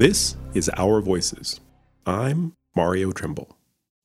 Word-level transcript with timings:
This 0.00 0.34
is 0.54 0.70
Our 0.78 1.02
Voices. 1.02 1.60
I'm 2.06 2.54
Mario 2.74 3.12
Trimble. 3.12 3.58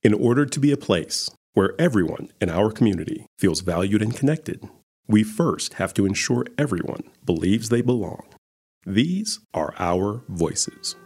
In 0.03 0.13
order 0.13 0.45
to 0.45 0.59
be 0.59 0.73
a 0.73 0.75
place 0.75 1.31
where 1.53 1.73
everyone 1.79 2.33
in 2.41 2.49
our 2.49 2.69
community 2.69 3.27
feels 3.39 3.61
valued 3.61 4.01
and 4.01 4.13
connected, 4.13 4.67
we 5.07 5.23
first 5.23 5.75
have 5.75 5.93
to 5.93 6.05
ensure 6.05 6.47
everyone 6.57 7.03
believes 7.23 7.69
they 7.69 7.81
belong. 7.81 8.23
These 8.85 9.39
are 9.53 9.73
Our 9.79 10.21
Voices, 10.27 10.97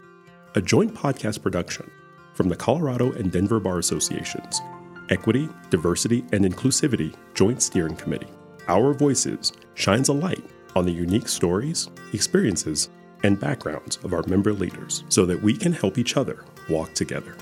a 0.56 0.60
joint 0.60 0.92
podcast 0.92 1.40
production 1.40 1.88
from 2.34 2.48
the 2.48 2.56
Colorado 2.56 3.12
and 3.12 3.30
Denver 3.30 3.60
Bar 3.60 3.78
Associations 3.78 4.60
Equity, 5.08 5.48
Diversity, 5.70 6.24
and 6.32 6.44
Inclusivity 6.44 7.14
Joint 7.34 7.62
Steering 7.62 7.94
Committee. 7.94 8.26
Our 8.66 8.92
Voices 8.92 9.52
shines 9.74 10.08
a 10.08 10.14
light 10.14 10.42
on 10.74 10.84
the 10.84 10.90
unique 10.90 11.28
stories, 11.28 11.88
experiences, 12.12 12.90
and 13.22 13.38
backgrounds 13.38 13.98
of 14.04 14.12
our 14.12 14.22
member 14.26 14.52
leaders 14.52 15.04
so 15.08 15.26
that 15.26 15.42
we 15.42 15.56
can 15.56 15.72
help 15.72 15.98
each 15.98 16.16
other 16.16 16.44
walk 16.68 16.94
together. 16.94 17.36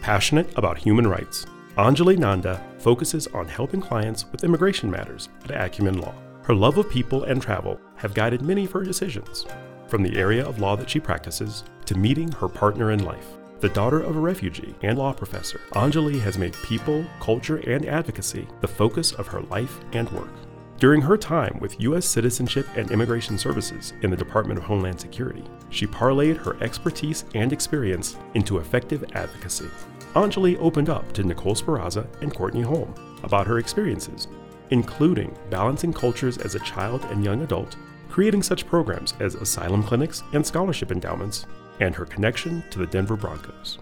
Passionate 0.00 0.56
about 0.56 0.78
human 0.78 1.06
rights, 1.06 1.46
Anjali 1.76 2.16
Nanda 2.16 2.62
focuses 2.78 3.26
on 3.28 3.48
helping 3.48 3.80
clients 3.80 4.24
with 4.30 4.44
immigration 4.44 4.90
matters 4.90 5.28
at 5.44 5.50
AQMN 5.50 6.00
Law. 6.00 6.14
Her 6.44 6.54
love 6.54 6.78
of 6.78 6.88
people 6.88 7.24
and 7.24 7.42
travel 7.42 7.80
have 7.96 8.14
guided 8.14 8.40
many 8.40 8.66
of 8.66 8.70
her 8.70 8.84
decisions, 8.84 9.46
from 9.88 10.04
the 10.04 10.16
area 10.16 10.46
of 10.46 10.60
law 10.60 10.76
that 10.76 10.88
she 10.88 11.00
practices 11.00 11.64
to 11.86 11.98
meeting 11.98 12.30
her 12.32 12.48
partner 12.48 12.92
in 12.92 13.04
life. 13.04 13.26
The 13.58 13.68
daughter 13.70 14.00
of 14.00 14.16
a 14.16 14.20
refugee 14.20 14.74
and 14.82 14.96
law 14.96 15.12
professor, 15.12 15.60
Anjali 15.72 16.20
has 16.20 16.38
made 16.38 16.52
people, 16.62 17.04
culture, 17.18 17.56
and 17.56 17.84
advocacy 17.86 18.46
the 18.60 18.68
focus 18.68 19.12
of 19.12 19.26
her 19.26 19.40
life 19.40 19.80
and 19.92 20.08
work. 20.10 20.30
During 20.78 21.00
her 21.00 21.16
time 21.16 21.58
with 21.58 21.80
U.S. 21.80 22.04
Citizenship 22.04 22.66
and 22.76 22.90
Immigration 22.90 23.38
Services 23.38 23.94
in 24.02 24.10
the 24.10 24.16
Department 24.16 24.58
of 24.58 24.64
Homeland 24.64 25.00
Security, 25.00 25.42
she 25.70 25.86
parlayed 25.86 26.36
her 26.36 26.62
expertise 26.62 27.24
and 27.34 27.50
experience 27.50 28.18
into 28.34 28.58
effective 28.58 29.02
advocacy. 29.14 29.70
Anjali 30.14 30.58
opened 30.60 30.90
up 30.90 31.10
to 31.14 31.24
Nicoal 31.24 31.54
Sperrazza 31.54 32.06
and 32.20 32.34
Courtney 32.34 32.60
Holm 32.60 32.94
about 33.22 33.46
her 33.46 33.58
experiences, 33.58 34.28
including 34.68 35.34
balancing 35.48 35.94
cultures 35.94 36.36
as 36.36 36.54
a 36.54 36.60
child 36.60 37.02
and 37.06 37.24
young 37.24 37.40
adult, 37.40 37.76
creating 38.10 38.42
such 38.42 38.66
programs 38.66 39.14
as 39.18 39.34
asylum 39.34 39.82
clinics 39.82 40.22
and 40.34 40.46
scholarship 40.46 40.92
endowments, 40.92 41.46
and 41.80 41.94
her 41.94 42.04
connection 42.04 42.62
to 42.70 42.78
the 42.78 42.86
Denver 42.86 43.16
Broncos. 43.16 43.78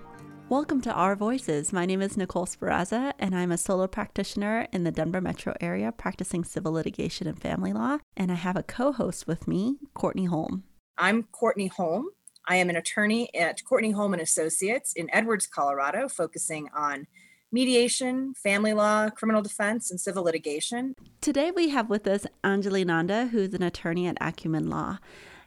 Welcome 0.54 0.82
to 0.82 0.92
Our 0.92 1.16
Voices. 1.16 1.72
My 1.72 1.84
name 1.84 2.00
is 2.00 2.16
Nicoal 2.16 2.46
Sperrazza, 2.46 3.12
and 3.18 3.34
I'm 3.34 3.50
a 3.50 3.58
solo 3.58 3.88
practitioner 3.88 4.68
in 4.72 4.84
the 4.84 4.92
Denver 4.92 5.20
metro 5.20 5.52
area 5.60 5.90
practicing 5.90 6.44
civil 6.44 6.70
litigation 6.70 7.26
and 7.26 7.36
family 7.36 7.72
law. 7.72 7.98
And 8.16 8.30
I 8.30 8.36
have 8.36 8.54
a 8.56 8.62
co 8.62 8.92
host 8.92 9.26
with 9.26 9.48
me, 9.48 9.78
Courtney 9.94 10.26
Holm. 10.26 10.62
I'm 10.96 11.24
Courtney 11.24 11.66
Holm. 11.66 12.06
I 12.46 12.54
am 12.54 12.70
an 12.70 12.76
attorney 12.76 13.34
at 13.34 13.64
Courtney 13.64 13.90
Holm 13.90 14.12
and 14.12 14.22
Associates 14.22 14.92
in 14.92 15.12
Edwards, 15.12 15.48
Colorado, 15.48 16.08
focusing 16.08 16.68
on 16.72 17.08
mediation, 17.50 18.32
family 18.34 18.74
law, 18.74 19.10
criminal 19.10 19.42
defense, 19.42 19.90
and 19.90 20.00
civil 20.00 20.22
litigation. 20.22 20.94
Today 21.20 21.50
we 21.50 21.70
have 21.70 21.90
with 21.90 22.06
us 22.06 22.28
Anjali 22.44 22.86
Nanda, 22.86 23.26
who's 23.26 23.54
an 23.54 23.64
attorney 23.64 24.06
at 24.06 24.20
AQMN 24.20 24.68
Law. 24.68 24.98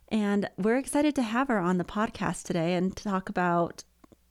And 0.10 0.50
we're 0.58 0.78
excited 0.78 1.16
to 1.16 1.22
have 1.22 1.48
her 1.48 1.60
on 1.60 1.78
the 1.78 1.86
podcast 1.86 2.44
today 2.44 2.74
and 2.74 2.94
talk 2.94 3.30
about 3.30 3.86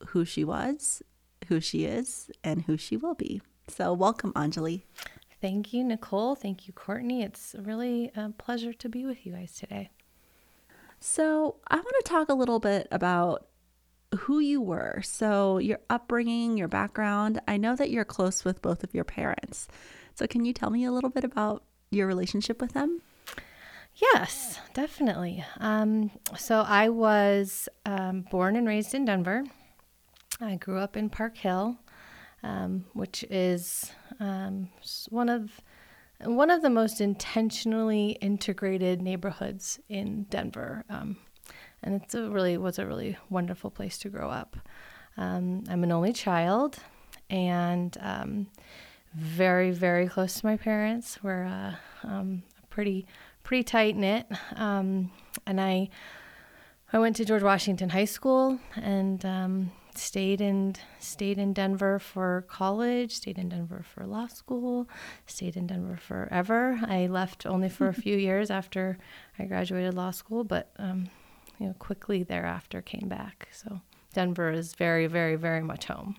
who 0.08 0.24
she 0.24 0.44
was, 0.44 1.02
who 1.48 1.60
she 1.60 1.84
is, 1.84 2.30
and 2.42 2.62
who 2.62 2.76
she 2.76 2.96
will 2.96 3.14
be. 3.14 3.40
So, 3.68 3.92
welcome, 3.92 4.32
Anjali. 4.34 4.82
Thank 5.40 5.72
you, 5.72 5.84
Nicoal. 5.84 6.34
Thank 6.34 6.66
you, 6.66 6.72
Courtney. 6.72 7.22
It's 7.22 7.54
really 7.58 8.10
a 8.16 8.30
pleasure 8.30 8.72
to 8.72 8.88
be 8.88 9.04
with 9.04 9.26
you 9.26 9.32
guys 9.32 9.54
today. 9.54 9.90
So, 11.00 11.56
I 11.68 11.76
want 11.76 11.94
to 12.04 12.10
talk 12.10 12.28
a 12.28 12.34
little 12.34 12.58
bit 12.58 12.88
about 12.90 13.46
who 14.16 14.38
you 14.38 14.60
were. 14.60 15.02
So, 15.04 15.58
your 15.58 15.80
upbringing, 15.90 16.56
your 16.56 16.68
background. 16.68 17.40
I 17.46 17.56
know 17.56 17.76
that 17.76 17.90
you're 17.90 18.04
close 18.04 18.44
with 18.44 18.62
both 18.62 18.82
of 18.82 18.94
your 18.94 19.04
parents. 19.04 19.68
So, 20.14 20.26
can 20.26 20.44
you 20.44 20.52
tell 20.52 20.70
me 20.70 20.84
a 20.84 20.92
little 20.92 21.10
bit 21.10 21.24
about 21.24 21.64
your 21.90 22.06
relationship 22.06 22.60
with 22.60 22.72
them? 22.72 23.02
Yes, 23.94 24.60
definitely. 24.74 25.44
Um, 25.58 26.10
so, 26.36 26.60
I 26.60 26.88
was 26.88 27.68
um, 27.84 28.22
born 28.30 28.56
and 28.56 28.66
raised 28.66 28.94
in 28.94 29.04
Denver. 29.04 29.44
I 30.40 30.56
grew 30.56 30.78
up 30.78 30.96
in 30.96 31.08
Park 31.08 31.36
Hill, 31.36 31.76
um, 32.42 32.84
which 32.92 33.24
is 33.30 33.90
um, 34.20 34.68
one 35.08 35.28
of 35.28 35.60
one 36.24 36.50
of 36.50 36.62
the 36.62 36.70
most 36.70 37.00
intentionally 37.00 38.12
integrated 38.22 39.02
neighborhoods 39.02 39.78
in 39.88 40.24
Denver, 40.24 40.84
um, 40.88 41.16
and 41.82 42.02
it's 42.02 42.14
a 42.14 42.28
really 42.28 42.56
was 42.58 42.78
a 42.78 42.86
really 42.86 43.16
wonderful 43.30 43.70
place 43.70 43.98
to 43.98 44.08
grow 44.08 44.30
up. 44.30 44.56
Um, 45.16 45.64
I'm 45.68 45.84
an 45.84 45.92
only 45.92 46.12
child, 46.12 46.78
and 47.30 47.96
um, 48.00 48.46
very 49.14 49.70
very 49.70 50.08
close 50.08 50.40
to 50.40 50.46
my 50.46 50.56
parents. 50.56 51.18
We're 51.22 51.44
uh, 51.44 51.74
um, 52.04 52.42
pretty 52.68 53.06
pretty 53.42 53.64
tight 53.64 53.96
knit, 53.96 54.26
and 54.56 55.10
I 55.46 55.88
I 56.92 56.98
went 56.98 57.16
to 57.16 57.24
George 57.24 57.42
Washington 57.42 57.88
High 57.90 58.04
School 58.04 58.58
and 58.76 59.24
stayed 59.98 60.40
in 60.40 60.76
stayed 60.98 61.38
in 61.38 61.52
Denver 61.52 61.98
for 61.98 62.44
college, 62.48 63.14
stayed 63.14 63.38
in 63.38 63.48
Denver 63.48 63.84
for 63.94 64.06
law 64.06 64.26
school, 64.26 64.88
stayed 65.26 65.56
in 65.56 65.66
Denver 65.66 65.96
forever. 65.96 66.78
I 66.82 67.06
left 67.06 67.46
only 67.46 67.68
for 67.68 67.88
a 67.88 67.94
few 68.04 68.16
years 68.16 68.50
after 68.50 68.98
I 69.38 69.44
graduated 69.44 69.94
law 69.94 70.10
school, 70.10 70.44
but 70.44 70.70
um, 70.78 71.08
you 71.58 71.66
know 71.66 71.74
quickly 71.78 72.22
thereafter 72.22 72.82
came 72.82 73.08
back. 73.08 73.48
So 73.52 73.80
Denver 74.12 74.50
is 74.50 74.74
very, 74.74 75.06
very, 75.06 75.36
very 75.36 75.62
much 75.62 75.84
home. 75.86 76.16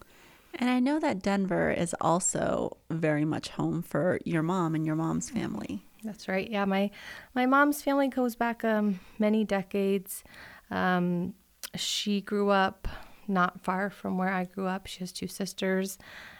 And 0.53 0.69
I 0.69 0.79
know 0.79 0.99
that 0.99 1.21
Denver 1.21 1.71
is 1.71 1.95
also 1.99 2.77
very 2.89 3.25
much 3.25 3.49
home 3.49 3.81
for 3.81 4.19
your 4.23 4.43
mom 4.43 4.75
and 4.75 4.85
your 4.85 4.95
mom's 4.95 5.29
family. 5.29 5.83
That's 6.03 6.27
right. 6.27 6.49
Yeah, 6.49 6.66
my 6.66 6.91
my 7.33 7.45
mom's 7.45 7.81
family 7.81 8.07
goes 8.07 8.35
back 8.35 8.63
um, 8.63 8.99
many 9.19 9.43
decades. 9.43 10.23
Um, 10.69 11.33
she 11.75 12.21
grew 12.21 12.49
up 12.49 12.87
not 13.27 13.61
far 13.61 13.89
from 13.89 14.17
where 14.17 14.31
I 14.31 14.45
grew 14.45 14.67
up. 14.67 14.88
She 14.88 14.99
has 14.99 15.11
two 15.11 15.27
sisters, 15.27 15.97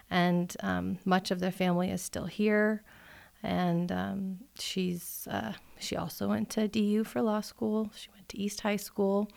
and 0.10 0.56
um, 0.62 1.00
much 1.06 1.32
of 1.32 1.40
their 1.40 1.52
family 1.52 1.90
is 1.90 2.02
still 2.02 2.26
here. 2.26 2.84
And 3.44 3.92
um, 3.92 4.40
she's 4.58 5.28
uh, 5.30 5.54
she 5.80 5.96
also 5.96 6.28
went 6.28 6.50
to 6.52 6.68
DU 6.68 7.04
for 7.04 7.22
law 7.22 7.42
school. 7.42 7.92
She 7.96 8.10
went 8.14 8.28
to 8.30 8.40
East 8.40 8.62
High 8.62 8.78
School, 8.78 9.30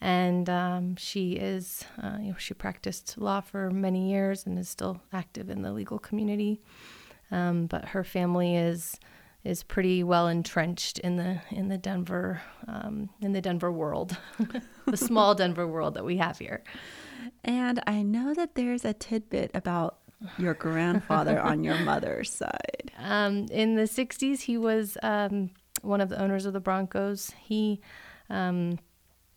and 0.00 0.48
um, 0.48 0.96
she 0.96 1.32
is 1.32 1.84
uh, 2.02 2.18
you 2.20 2.30
know 2.30 2.36
she 2.38 2.54
practiced 2.54 3.18
law 3.18 3.40
for 3.40 3.70
many 3.70 4.10
years 4.10 4.46
and 4.46 4.58
is 4.58 4.68
still 4.68 5.00
active 5.12 5.50
in 5.50 5.62
the 5.62 5.72
legal 5.72 5.98
community. 5.98 6.60
Um, 7.30 7.66
but 7.66 7.86
her 7.86 8.04
family 8.04 8.56
is 8.56 9.00
is 9.44 9.62
pretty 9.62 10.04
well 10.04 10.28
entrenched 10.28 10.98
in 11.00 11.16
the 11.16 11.40
in 11.50 11.68
the 11.68 11.78
Denver 11.78 12.40
um, 12.68 13.10
in 13.20 13.32
the 13.32 13.40
Denver 13.40 13.72
world, 13.72 14.16
the 14.86 14.96
small 14.96 15.34
Denver 15.34 15.66
world 15.66 15.94
that 15.94 16.04
we 16.04 16.18
have 16.18 16.38
here. 16.38 16.62
And 17.44 17.82
I 17.86 18.02
know 18.02 18.34
that 18.34 18.54
there's 18.54 18.84
a 18.84 18.92
tidbit 18.92 19.50
about 19.54 19.98
your 20.38 20.54
grandfather 20.54 21.40
on 21.40 21.64
your 21.64 21.78
mother's 21.84 22.30
side. 22.30 22.92
Um, 22.98 23.46
in 23.50 23.74
the 23.74 23.82
'60s, 23.82 24.40
he 24.40 24.56
was 24.58 24.96
um, 25.02 25.50
one 25.82 26.00
of 26.00 26.08
the 26.08 26.20
owners 26.20 26.46
of 26.46 26.52
the 26.52 26.60
Broncos. 26.60 27.32
He 27.40 27.80
um, 28.30 28.78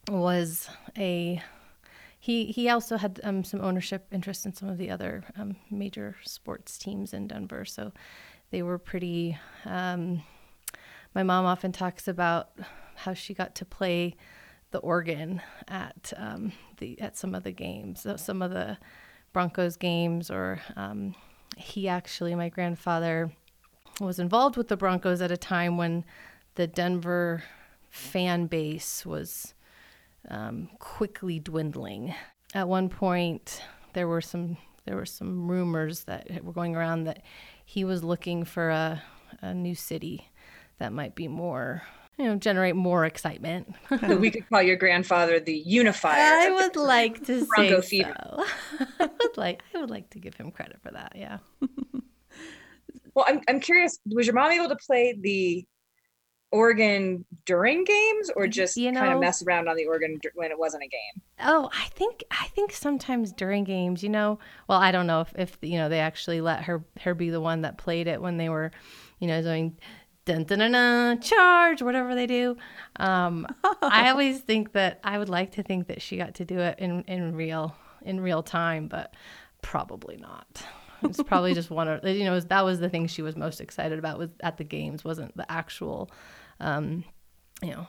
was 0.09 0.69
a 0.97 1.41
he 2.19 2.45
he 2.45 2.69
also 2.69 2.97
had 2.97 3.19
um, 3.23 3.43
some 3.43 3.61
ownership 3.61 4.07
interest 4.11 4.45
in 4.45 4.53
some 4.53 4.69
of 4.69 4.77
the 4.77 4.89
other 4.89 5.23
um, 5.37 5.55
major 5.69 6.15
sports 6.23 6.77
teams 6.77 7.13
in 7.13 7.27
Denver. 7.27 7.65
So 7.65 7.91
they 8.55 8.63
were 8.63 8.77
pretty. 8.77 9.37
Um, 9.65 10.23
my 11.13 11.23
mom 11.23 11.43
often 11.43 11.73
talks 11.73 12.07
about 12.07 12.51
how 12.95 13.13
she 13.13 13.33
got 13.33 13.53
to 13.55 13.65
play 13.65 14.15
the 14.71 14.77
organ 14.77 15.41
at 15.67 16.13
um, 16.15 16.53
the 16.77 16.97
at 17.01 17.17
some 17.17 17.35
of 17.35 17.43
the 17.43 17.51
games, 17.51 18.07
some 18.15 18.41
of 18.41 18.51
the 18.51 18.77
Broncos 19.33 19.75
games, 19.75 20.31
or 20.31 20.61
um, 20.77 21.15
he 21.57 21.89
actually, 21.89 22.33
my 22.33 22.47
grandfather, 22.47 23.29
was 23.99 24.19
involved 24.19 24.55
with 24.55 24.69
the 24.69 24.77
Broncos 24.77 25.19
at 25.19 25.31
a 25.31 25.37
time 25.37 25.75
when 25.75 26.05
the 26.55 26.65
Denver 26.65 27.43
fan 27.89 28.47
base 28.47 29.05
was 29.05 29.53
um, 30.29 30.69
quickly 30.79 31.39
dwindling. 31.39 32.15
At 32.53 32.69
one 32.69 32.87
point, 32.87 33.61
there 33.91 34.07
were 34.07 34.21
some 34.21 34.55
there 34.85 34.95
were 34.95 35.05
some 35.05 35.49
rumors 35.49 36.05
that 36.05 36.41
were 36.41 36.53
going 36.53 36.73
around 36.73 37.03
that 37.03 37.21
he 37.65 37.83
was 37.83 38.03
looking 38.03 38.45
for 38.45 38.69
a, 38.69 39.03
a 39.41 39.53
new 39.53 39.75
city 39.75 40.29
that 40.77 40.93
might 40.93 41.15
be 41.15 41.27
more 41.27 41.83
you 42.17 42.25
know 42.25 42.35
generate 42.35 42.75
more 42.75 43.05
excitement. 43.05 43.73
We 44.07 44.31
could 44.31 44.47
call 44.49 44.61
your 44.61 44.77
grandfather 44.77 45.39
the 45.39 45.53
unifier. 45.53 46.21
I 46.21 46.51
would 46.51 46.75
like 46.75 47.25
to 47.25 47.45
Bronco 47.55 47.81
say 47.81 48.03
so. 48.03 48.45
i 48.99 49.09
would 49.19 49.37
like 49.37 49.63
i 49.73 49.79
would 49.79 49.89
like 49.89 50.09
to 50.11 50.19
give 50.19 50.35
him 50.35 50.51
credit 50.51 50.77
for 50.81 50.91
that 50.91 51.13
yeah. 51.15 51.39
Well 53.13 53.25
I'm, 53.27 53.41
I'm 53.47 53.59
curious 53.59 53.97
was 54.05 54.27
your 54.27 54.35
mom 54.35 54.51
able 54.51 54.69
to 54.69 54.75
play 54.75 55.17
the 55.19 55.65
organ 56.55 57.25
during 57.45 57.83
games 57.83 58.31
or 58.35 58.47
just 58.47 58.77
You 58.77 58.91
kind 58.93 59.13
of 59.13 59.19
mess 59.19 59.43
around 59.43 59.67
on 59.67 59.75
the 59.75 59.85
organ 59.85 60.19
when 60.35 60.51
it 60.51 60.57
wasn't 60.57 60.83
a 60.83 60.87
game? 60.87 61.21
Oh, 61.41 61.69
I 61.73 61.87
think 61.89 62.23
I 62.31 62.47
think 62.47 62.71
sometimes 62.71 63.33
during 63.33 63.65
games, 63.65 64.01
you 64.01 64.09
know, 64.09 64.39
well, 64.67 64.79
I 64.79 64.91
don't 64.91 65.05
know 65.05 65.21
if, 65.21 65.33
if 65.37 65.57
you 65.61 65.77
know 65.77 65.89
they 65.89 65.99
actually 65.99 66.39
let 66.39 66.63
her 66.63 66.83
her 67.01 67.13
be 67.13 67.29
the 67.29 67.41
one 67.41 67.61
that 67.61 67.77
played 67.77 68.07
it 68.07 68.21
when 68.21 68.37
they 68.37 68.47
were, 68.47 68.71
you 69.19 69.27
know, 69.27 69.41
doing 69.41 69.77
dun 70.23 70.45
dun 70.45 70.59
dun, 70.59 70.71
dun 70.71 71.19
charge 71.21 71.81
whatever 71.81 72.15
they 72.15 72.25
do. 72.25 72.55
Um, 72.95 73.45
I 73.81 74.09
always 74.11 74.39
think 74.39 74.71
that 74.73 74.99
I 75.03 75.17
would 75.17 75.29
like 75.29 75.51
to 75.53 75.63
think 75.63 75.87
that 75.87 76.01
she 76.01 76.17
got 76.17 76.35
to 76.35 76.45
do 76.45 76.59
it 76.59 76.79
in 76.79 77.01
in 77.03 77.35
real 77.35 77.75
in 78.01 78.21
real 78.21 78.43
time, 78.43 78.87
but 78.87 79.13
probably 79.61 80.15
not. 80.15 80.63
It's 81.03 81.21
probably 81.21 81.53
just 81.55 81.69
one 81.69 81.87
of 81.87 82.03
you 82.05 82.23
know 82.23 82.39
that 82.39 82.63
was 82.63 82.79
the 82.79 82.89
thing 82.89 83.07
she 83.07 83.21
was 83.21 83.35
most 83.35 83.61
excited 83.61 83.99
about 83.99 84.17
was 84.17 84.29
at 84.41 84.57
the 84.57 84.63
games 84.63 85.03
wasn't 85.03 85.35
the 85.35 85.49
actual, 85.51 86.09
um, 86.59 87.03
you 87.61 87.71
know 87.71 87.87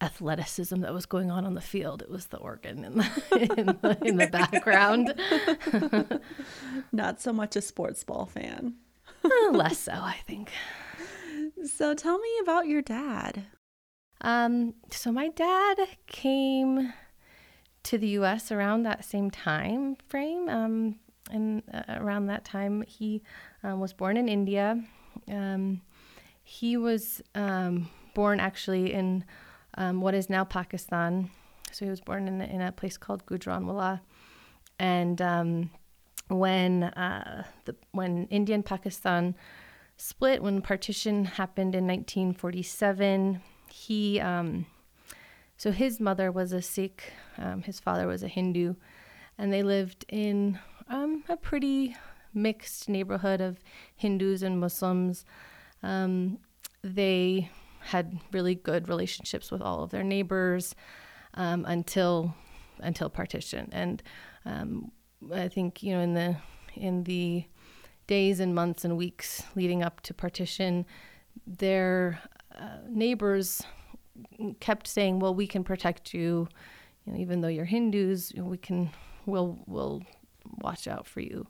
athleticism 0.00 0.80
that 0.80 0.94
was 0.94 1.06
going 1.06 1.30
on 1.30 1.44
on 1.44 1.54
the 1.54 1.60
field. 1.60 2.02
It 2.02 2.10
was 2.10 2.26
the 2.26 2.36
organ 2.38 2.84
in 2.84 2.98
the, 2.98 3.10
in 3.58 3.66
the, 3.66 3.98
in 4.02 4.16
the 4.16 4.26
background. 4.28 5.14
Not 6.92 7.20
so 7.20 7.32
much 7.32 7.56
a 7.56 7.60
sports 7.60 8.04
ball 8.04 8.26
fan. 8.26 8.74
Uh, 9.24 9.50
Less 9.52 9.78
so, 9.78 9.92
I 9.92 10.16
think. 10.26 10.50
So 11.64 11.94
tell 11.94 12.18
me 12.18 12.28
about 12.42 12.68
your 12.68 12.82
dad. 12.82 13.46
Um, 14.20 14.74
so 14.90 15.10
my 15.12 15.28
dad 15.28 15.78
came 16.06 16.92
to 17.84 17.98
the 17.98 18.08
U.S. 18.08 18.52
around 18.52 18.82
that 18.82 19.04
same 19.04 19.30
time 19.30 19.96
frame. 20.08 20.48
Um, 20.48 20.96
and 21.30 21.62
uh, 21.72 21.82
around 21.88 22.26
that 22.26 22.44
time, 22.44 22.82
he 22.82 23.22
um, 23.62 23.80
was 23.80 23.92
born 23.92 24.16
in 24.16 24.28
India. 24.28 24.82
Um, 25.28 25.82
he 26.42 26.76
was 26.76 27.20
um, 27.34 27.90
born 28.18 28.40
actually 28.40 28.92
in 28.92 29.24
um, 29.74 30.00
what 30.00 30.12
is 30.12 30.28
now 30.28 30.42
Pakistan. 30.42 31.30
So 31.70 31.84
he 31.84 31.88
was 31.88 32.00
born 32.00 32.26
in, 32.26 32.40
in 32.40 32.60
a 32.60 32.72
place 32.72 32.96
called 32.96 33.24
Gujranwala. 33.26 34.00
And 34.80 35.22
um, 35.22 35.70
when 36.26 36.82
uh, 36.82 37.44
the 37.64 37.76
when 37.92 38.26
India 38.26 38.56
and 38.56 38.64
Pakistan 38.64 39.36
split, 39.96 40.42
when 40.42 40.60
partition 40.62 41.26
happened 41.26 41.76
in 41.76 41.86
1947, 41.86 43.40
he 43.70 44.18
um, 44.18 44.66
so 45.56 45.70
his 45.70 46.00
mother 46.00 46.32
was 46.32 46.52
a 46.52 46.60
Sikh, 46.60 47.12
um, 47.36 47.62
his 47.62 47.78
father 47.78 48.08
was 48.08 48.24
a 48.24 48.28
Hindu, 48.28 48.74
and 49.38 49.52
they 49.52 49.62
lived 49.62 50.04
in 50.08 50.58
um, 50.88 51.22
a 51.28 51.36
pretty 51.36 51.94
mixed 52.34 52.88
neighborhood 52.88 53.40
of 53.40 53.60
Hindus 53.94 54.42
and 54.42 54.58
Muslims. 54.58 55.24
Um, 55.84 56.38
they 56.82 57.50
had 57.80 58.18
really 58.32 58.54
good 58.54 58.88
relationships 58.88 59.50
with 59.50 59.62
all 59.62 59.82
of 59.82 59.90
their 59.90 60.02
neighbors 60.02 60.74
um, 61.34 61.64
until 61.66 62.34
until 62.80 63.10
partition, 63.10 63.68
and 63.72 64.02
um, 64.44 64.92
I 65.32 65.48
think 65.48 65.82
you 65.82 65.94
know 65.94 66.00
in 66.00 66.14
the 66.14 66.36
in 66.74 67.04
the 67.04 67.44
days 68.06 68.40
and 68.40 68.54
months 68.54 68.84
and 68.84 68.96
weeks 68.96 69.42
leading 69.54 69.82
up 69.82 70.00
to 70.02 70.14
partition, 70.14 70.86
their 71.46 72.20
uh, 72.58 72.78
neighbors 72.88 73.62
kept 74.60 74.86
saying, 74.86 75.18
"Well, 75.18 75.34
we 75.34 75.46
can 75.46 75.64
protect 75.64 76.14
you, 76.14 76.48
you 77.04 77.12
know, 77.12 77.18
even 77.18 77.40
though 77.40 77.48
you're 77.48 77.64
Hindus. 77.64 78.32
We 78.36 78.58
can, 78.58 78.90
we'll, 79.26 79.58
we'll 79.66 80.02
watch 80.60 80.88
out 80.88 81.06
for 81.06 81.20
you." 81.20 81.46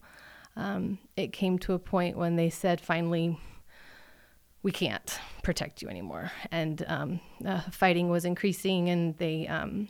Um, 0.59 0.99
it 1.17 1.33
came 1.33 1.59
to 1.61 1.75
a 1.75 1.79
point 1.79 2.17
when 2.17 2.35
they 2.35 2.51
said, 2.51 2.81
finally, 2.81 3.39
we 4.63 4.73
can't 4.73 5.21
protect 5.43 5.83
you 5.83 5.89
anymore, 5.89 6.33
and 6.51 6.85
um, 6.89 7.21
uh, 7.47 7.61
fighting 7.71 8.09
was 8.09 8.25
increasing, 8.25 8.89
and 8.89 9.17
they 9.19 9.47
um, 9.47 9.89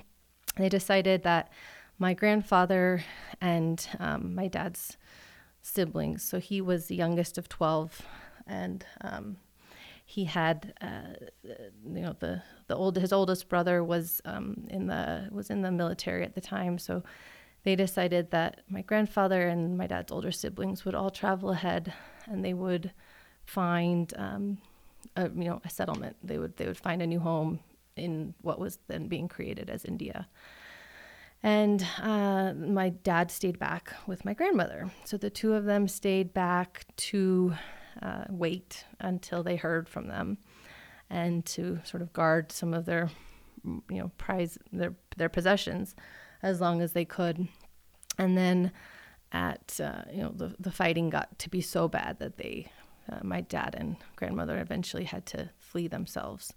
they 0.56 0.69
decided 0.69 1.23
that 1.23 1.50
my 1.99 2.15
grandfather 2.15 3.03
and 3.41 3.88
um, 3.99 4.35
my 4.35 4.49
dad's 4.49 4.97
siblings. 5.62 6.23
So 6.23 6.38
he 6.38 6.61
was 6.61 6.87
the 6.87 6.97
youngest 6.97 7.38
of 7.38 7.49
twelve, 7.49 8.03
and 8.47 8.85
um, 9.00 9.37
he 10.05 10.25
had, 10.25 10.73
uh, 10.81 11.15
you 11.43 12.00
know, 12.00 12.17
the 12.19 12.43
the 12.67 12.76
old 12.76 12.97
his 12.97 13.12
oldest 13.12 13.49
brother 13.49 13.82
was 13.82 14.20
um, 14.25 14.67
in 14.70 14.87
the 14.87 15.29
was 15.31 15.50
in 15.50 15.62
the 15.62 15.70
military 15.70 16.25
at 16.25 16.35
the 16.35 16.41
time. 16.41 16.79
So 16.79 17.03
they 17.65 17.75
decided 17.75 18.31
that 18.31 18.61
my 18.69 18.82
grandfather 18.82 19.49
and 19.49 19.76
my 19.76 19.87
dad's 19.87 20.12
older 20.12 20.31
siblings 20.31 20.85
would 20.85 20.94
all 20.94 21.11
travel 21.11 21.50
ahead, 21.50 21.93
and 22.26 22.44
they 22.44 22.55
would 22.55 22.93
find, 23.49 24.12
um, 24.17 24.59
a, 25.17 25.25
you 25.25 25.45
know, 25.45 25.61
a 25.65 25.71
settlement. 25.71 26.17
They 26.23 26.39
would 26.39 26.56
they 26.56 26.67
would 26.67 26.77
find 26.79 27.00
a 27.03 27.06
new 27.06 27.21
home 27.21 27.61
in 27.97 28.35
what 28.43 28.59
was 28.59 28.79
then 28.89 29.09
being 29.09 29.29
created 29.29 29.71
as 29.71 29.85
India. 29.85 30.29
And 31.43 31.87
uh, 32.03 32.53
my 32.55 32.91
dad 32.91 33.31
stayed 33.31 33.59
back 33.59 33.95
with 34.06 34.25
my 34.25 34.35
grandmother. 34.35 34.91
So 35.05 35.17
the 35.17 35.31
two 35.31 35.55
of 35.55 35.65
them 35.65 35.87
stayed 35.89 36.35
back 36.35 36.85
to 36.97 37.55
uh, 38.03 38.25
wait 38.29 38.85
until 39.00 39.43
they 39.43 39.56
heard 39.56 39.89
from 39.89 40.09
them 40.09 40.39
and 41.09 41.47
to 41.47 41.81
sort 41.85 42.03
of 42.03 42.12
guard 42.12 42.51
some 42.51 42.75
of 42.75 42.87
their, 42.87 43.09
you 43.65 43.99
know, 44.01 44.11
prize, 44.19 44.59
their, 44.73 44.94
their 45.17 45.29
possessions 45.29 45.94
as 46.43 46.61
long 46.61 46.83
as 46.83 46.93
they 46.93 47.05
could. 47.05 47.47
And 48.19 48.37
then 48.37 48.73
at, 49.31 49.79
uh, 49.81 50.03
you 50.12 50.23
know, 50.23 50.33
the, 50.35 50.56
the 50.59 50.73
fighting 50.73 51.09
got 51.09 51.39
to 51.39 51.49
be 51.49 51.61
so 51.61 51.87
bad 51.87 52.19
that 52.19 52.37
they, 52.37 52.71
uh, 53.10 53.19
my 53.22 53.40
dad 53.40 53.75
and 53.78 53.96
grandmother 54.16 54.58
eventually 54.58 55.05
had 55.05 55.26
to 55.26 55.50
flee 55.58 55.88
themselves. 55.88 56.52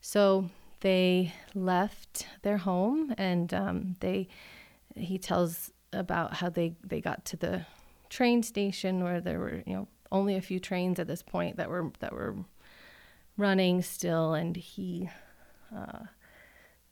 So 0.00 0.50
they 0.80 1.32
left 1.54 2.26
their 2.42 2.58
home 2.58 3.14
and 3.16 3.52
um, 3.54 3.96
they 4.00 4.28
he 4.96 5.16
tells 5.18 5.70
about 5.92 6.34
how 6.34 6.48
they 6.48 6.74
they 6.82 7.00
got 7.00 7.24
to 7.24 7.36
the 7.36 7.64
train 8.10 8.42
station 8.42 9.02
where 9.02 9.20
there 9.20 9.38
were 9.38 9.62
you 9.66 9.74
know 9.74 9.88
only 10.10 10.36
a 10.36 10.42
few 10.42 10.60
trains 10.60 10.98
at 10.98 11.06
this 11.06 11.22
point 11.22 11.56
that 11.56 11.70
were 11.70 11.90
that 12.00 12.12
were 12.12 12.34
running 13.36 13.80
still 13.80 14.34
and 14.34 14.56
he 14.56 15.08
uh, 15.74 16.00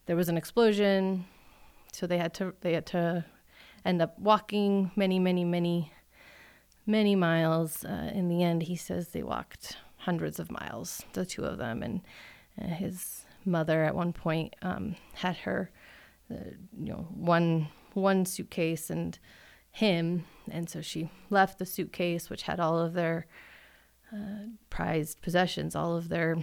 there 0.07 0.17
was 0.17 0.29
an 0.29 0.37
explosion 0.37 1.27
so 1.93 2.07
they 2.07 2.19
had 2.19 2.33
to 2.33 2.55
they 2.61 2.73
had 2.73 2.87
to 2.87 3.25
end 3.85 4.01
up 4.01 4.19
walking 4.19 4.91
many 4.97 5.19
many 5.19 5.45
many 5.45 5.93
many 6.87 7.15
miles 7.15 7.85
uh, 7.85 8.11
in 8.15 8.29
the 8.29 8.43
end 8.43 8.63
he 8.63 8.77
says 8.77 9.09
they 9.09 9.23
walked 9.23 9.77
hundreds 9.99 10.39
of 10.39 10.51
miles 10.51 11.03
the 11.13 11.27
two 11.27 11.45
of 11.45 11.59
them 11.59 11.83
and 11.83 12.01
uh, 12.61 12.67
his 12.67 13.25
mother 13.45 13.85
at 13.85 13.95
one 13.95 14.13
point 14.13 14.55
um, 14.63 14.97
had 15.15 15.37
her, 15.39 15.71
uh, 16.31 16.51
you 16.79 16.93
know, 16.93 17.07
one 17.15 17.69
one 17.95 18.25
suitcase 18.25 18.89
and 18.89 19.19
him, 19.73 20.25
and 20.51 20.71
so 20.71 20.81
she 20.81 21.11
left 21.29 21.59
the 21.59 21.67
suitcase, 21.67 22.31
which 22.31 22.43
had 22.43 22.61
all 22.61 22.79
of 22.79 22.93
their 22.93 23.27
uh, 24.13 24.47
prized 24.69 25.21
possessions, 25.23 25.75
all 25.75 25.97
of 25.97 26.09
their 26.09 26.37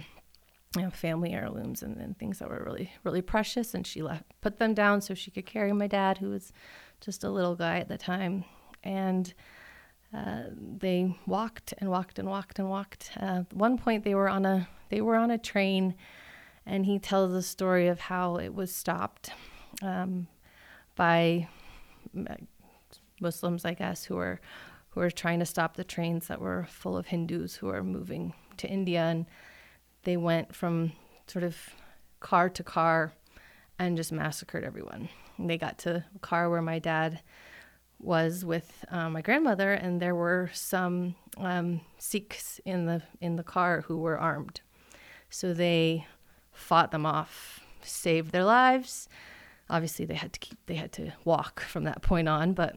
you 0.76 0.82
know, 0.82 0.90
family 0.90 1.32
heirlooms 1.32 1.82
and, 1.82 1.96
and 1.96 2.18
things 2.18 2.38
that 2.38 2.50
were 2.50 2.62
really 2.64 2.92
really 3.04 3.22
precious, 3.22 3.74
and 3.74 3.86
she 3.86 4.02
left 4.02 4.24
put 4.40 4.58
them 4.58 4.74
down 4.74 5.00
so 5.00 5.14
she 5.14 5.30
could 5.30 5.46
carry 5.46 5.72
my 5.72 5.86
dad, 5.86 6.18
who 6.18 6.30
was 6.30 6.52
just 7.00 7.24
a 7.24 7.30
little 7.30 7.54
guy 7.54 7.78
at 7.78 7.88
the 7.88 7.98
time, 7.98 8.44
and. 8.82 9.34
Uh, 10.12 10.44
they 10.54 11.14
walked 11.26 11.74
and 11.78 11.90
walked 11.90 12.18
and 12.18 12.28
walked 12.28 12.58
and 12.58 12.68
walked. 12.68 13.10
Uh, 13.20 13.42
at 13.50 13.52
one 13.52 13.76
point, 13.76 14.04
they 14.04 14.14
were 14.14 14.28
on 14.28 14.46
a 14.46 14.68
they 14.88 15.00
were 15.00 15.16
on 15.16 15.30
a 15.30 15.38
train, 15.38 15.94
and 16.64 16.86
he 16.86 16.98
tells 16.98 17.32
the 17.32 17.42
story 17.42 17.88
of 17.88 18.00
how 18.00 18.36
it 18.36 18.54
was 18.54 18.74
stopped 18.74 19.30
um, 19.82 20.26
by 20.96 21.48
uh, 22.16 22.36
Muslims, 23.20 23.64
I 23.64 23.74
guess, 23.74 24.04
who 24.04 24.16
were 24.16 24.40
who 24.90 25.00
were 25.00 25.10
trying 25.10 25.40
to 25.40 25.46
stop 25.46 25.76
the 25.76 25.84
trains 25.84 26.28
that 26.28 26.40
were 26.40 26.66
full 26.70 26.96
of 26.96 27.08
Hindus 27.08 27.56
who 27.56 27.66
were 27.66 27.84
moving 27.84 28.32
to 28.56 28.68
India, 28.68 29.02
and 29.02 29.26
they 30.04 30.16
went 30.16 30.54
from 30.54 30.92
sort 31.26 31.44
of 31.44 31.56
car 32.20 32.48
to 32.48 32.64
car 32.64 33.12
and 33.78 33.96
just 33.96 34.10
massacred 34.10 34.64
everyone. 34.64 35.08
And 35.36 35.48
they 35.48 35.58
got 35.58 35.78
to 35.80 36.04
a 36.14 36.18
car 36.20 36.48
where 36.48 36.62
my 36.62 36.78
dad 36.78 37.20
was 38.00 38.44
with 38.44 38.84
uh, 38.90 39.10
my 39.10 39.20
grandmother, 39.20 39.72
and 39.72 40.00
there 40.00 40.14
were 40.14 40.50
some 40.52 41.14
um, 41.36 41.80
Sikhs 41.98 42.60
in 42.64 42.86
the 42.86 43.02
in 43.20 43.36
the 43.36 43.42
car 43.42 43.82
who 43.82 43.98
were 43.98 44.18
armed. 44.18 44.60
So 45.30 45.52
they 45.52 46.06
fought 46.52 46.90
them 46.90 47.06
off, 47.06 47.60
saved 47.82 48.32
their 48.32 48.44
lives. 48.44 49.08
Obviously, 49.70 50.04
they 50.04 50.14
had 50.14 50.32
to 50.32 50.40
keep 50.40 50.58
they 50.66 50.76
had 50.76 50.92
to 50.92 51.12
walk 51.24 51.60
from 51.60 51.84
that 51.84 52.02
point 52.02 52.28
on, 52.28 52.52
but 52.54 52.76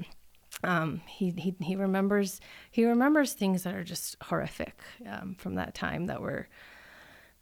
um, 0.63 1.01
he, 1.07 1.31
he 1.37 1.55
he 1.61 1.75
remembers 1.75 2.39
he 2.71 2.85
remembers 2.85 3.33
things 3.33 3.63
that 3.63 3.75
are 3.75 3.83
just 3.83 4.15
horrific 4.23 4.81
um, 5.07 5.35
from 5.37 5.55
that 5.55 5.73
time 5.73 6.07
that 6.07 6.21
were, 6.21 6.47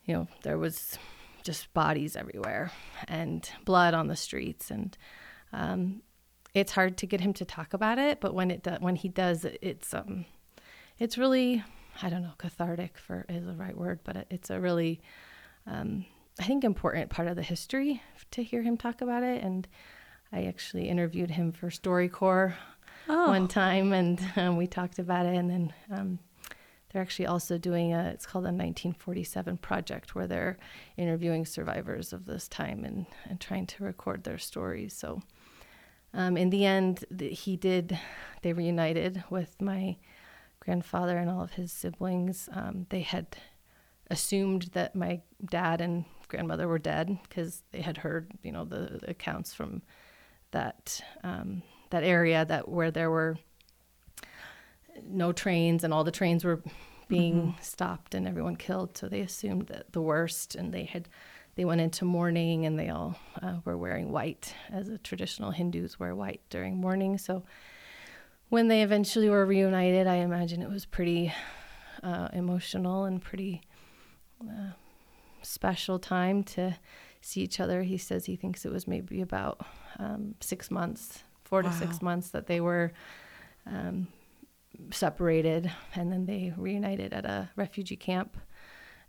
you 0.05 0.13
know, 0.13 0.27
there 0.43 0.57
was 0.57 0.97
just 1.43 1.73
bodies 1.73 2.15
everywhere 2.15 2.71
and 3.07 3.49
blood 3.65 3.93
on 3.93 4.07
the 4.07 4.15
streets 4.15 4.69
and 4.69 4.97
um, 5.53 6.01
it's 6.53 6.71
hard 6.71 6.97
to 6.97 7.05
get 7.05 7.21
him 7.21 7.33
to 7.33 7.45
talk 7.45 7.73
about 7.73 7.99
it, 7.99 8.19
but 8.19 8.33
when 8.33 8.51
it 8.51 8.63
do, 8.63 8.71
when 8.79 8.95
he 8.95 9.07
does, 9.07 9.45
it's 9.61 9.93
um, 9.93 10.25
it's 10.97 11.17
really 11.17 11.63
I 12.01 12.09
don't 12.09 12.23
know 12.23 12.33
cathartic 12.37 12.97
for 12.97 13.25
is 13.29 13.45
the 13.45 13.53
right 13.53 13.77
word, 13.77 13.99
but 14.03 14.25
it's 14.29 14.49
a 14.49 14.59
really 14.59 15.01
um, 15.67 16.05
I 16.39 16.43
think, 16.43 16.63
important 16.63 17.09
part 17.09 17.27
of 17.27 17.35
the 17.35 17.43
history 17.43 18.01
to 18.31 18.43
hear 18.43 18.63
him 18.63 18.77
talk 18.77 19.01
about 19.01 19.23
it. 19.23 19.43
And 19.43 19.67
I 20.31 20.45
actually 20.45 20.87
interviewed 20.87 21.31
him 21.31 21.51
for 21.51 21.69
StoryCorps 21.69 22.53
oh. 23.09 23.27
one 23.27 23.47
time, 23.47 23.91
and 23.91 24.19
um, 24.37 24.55
we 24.55 24.65
talked 24.65 24.99
about 24.99 25.25
it. 25.25 25.35
And 25.35 25.49
then 25.49 25.73
um, 25.91 26.19
they're 26.89 27.01
actually 27.01 27.27
also 27.27 27.57
doing 27.57 27.93
a, 27.93 28.05
it's 28.05 28.25
called 28.25 28.45
a 28.45 28.55
1947 28.55 29.57
project, 29.57 30.15
where 30.15 30.27
they're 30.27 30.57
interviewing 30.95 31.45
survivors 31.45 32.13
of 32.13 32.25
this 32.25 32.47
time 32.47 32.85
and, 32.85 33.05
and 33.29 33.41
trying 33.41 33.67
to 33.67 33.83
record 33.83 34.23
their 34.23 34.37
stories. 34.37 34.93
So 34.93 35.21
um, 36.13 36.37
in 36.37 36.49
the 36.49 36.65
end, 36.65 37.05
he 37.19 37.55
did, 37.55 37.99
they 38.41 38.53
reunited 38.53 39.23
with 39.29 39.61
my 39.61 39.97
grandfather 40.59 41.17
and 41.17 41.29
all 41.29 41.41
of 41.41 41.53
his 41.53 41.71
siblings. 41.71 42.49
Um, 42.51 42.85
they 42.89 43.01
had 43.01 43.37
assumed 44.09 44.69
that 44.73 44.95
my 44.95 45.21
dad 45.49 45.81
and 45.81 46.05
grandmother 46.27 46.67
were 46.67 46.79
dead 46.79 47.17
because 47.23 47.63
they 47.71 47.81
had 47.81 47.97
heard, 47.97 48.31
you 48.43 48.51
know, 48.51 48.65
the, 48.65 48.99
the 49.01 49.11
accounts 49.11 49.53
from 49.53 49.81
that 50.51 51.01
um, 51.23 51.61
that 51.91 52.03
area 52.03 52.45
that 52.45 52.67
where 52.67 52.91
there 52.91 53.09
were 53.09 53.37
no 55.03 55.31
trains 55.31 55.83
and 55.83 55.93
all 55.93 56.03
the 56.03 56.11
trains 56.11 56.43
were 56.43 56.61
being 57.07 57.41
mm-hmm. 57.41 57.61
stopped 57.61 58.13
and 58.13 58.27
everyone 58.27 58.55
killed. 58.55 58.97
So 58.97 59.07
they 59.07 59.21
assumed 59.21 59.67
that 59.67 59.91
the 59.91 60.01
worst, 60.01 60.55
and 60.55 60.73
they 60.73 60.85
had 60.85 61.09
they 61.59 61.65
went 61.65 61.81
into 61.81 62.05
mourning 62.05 62.65
and 62.65 62.79
they 62.79 62.87
all 62.87 63.17
uh, 63.41 63.55
were 63.65 63.77
wearing 63.77 64.13
white 64.13 64.55
as 64.71 64.87
a 64.87 64.97
traditional 64.97 65.51
Hindus 65.51 65.99
wear 65.99 66.15
white 66.15 66.39
during 66.49 66.77
mourning. 66.77 67.17
So 67.17 67.43
when 68.47 68.69
they 68.69 68.81
eventually 68.81 69.29
were 69.29 69.45
reunited, 69.45 70.07
I 70.07 70.15
imagine 70.15 70.61
it 70.61 70.69
was 70.69 70.85
pretty 70.85 71.33
uh, 72.01 72.29
emotional 72.31 73.03
and 73.03 73.21
pretty 73.21 73.61
uh, 74.41 74.71
special 75.41 75.99
time 75.99 76.45
to 76.45 76.77
see 77.19 77.41
each 77.41 77.59
other. 77.59 77.83
He 77.83 77.97
says 77.97 78.25
he 78.25 78.37
thinks 78.37 78.63
it 78.63 78.71
was 78.71 78.87
maybe 78.87 79.19
about 79.19 79.59
um, 79.99 80.35
six 80.39 80.71
months, 80.71 81.25
four 81.43 81.61
wow. 81.61 81.71
to 81.71 81.75
six 81.75 82.01
months 82.01 82.29
that 82.29 82.47
they 82.47 82.61
were 82.61 82.93
um, 83.65 84.07
separated, 84.91 85.69
and 85.93 86.09
then 86.09 86.25
they 86.25 86.53
reunited 86.55 87.11
at 87.11 87.25
a 87.25 87.49
refugee 87.57 87.97
camp. 87.97 88.37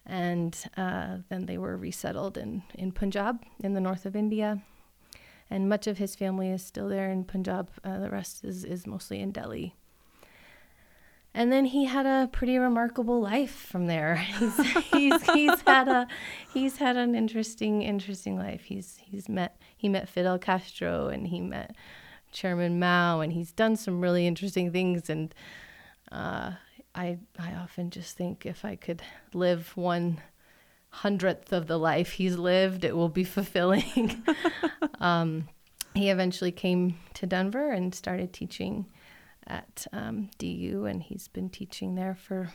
And 0.07 0.57
uh, 0.77 1.19
then 1.29 1.47
they 1.47 1.59
were 1.59 1.77
resettled 1.77 2.37
in, 2.37 2.63
in 2.75 2.93
Punjab 2.93 3.43
in 3.63 3.75
the 3.75 3.81
north 3.81 4.07
of 4.07 4.17
India. 4.17 4.63
And 5.51 5.69
much 5.69 5.87
of 5.87 5.99
his 5.99 6.15
family 6.15 6.51
is 6.51 6.63
still 6.63 6.89
there 6.89 7.11
in 7.11 7.25
Punjab. 7.25 7.71
Uh, 7.85 7.99
the 7.99 8.11
rest 8.11 8.45
is, 8.45 8.65
is 8.65 8.87
mostly 8.87 9.21
in 9.21 9.33
Delhi. 9.33 9.75
And 11.33 11.53
then 11.53 11.67
he 11.67 11.85
had 11.85 12.07
a 12.07 12.29
pretty 12.33 12.59
remarkable 12.59 13.21
life 13.21 13.55
from 13.55 13.87
there. 13.87 14.17
He's, 14.39 14.57
he's, 14.91 15.31
he's 15.31 15.61
had 15.61 15.87
a 15.87 16.09
he's 16.53 16.79
had 16.79 16.97
an 16.97 17.15
interesting 17.15 17.83
interesting 17.83 18.37
life. 18.37 18.65
He's 18.65 18.99
he's 19.01 19.29
met 19.29 19.61
he 19.77 19.89
met 19.89 20.09
Fidel 20.09 20.39
Castro 20.39 21.07
and 21.07 21.29
he 21.29 21.41
met 21.41 21.77
Chairman 22.33 22.81
Mao 22.81 23.21
and 23.21 23.33
he's 23.33 23.53
done 23.53 23.77
some 23.77 24.01
really 24.01 24.27
interesting 24.27 24.73
things 24.73 25.09
and 25.09 25.33
uh, 26.11 26.53
I 27.01 27.19
I 27.39 27.55
often 27.55 27.89
just 27.91 28.17
think 28.17 28.45
if 28.45 28.65
I 28.65 28.77
could 28.77 29.03
live 29.33 29.75
one 29.75 30.21
hundredth 30.91 31.53
of 31.53 31.67
the 31.67 31.79
life 31.79 32.13
he's 32.13 32.37
lived, 32.37 32.85
it 32.85 32.95
will 32.95 33.09
be 33.09 33.25
fulfilling. 33.37 34.23
um, 35.01 35.49
he 35.95 36.11
eventually 36.11 36.53
came 36.53 36.99
to 37.15 37.27
Denver 37.27 37.71
and 37.73 37.95
started 37.95 38.33
teaching 38.33 38.87
at 39.47 39.87
um, 39.93 40.31
DU, 40.39 40.85
and 40.85 41.03
he's 41.03 41.27
been 41.27 41.49
teaching 41.49 41.95
there 41.95 42.15
for, 42.15 42.53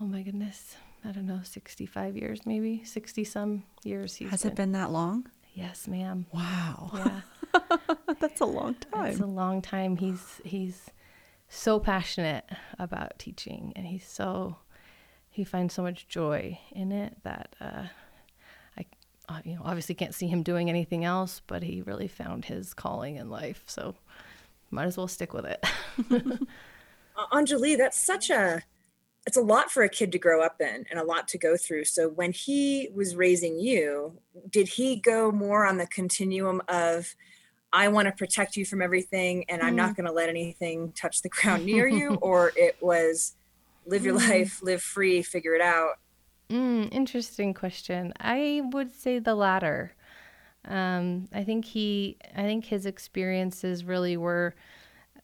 oh 0.00 0.04
my 0.04 0.22
goodness, 0.22 0.76
I 1.04 1.10
don't 1.10 1.26
know, 1.26 1.40
65 1.42 2.16
years, 2.16 2.44
maybe 2.44 2.84
60 2.84 3.24
some 3.24 3.64
years. 3.82 4.18
Has 4.18 4.42
been. 4.42 4.52
it 4.52 4.54
been 4.54 4.72
that 4.72 4.92
long? 4.92 5.28
Yes, 5.54 5.88
ma'am. 5.88 6.26
Wow. 6.32 6.90
Yeah. 6.94 7.20
That's 8.20 8.40
a 8.40 8.44
long 8.44 8.74
time. 8.74 9.06
It's 9.06 9.20
a 9.20 9.26
long 9.26 9.62
time. 9.62 9.96
He's 9.96 10.40
he's 10.44 10.90
so 11.50 11.80
passionate 11.80 12.48
about 12.78 13.18
teaching, 13.18 13.72
and 13.76 13.86
he's 13.86 14.06
so 14.06 14.56
he 15.28 15.44
finds 15.44 15.74
so 15.74 15.82
much 15.82 16.08
joy 16.08 16.58
in 16.72 16.92
it 16.92 17.16
that 17.24 17.54
uh, 17.60 17.84
I, 18.78 18.86
uh, 19.28 19.40
you 19.44 19.54
know, 19.54 19.62
obviously 19.64 19.94
can't 19.94 20.14
see 20.14 20.28
him 20.28 20.42
doing 20.42 20.70
anything 20.70 21.04
else. 21.04 21.42
But 21.46 21.62
he 21.62 21.82
really 21.82 22.08
found 22.08 22.46
his 22.46 22.72
calling 22.72 23.16
in 23.16 23.28
life. 23.28 23.64
So 23.66 23.94
might 24.70 24.86
as 24.86 24.96
well 24.96 25.08
stick 25.08 25.34
with 25.34 25.44
it. 25.44 25.64
Anjali, 27.32 27.76
that's 27.76 27.98
such 27.98 28.30
a 28.30 28.62
it's 29.26 29.36
a 29.36 29.42
lot 29.42 29.70
for 29.70 29.82
a 29.82 29.88
kid 29.88 30.12
to 30.12 30.18
grow 30.18 30.42
up 30.42 30.60
in 30.60 30.86
and 30.90 30.98
a 30.98 31.04
lot 31.04 31.28
to 31.28 31.38
go 31.38 31.56
through. 31.56 31.84
So 31.84 32.08
when 32.08 32.32
he 32.32 32.88
was 32.94 33.16
raising 33.16 33.58
you, 33.58 34.18
did 34.48 34.68
he 34.68 34.96
go 34.96 35.30
more 35.30 35.66
on 35.66 35.76
the 35.76 35.86
continuum 35.86 36.62
of 36.68 37.14
I 37.72 37.88
want 37.88 38.06
to 38.06 38.12
protect 38.12 38.56
you 38.56 38.64
from 38.64 38.82
everything 38.82 39.44
and 39.48 39.62
I'm 39.62 39.76
not 39.76 39.92
mm. 39.92 39.96
going 39.96 40.06
to 40.06 40.12
let 40.12 40.28
anything 40.28 40.92
touch 40.92 41.22
the 41.22 41.28
ground 41.30 41.64
near 41.64 41.86
you 41.86 42.14
or 42.16 42.52
it 42.56 42.76
was 42.80 43.34
live 43.86 44.04
your 44.04 44.18
mm. 44.18 44.28
life, 44.28 44.62
live 44.62 44.82
free, 44.82 45.22
figure 45.22 45.54
it 45.54 45.60
out? 45.60 45.98
Mm, 46.48 46.92
interesting 46.92 47.54
question. 47.54 48.12
I 48.18 48.62
would 48.72 48.92
say 48.92 49.18
the 49.18 49.34
latter. 49.34 49.92
Um, 50.66 51.28
I 51.32 51.44
think 51.44 51.64
he, 51.64 52.16
I 52.36 52.42
think 52.42 52.64
his 52.64 52.86
experiences 52.86 53.84
really 53.84 54.16
were, 54.16 54.54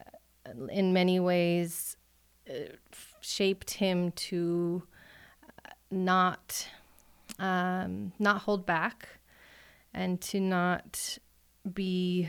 uh, 0.01 0.67
in 0.67 0.93
many 0.93 1.21
ways, 1.21 1.97
uh, 2.49 2.73
shaped 3.21 3.73
him 3.73 4.13
to 4.13 4.85
uh, 5.45 5.71
not, 5.91 6.69
um, 7.39 8.13
not 8.19 8.43
hold 8.43 8.65
back, 8.65 9.09
and 9.93 10.21
to 10.21 10.41
not 10.41 11.19
be 11.73 12.29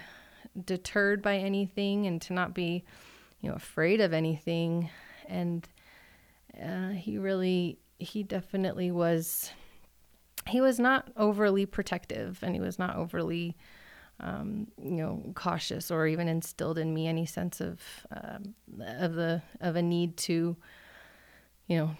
deterred 0.65 1.21
by 1.21 1.37
anything, 1.37 2.07
and 2.07 2.21
to 2.23 2.33
not 2.33 2.53
be, 2.53 2.83
you 3.41 3.49
know, 3.49 3.55
afraid 3.55 4.01
of 4.01 4.13
anything. 4.13 4.89
And 5.27 5.67
uh, 6.61 6.89
he 6.89 7.17
really, 7.17 7.79
he 7.99 8.23
definitely 8.23 8.91
was 8.91 9.51
he 10.47 10.61
was 10.61 10.79
not 10.79 11.09
overly 11.17 11.65
protective 11.65 12.39
and 12.41 12.55
he 12.55 12.61
was 12.61 12.79
not 12.79 12.95
overly 12.95 13.55
um, 14.19 14.67
you 14.81 14.91
know 14.91 15.21
cautious 15.35 15.91
or 15.91 16.07
even 16.07 16.27
instilled 16.27 16.77
in 16.77 16.93
me 16.93 17.07
any 17.07 17.25
sense 17.25 17.61
of 17.61 17.81
um, 18.11 18.55
of 18.81 19.13
the 19.13 19.41
of 19.61 19.75
a 19.75 19.81
need 19.81 20.17
to 20.17 20.57
you 21.67 21.77
know 21.77 21.91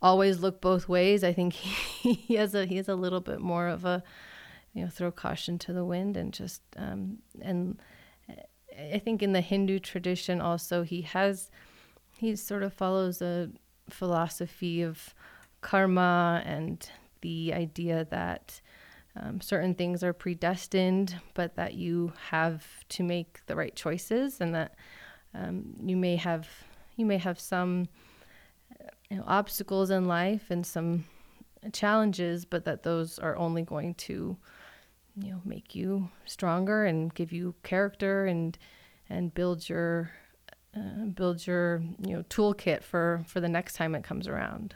always 0.00 0.38
look 0.38 0.60
both 0.60 0.88
ways 0.88 1.24
i 1.24 1.32
think 1.32 1.54
he, 1.54 2.12
he 2.14 2.34
has 2.36 2.54
a 2.54 2.66
he 2.66 2.76
has 2.76 2.88
a 2.88 2.94
little 2.94 3.20
bit 3.20 3.40
more 3.40 3.66
of 3.68 3.84
a 3.84 4.02
you 4.74 4.82
know 4.84 4.90
throw 4.90 5.10
caution 5.10 5.58
to 5.58 5.72
the 5.72 5.84
wind 5.84 6.16
and 6.16 6.32
just 6.32 6.62
um, 6.76 7.18
and 7.40 7.78
i 8.92 8.98
think 8.98 9.22
in 9.22 9.32
the 9.32 9.40
hindu 9.40 9.78
tradition 9.78 10.40
also 10.40 10.82
he 10.82 11.02
has 11.02 11.50
he 12.18 12.36
sort 12.36 12.62
of 12.62 12.72
follows 12.72 13.22
a 13.22 13.48
philosophy 13.88 14.82
of 14.82 15.14
karma 15.60 16.42
and 16.44 16.90
the 17.22 17.52
idea 17.54 18.06
that 18.10 18.60
um, 19.16 19.40
certain 19.40 19.74
things 19.74 20.02
are 20.02 20.12
predestined, 20.12 21.16
but 21.34 21.54
that 21.56 21.74
you 21.74 22.12
have 22.30 22.64
to 22.90 23.02
make 23.02 23.44
the 23.46 23.54
right 23.54 23.74
choices, 23.74 24.40
and 24.40 24.54
that 24.54 24.74
um, 25.34 25.74
you 25.82 25.96
may 25.96 26.16
have 26.16 26.48
you 26.96 27.06
may 27.06 27.18
have 27.18 27.38
some 27.38 27.88
you 29.10 29.16
know, 29.16 29.24
obstacles 29.26 29.90
in 29.90 30.06
life 30.06 30.50
and 30.50 30.66
some 30.66 31.04
challenges, 31.72 32.44
but 32.44 32.64
that 32.64 32.82
those 32.82 33.18
are 33.18 33.36
only 33.36 33.62
going 33.62 33.94
to 33.94 34.36
you 35.16 35.30
know 35.30 35.40
make 35.44 35.74
you 35.74 36.08
stronger 36.24 36.84
and 36.84 37.14
give 37.14 37.32
you 37.32 37.54
character 37.62 38.26
and 38.26 38.58
and 39.08 39.34
build 39.34 39.68
your 39.68 40.10
uh, 40.76 41.04
build 41.14 41.46
your 41.46 41.82
you 42.04 42.16
know 42.16 42.22
toolkit 42.24 42.82
for 42.82 43.24
for 43.26 43.40
the 43.40 43.48
next 43.48 43.74
time 43.74 43.94
it 43.94 44.04
comes 44.04 44.26
around. 44.26 44.74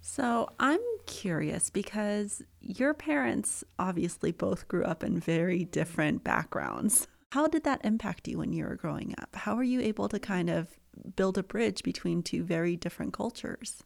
So 0.00 0.48
I'm 0.58 0.80
curious 1.06 1.70
because 1.70 2.42
your 2.60 2.94
parents 2.94 3.64
obviously 3.78 4.32
both 4.32 4.68
grew 4.68 4.84
up 4.84 5.02
in 5.02 5.18
very 5.18 5.64
different 5.64 6.24
backgrounds. 6.24 7.08
How 7.32 7.46
did 7.46 7.64
that 7.64 7.84
impact 7.84 8.26
you 8.28 8.38
when 8.38 8.52
you 8.52 8.64
were 8.64 8.76
growing 8.76 9.14
up? 9.20 9.34
How 9.34 9.54
were 9.54 9.62
you 9.64 9.80
able 9.80 10.08
to 10.08 10.18
kind 10.18 10.48
of 10.48 10.68
build 11.16 11.36
a 11.36 11.42
bridge 11.42 11.82
between 11.82 12.22
two 12.22 12.42
very 12.42 12.76
different 12.76 13.12
cultures? 13.12 13.82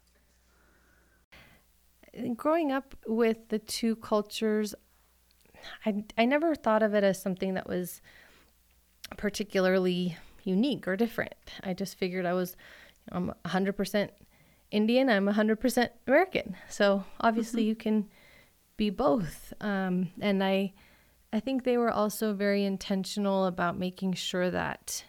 Growing 2.37 2.71
up 2.71 2.95
with 3.07 3.49
the 3.49 3.59
two 3.59 3.97
cultures, 3.97 4.75
I, 5.87 6.05
I 6.17 6.25
never 6.25 6.55
thought 6.55 6.83
of 6.83 6.95
it 6.95 7.05
as 7.05 7.21
something 7.21 7.55
that 7.55 7.69
was 7.69 8.01
particularly 9.17 10.17
unique 10.45 10.89
or 10.89 10.97
different. 10.97 11.35
I 11.63 11.75
just 11.75 11.99
figured 11.99 12.27
I 12.27 12.33
was 12.33 12.57
I'm 13.11 13.33
100% 13.45 14.11
Indian, 14.71 15.11
I'm 15.11 15.27
100% 15.27 15.89
American. 16.07 16.57
So 16.69 17.05
obviously 17.21 17.63
mm-hmm. 17.63 17.69
you 17.69 17.75
can 17.77 18.09
be 18.77 18.91
both. 18.91 19.53
Um, 19.61 20.11
and 20.21 20.43
I, 20.43 20.73
I 21.33 21.41
think 21.41 21.65
they 21.65 21.79
were 21.79 21.91
also 21.91 22.35
very 22.35 22.65
intentional 22.65 23.47
about 23.47 23.79
making 23.79 24.15
sure 24.15 24.51
that 24.51 25.05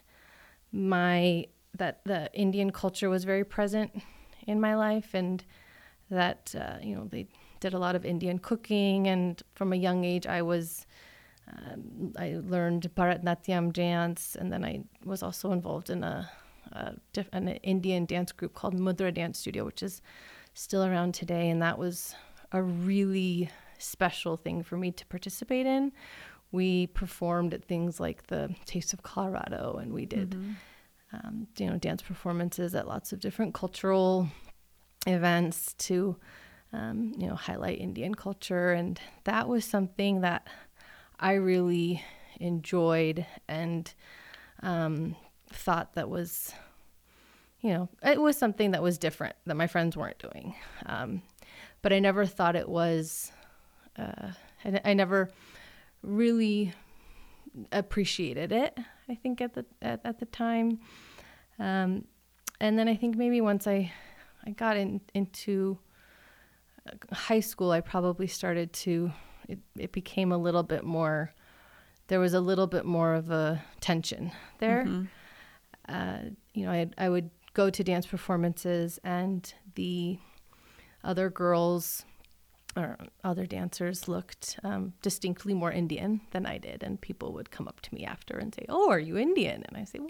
my 0.71 1.45
that 1.75 2.01
the 2.05 2.31
Indian 2.33 2.71
culture 2.71 3.09
was 3.09 3.23
very 3.23 3.43
present 3.43 3.91
in 4.47 4.61
my 4.61 4.75
life, 4.75 5.13
and 5.13 5.43
that 6.09 6.53
uh, 6.57 6.77
you 6.81 6.95
know 6.95 7.05
they 7.05 7.27
did 7.63 7.73
a 7.73 7.79
lot 7.79 7.95
of 7.95 8.03
Indian 8.05 8.37
cooking, 8.39 9.07
and 9.07 9.41
from 9.57 9.71
a 9.73 9.79
young 9.87 10.03
age, 10.13 10.27
I 10.27 10.41
was 10.41 10.85
um, 11.51 12.13
I 12.25 12.27
learned 12.53 12.83
Bharatnatyam 12.95 13.71
dance, 13.71 14.35
and 14.39 14.51
then 14.51 14.63
I 14.71 14.83
was 15.11 15.23
also 15.23 15.51
involved 15.51 15.89
in 15.89 16.03
a, 16.03 16.29
a 16.71 16.93
diff- 17.13 17.33
an 17.33 17.47
Indian 17.73 18.05
dance 18.05 18.31
group 18.31 18.53
called 18.53 18.75
Mudra 18.75 19.11
Dance 19.13 19.39
Studio, 19.39 19.63
which 19.65 19.81
is 19.81 20.01
still 20.53 20.83
around 20.83 21.13
today, 21.13 21.49
and 21.49 21.61
that 21.61 21.77
was 21.77 22.15
a 22.51 22.61
really 22.61 23.49
special 23.77 24.35
thing 24.37 24.63
for 24.63 24.77
me 24.77 24.91
to 24.91 25.05
participate 25.07 25.65
in. 25.65 25.91
We 26.51 26.87
performed 26.87 27.53
at 27.53 27.63
things 27.65 27.99
like 27.99 28.27
the 28.27 28.43
Taste 28.65 28.93
of 28.93 29.01
Colorado, 29.03 29.79
and 29.81 29.93
we 29.93 30.05
did. 30.05 30.31
Mm-hmm. 30.31 30.51
Um, 31.15 31.47
you 31.59 31.67
know, 31.69 31.77
dance 31.77 32.01
performances 32.01 32.73
at 32.73 32.87
lots 32.87 33.13
of 33.13 33.19
different 33.19 33.53
cultural 33.53 34.27
events 35.05 35.75
to, 35.85 36.15
um, 36.73 37.13
you 37.17 37.27
know, 37.27 37.35
highlight 37.35 37.79
Indian 37.79 38.15
culture. 38.15 38.71
And 38.71 38.99
that 39.23 39.47
was 39.47 39.63
something 39.63 40.21
that 40.21 40.47
I 41.19 41.33
really 41.33 42.03
enjoyed 42.39 43.25
and 43.47 43.93
um, 44.61 45.15
thought 45.49 45.93
that 45.93 46.09
was, 46.09 46.51
you 47.61 47.71
know, 47.71 47.89
it 48.01 48.19
was 48.19 48.37
something 48.37 48.71
that 48.71 48.81
was 48.81 48.97
different 48.97 49.35
that 49.45 49.55
my 49.55 49.67
friends 49.67 49.95
weren't 49.95 50.19
doing. 50.19 50.55
Um, 50.85 51.21
but 51.81 51.93
I 51.93 51.99
never 51.99 52.25
thought 52.25 52.55
it 52.55 52.67
was, 52.67 53.31
uh, 53.97 54.31
I, 54.65 54.81
I, 54.83 54.93
never 54.93 55.29
really 56.01 56.73
appreciated 57.71 58.51
it. 58.51 58.77
I 59.07 59.15
think 59.15 59.41
at 59.41 59.53
the 59.53 59.65
at, 59.81 59.99
at 60.05 60.19
the 60.19 60.25
time, 60.25 60.79
um, 61.59 62.05
and 62.59 62.79
then 62.79 62.87
I 62.87 62.95
think 62.95 63.17
maybe 63.17 63.41
once 63.41 63.67
I 63.67 63.91
I 64.45 64.51
got 64.51 64.77
in, 64.77 65.01
into 65.13 65.77
high 67.11 67.39
school, 67.39 67.71
I 67.71 67.81
probably 67.81 68.27
started 68.27 68.73
to 68.73 69.11
it, 69.47 69.59
it 69.77 69.91
became 69.91 70.31
a 70.31 70.37
little 70.37 70.63
bit 70.63 70.83
more 70.83 71.33
there 72.07 72.19
was 72.19 72.33
a 72.33 72.39
little 72.39 72.67
bit 72.67 72.85
more 72.85 73.13
of 73.13 73.29
a 73.29 73.63
tension 73.81 74.31
there 74.59 74.85
mm-hmm. 74.85 75.05
uh, 75.89 76.29
you 76.53 76.65
know 76.65 76.71
I, 76.71 76.89
I 76.97 77.09
would 77.09 77.29
go 77.53 77.69
to 77.69 77.83
dance 77.83 78.05
performances 78.05 78.99
and 79.03 79.53
the 79.75 80.17
other 81.03 81.29
girls 81.29 82.05
or 82.75 82.97
other 83.23 83.45
dancers 83.45 84.07
looked 84.07 84.59
um, 84.63 84.93
distinctly 85.01 85.53
more 85.53 85.71
Indian 85.71 86.21
than 86.31 86.47
I 86.47 86.57
did, 86.57 86.81
and 86.81 86.99
people 86.99 87.33
would 87.33 87.51
come 87.51 87.67
up 87.67 87.81
to 87.81 87.93
me 87.93 88.03
after 88.03 88.37
and 88.37 88.53
say, 88.53 88.65
"Oh, 88.67 88.89
are 88.89 88.99
you 88.99 89.15
Indian?" 89.15 89.63
And 89.67 89.77
I 89.77 89.83
say, 89.83 89.99
"Well, 89.99 90.09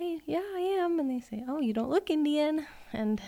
I, 0.00 0.20
yeah, 0.24 0.38
I 0.38 0.60
am." 0.80 1.00
And 1.00 1.10
they 1.10 1.18
say, 1.18 1.44
"Oh, 1.48 1.60
you 1.60 1.72
don't 1.72 1.90
look 1.90 2.10
Indian," 2.10 2.66
and 2.92 3.20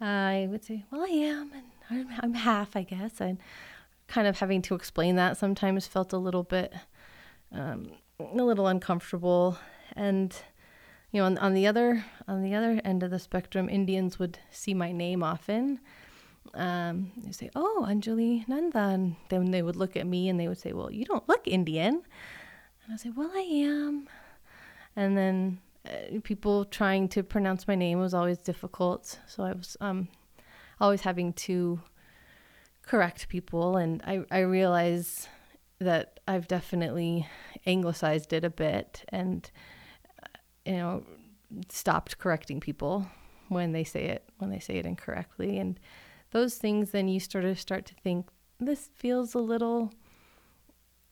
I 0.00 0.46
would 0.50 0.64
say, 0.64 0.84
"Well, 0.90 1.02
I 1.02 1.08
am, 1.08 1.52
and 1.52 1.64
I'm, 1.90 2.08
I'm 2.20 2.34
half, 2.34 2.76
I 2.76 2.82
guess." 2.82 3.20
And 3.20 3.38
kind 4.08 4.26
of 4.26 4.38
having 4.38 4.62
to 4.62 4.74
explain 4.74 5.16
that 5.16 5.36
sometimes 5.36 5.86
felt 5.86 6.12
a 6.12 6.18
little 6.18 6.42
bit 6.42 6.72
um, 7.52 7.90
a 8.20 8.42
little 8.42 8.66
uncomfortable. 8.66 9.58
And 9.94 10.34
you 11.12 11.20
know 11.20 11.26
on, 11.26 11.38
on, 11.38 11.54
the 11.54 11.66
other 11.66 12.04
on 12.28 12.42
the 12.42 12.54
other 12.54 12.80
end 12.84 13.02
of 13.02 13.10
the 13.10 13.18
spectrum 13.18 13.68
indians 13.68 14.18
would 14.18 14.38
see 14.50 14.74
my 14.74 14.92
name 14.92 15.22
often. 15.22 15.80
Um, 16.54 17.12
they 17.16 17.32
say 17.32 17.50
oh 17.54 17.86
anjali 17.88 18.46
nanda 18.48 18.78
and 18.78 19.16
then 19.28 19.50
they 19.50 19.62
would 19.62 19.76
look 19.76 19.96
at 19.96 20.06
me 20.06 20.28
and 20.28 20.38
they 20.38 20.48
would 20.48 20.58
say 20.58 20.72
well 20.72 20.90
you 20.90 21.04
don't 21.04 21.28
look 21.28 21.46
indian. 21.46 22.02
And 22.84 22.94
i 22.94 22.96
say 22.96 23.10
well 23.10 23.30
i 23.34 23.40
am. 23.40 24.08
And 24.94 25.16
then 25.16 25.58
people 26.22 26.64
trying 26.64 27.08
to 27.08 27.22
pronounce 27.22 27.68
my 27.68 27.74
name 27.74 27.98
was 27.98 28.14
always 28.14 28.38
difficult 28.38 29.18
so 29.26 29.42
i 29.42 29.52
was 29.52 29.76
um, 29.80 30.08
always 30.80 31.02
having 31.02 31.32
to 31.32 31.80
correct 32.82 33.28
people. 33.28 33.76
And 33.76 34.02
I, 34.06 34.24
I 34.30 34.40
realize 34.40 35.28
that 35.78 36.20
I've 36.26 36.48
definitely 36.48 37.26
anglicized 37.66 38.32
it 38.32 38.44
a 38.44 38.50
bit 38.50 39.04
and, 39.10 39.50
you 40.64 40.72
know, 40.74 41.04
stopped 41.68 42.18
correcting 42.18 42.60
people 42.60 43.06
when 43.48 43.72
they 43.72 43.84
say 43.84 44.06
it, 44.06 44.24
when 44.38 44.50
they 44.50 44.58
say 44.58 44.76
it 44.76 44.86
incorrectly. 44.86 45.58
And 45.58 45.78
those 46.30 46.56
things, 46.56 46.90
then 46.90 47.08
you 47.08 47.20
sort 47.20 47.44
of 47.44 47.60
start 47.60 47.86
to 47.86 47.94
think, 47.94 48.28
this 48.58 48.88
feels 48.94 49.34
a 49.34 49.38
little 49.38 49.92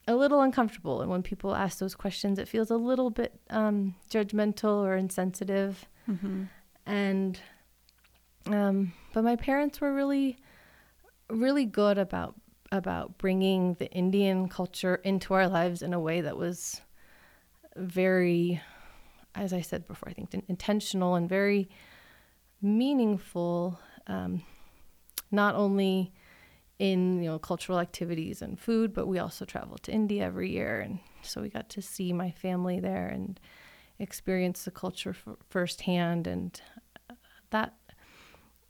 a 0.06 0.14
little 0.14 0.42
uncomfortable 0.42 1.00
and 1.00 1.10
when 1.10 1.22
people 1.22 1.54
ask 1.54 1.78
those 1.78 1.94
questions 1.94 2.38
it 2.38 2.48
feels 2.48 2.70
a 2.70 2.76
little 2.76 3.10
bit 3.10 3.40
um, 3.50 3.94
judgmental 4.10 4.84
or 4.84 4.96
insensitive 4.96 5.86
mm-hmm. 6.08 6.44
and 6.86 7.40
um, 8.46 8.92
but 9.12 9.24
my 9.24 9.36
parents 9.36 9.80
were 9.80 9.94
really 9.94 10.36
really 11.30 11.64
good 11.64 11.98
about 11.98 12.34
about 12.72 13.18
bringing 13.18 13.74
the 13.74 13.90
Indian 13.92 14.48
culture 14.48 14.96
into 14.96 15.32
our 15.32 15.48
lives 15.48 15.80
in 15.80 15.94
a 15.94 16.00
way 16.00 16.20
that 16.20 16.36
was 16.36 16.80
very, 17.76 18.60
as 19.34 19.52
I 19.52 19.60
said 19.60 19.86
before, 19.86 20.08
I 20.08 20.12
think 20.12 20.44
intentional 20.48 21.14
and 21.14 21.28
very 21.28 21.68
meaningful. 22.60 23.78
Um, 24.06 24.42
not 25.30 25.54
only 25.54 26.12
in 26.78 27.22
you 27.22 27.30
know 27.30 27.38
cultural 27.38 27.78
activities 27.78 28.42
and 28.42 28.58
food, 28.58 28.92
but 28.92 29.06
we 29.06 29.18
also 29.18 29.44
traveled 29.44 29.82
to 29.84 29.92
India 29.92 30.24
every 30.24 30.50
year, 30.50 30.80
and 30.80 30.98
so 31.22 31.42
we 31.42 31.48
got 31.48 31.68
to 31.70 31.82
see 31.82 32.12
my 32.12 32.30
family 32.30 32.80
there 32.80 33.08
and 33.08 33.38
experience 33.98 34.64
the 34.64 34.70
culture 34.70 35.10
f- 35.10 35.36
firsthand, 35.48 36.26
and 36.26 36.60
that 37.50 37.74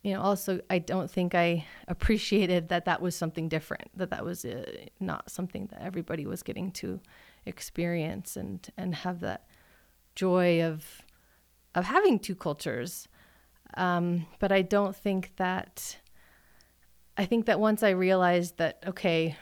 you 0.04 0.12
know, 0.12 0.20
also, 0.20 0.60
I 0.68 0.80
don't 0.80 1.10
think 1.10 1.34
I 1.34 1.64
appreciated 1.88 2.68
that 2.68 2.84
that 2.84 3.00
was 3.00 3.16
something 3.16 3.48
different, 3.48 3.90
that 3.96 4.10
that 4.10 4.22
was 4.22 4.44
uh, 4.44 4.64
not 5.00 5.30
something 5.30 5.66
that 5.68 5.80
everybody 5.80 6.26
was 6.26 6.42
getting 6.42 6.70
to 6.72 7.00
experience 7.46 8.36
and, 8.36 8.68
and 8.76 8.94
have 8.94 9.20
that 9.20 9.46
joy 10.14 10.62
of, 10.62 10.84
of 11.74 11.86
having 11.86 12.18
two 12.18 12.34
cultures. 12.34 13.08
Um, 13.78 14.26
but 14.40 14.52
I 14.52 14.60
don't 14.60 14.94
think 14.94 15.32
that, 15.36 15.96
I 17.16 17.24
think 17.24 17.46
that 17.46 17.60
once 17.60 17.82
I 17.82 17.90
realized 17.90 18.58
that, 18.58 18.82
okay, 18.86 19.36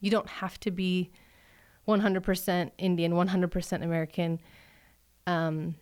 you 0.00 0.10
don't 0.10 0.28
have 0.28 0.58
to 0.60 0.70
be 0.70 1.10
100% 1.88 2.70
Indian, 2.78 3.12
100% 3.12 3.82
American 3.82 4.40
um, 5.26 5.74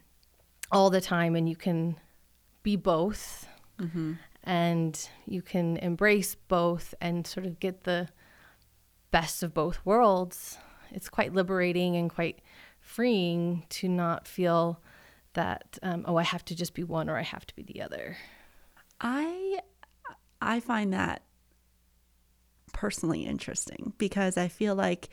all 0.70 0.90
the 0.90 1.01
time, 1.01 1.37
and 1.37 1.48
you 1.48 1.57
can 1.57 1.96
be 2.62 2.77
both 2.77 3.46
Mm-hmm. 3.83 4.12
And 4.44 5.09
you 5.27 5.42
can 5.42 5.77
embrace 5.79 6.35
both 6.35 6.94
and 7.01 7.27
sort 7.27 7.46
of 7.46 7.61
get 7.61 7.85
the 7.85 8.09
best 9.11 9.42
of 9.42 9.55
both 9.55 9.85
worlds. 9.85 10.59
It's 10.90 11.09
quite 11.09 11.33
liberating 11.33 11.96
and 11.96 12.11
quite 12.11 12.40
freeing 12.81 13.64
to 13.70 13.88
not 13.88 14.27
feel 14.27 14.81
that 15.35 15.79
um, 15.83 16.05
oh 16.07 16.16
I 16.16 16.25
have 16.25 16.44
to 16.46 16.55
just 16.55 16.75
be 16.75 16.85
one 16.85 17.09
or 17.09 17.16
I 17.16 17.22
have 17.22 17.46
to 17.46 17.55
be 17.55 17.62
the 17.62 17.81
other. 17.83 18.16
I 19.01 19.61
I 20.42 20.61
find 20.61 20.92
that 20.92 21.22
personally 22.72 23.24
interesting 23.24 23.92
because 23.98 24.37
I 24.37 24.48
feel 24.48 24.74
like 24.74 25.09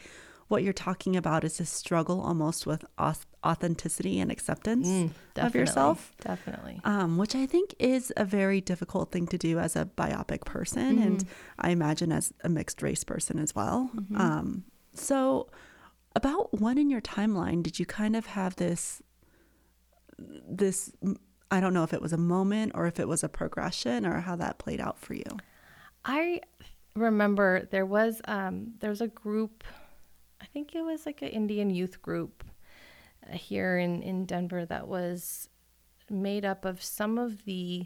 what 0.49 0.63
you're 0.63 0.73
talking 0.73 1.15
about 1.15 1.43
is 1.43 1.59
a 1.59 1.65
struggle 1.65 2.21
almost 2.21 2.65
with 2.65 2.83
authenticity 2.99 4.19
and 4.19 4.31
acceptance 4.31 4.87
mm, 4.87 5.11
of 5.35 5.53
yourself. 5.53 6.11
Definitely. 6.21 6.81
Um, 6.83 7.17
which 7.17 7.35
I 7.35 7.45
think 7.45 7.75
is 7.77 8.11
a 8.17 8.25
very 8.25 8.59
difficult 8.59 9.11
thing 9.11 9.27
to 9.27 9.37
do 9.37 9.59
as 9.59 9.75
a 9.75 9.85
BIPOC 9.85 10.45
person. 10.45 10.97
Mm-hmm. 10.97 11.03
And 11.03 11.25
I 11.59 11.69
imagine 11.69 12.11
as 12.11 12.33
a 12.43 12.49
mixed 12.49 12.81
race 12.81 13.03
person 13.03 13.37
as 13.37 13.53
well. 13.53 13.91
Mm-hmm. 13.95 14.19
Um, 14.19 14.63
so, 14.95 15.49
about 16.15 16.59
when 16.59 16.79
in 16.79 16.89
your 16.89 17.01
timeline 17.01 17.61
did 17.61 17.77
you 17.77 17.85
kind 17.85 18.15
of 18.15 18.25
have 18.25 18.55
this, 18.55 19.03
this, 20.17 20.91
I 21.51 21.59
don't 21.59 21.73
know 21.73 21.83
if 21.83 21.93
it 21.93 22.01
was 22.01 22.13
a 22.13 22.17
moment 22.17 22.73
or 22.75 22.85
if 22.85 22.99
it 22.99 23.07
was 23.07 23.23
a 23.23 23.29
progression 23.29 24.05
or 24.05 24.19
how 24.19 24.35
that 24.35 24.59
played 24.59 24.79
out 24.79 24.99
for 24.99 25.13
you? 25.13 25.37
I 26.05 26.41
remember 26.95 27.67
there 27.71 27.85
was 27.85 28.21
um, 28.25 28.73
there 28.79 28.89
was 28.89 29.01
a 29.01 29.07
group 29.07 29.63
I 30.41 30.45
think 30.45 30.75
it 30.75 30.81
was 30.81 31.05
like 31.05 31.21
an 31.21 31.29
Indian 31.29 31.69
youth 31.69 32.01
group 32.01 32.43
uh, 33.27 33.35
here 33.35 33.77
in, 33.77 34.01
in 34.01 34.25
Denver 34.25 34.65
that 34.65 34.87
was 34.87 35.49
made 36.09 36.45
up 36.45 36.65
of 36.65 36.81
some 36.81 37.17
of 37.17 37.45
the 37.45 37.85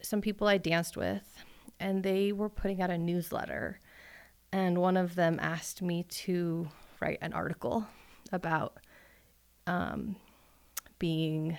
some 0.00 0.20
people 0.20 0.46
I 0.46 0.58
danced 0.58 0.96
with 0.96 1.44
and 1.80 2.02
they 2.02 2.32
were 2.32 2.48
putting 2.48 2.82
out 2.82 2.90
a 2.90 2.98
newsletter 2.98 3.80
and 4.52 4.78
one 4.78 4.96
of 4.96 5.14
them 5.14 5.38
asked 5.40 5.82
me 5.82 6.04
to 6.04 6.68
write 7.00 7.18
an 7.20 7.32
article 7.32 7.86
about 8.32 8.78
um, 9.66 10.16
being 10.98 11.58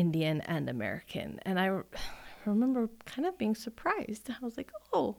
Indian 0.00 0.40
and 0.42 0.68
American 0.68 1.40
and 1.42 1.58
I 1.60 1.66
remember 2.46 2.88
kind 3.04 3.26
of 3.26 3.36
being 3.38 3.54
surprised 3.54 4.30
I 4.30 4.44
was 4.44 4.56
like 4.56 4.72
oh 4.92 5.16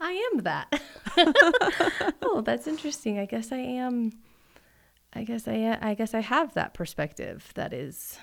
I 0.00 0.30
am 0.32 0.40
that. 0.40 0.82
oh, 2.22 2.42
that's 2.44 2.66
interesting. 2.66 3.18
I 3.18 3.24
guess 3.24 3.52
I 3.52 3.58
am. 3.58 4.12
I 5.14 5.24
guess 5.24 5.48
I. 5.48 5.78
I 5.80 5.94
guess 5.94 6.14
I 6.14 6.20
have 6.20 6.52
that 6.54 6.74
perspective 6.74 7.50
that 7.54 7.72
is 7.72 8.18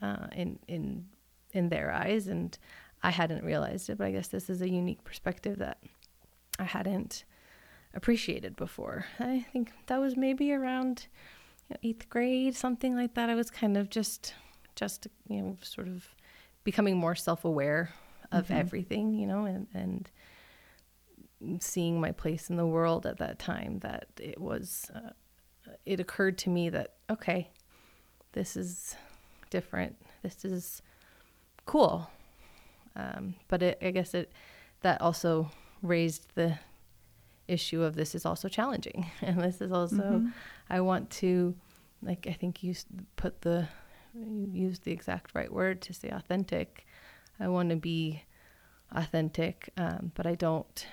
uh, 0.00 0.28
in 0.32 0.58
in 0.68 1.06
in 1.52 1.68
their 1.68 1.92
eyes, 1.92 2.28
and 2.28 2.56
I 3.02 3.10
hadn't 3.10 3.44
realized 3.44 3.90
it, 3.90 3.98
but 3.98 4.06
I 4.06 4.12
guess 4.12 4.28
this 4.28 4.50
is 4.50 4.62
a 4.62 4.68
unique 4.68 5.02
perspective 5.04 5.58
that 5.58 5.78
I 6.58 6.64
hadn't 6.64 7.24
appreciated 7.94 8.56
before. 8.56 9.06
I 9.18 9.46
think 9.52 9.72
that 9.86 9.98
was 9.98 10.16
maybe 10.16 10.52
around 10.52 11.06
you 11.68 11.74
know, 11.74 11.88
eighth 11.88 12.08
grade, 12.08 12.54
something 12.54 12.94
like 12.94 13.14
that. 13.14 13.30
I 13.30 13.34
was 13.34 13.50
kind 13.50 13.76
of 13.76 13.88
just, 13.88 14.34
just 14.78 15.08
you 15.28 15.42
know, 15.42 15.56
sort 15.62 15.88
of 15.88 16.06
becoming 16.64 16.96
more 16.96 17.14
self-aware 17.14 17.90
of 18.30 18.44
mm-hmm. 18.44 18.54
everything, 18.54 19.14
you 19.14 19.26
know, 19.26 19.44
and 19.44 19.66
and 19.74 21.62
seeing 21.62 22.00
my 22.00 22.12
place 22.12 22.50
in 22.50 22.56
the 22.56 22.66
world 22.66 23.06
at 23.06 23.18
that 23.18 23.38
time. 23.38 23.80
That 23.80 24.06
it 24.20 24.40
was, 24.40 24.90
uh, 24.94 25.10
it 25.84 26.00
occurred 26.00 26.38
to 26.38 26.50
me 26.50 26.68
that 26.70 26.94
okay, 27.10 27.50
this 28.32 28.56
is 28.56 28.94
different. 29.50 29.96
This 30.22 30.44
is 30.44 30.82
cool. 31.66 32.10
Um, 32.94 33.34
but 33.48 33.62
it, 33.62 33.78
I 33.82 33.90
guess 33.90 34.14
it 34.14 34.32
that 34.82 35.00
also 35.00 35.50
raised 35.82 36.34
the 36.34 36.58
issue 37.46 37.82
of 37.82 37.96
this 37.96 38.14
is 38.14 38.26
also 38.26 38.48
challenging, 38.48 39.10
and 39.22 39.40
this 39.40 39.60
is 39.60 39.72
also 39.72 39.96
mm-hmm. 39.96 40.28
I 40.70 40.80
want 40.80 41.10
to, 41.10 41.54
like 42.02 42.26
I 42.28 42.32
think 42.32 42.62
you 42.62 42.74
put 43.16 43.40
the 43.40 43.68
you 44.26 44.48
use 44.52 44.80
the 44.80 44.92
exact 44.92 45.34
right 45.34 45.52
word 45.52 45.80
to 45.82 45.92
say 45.92 46.08
authentic. 46.08 46.86
I 47.40 47.48
want 47.48 47.70
to 47.70 47.76
be 47.76 48.22
authentic, 48.92 49.70
um, 49.76 50.12
but 50.14 50.26
I 50.26 50.34
don't 50.34 50.86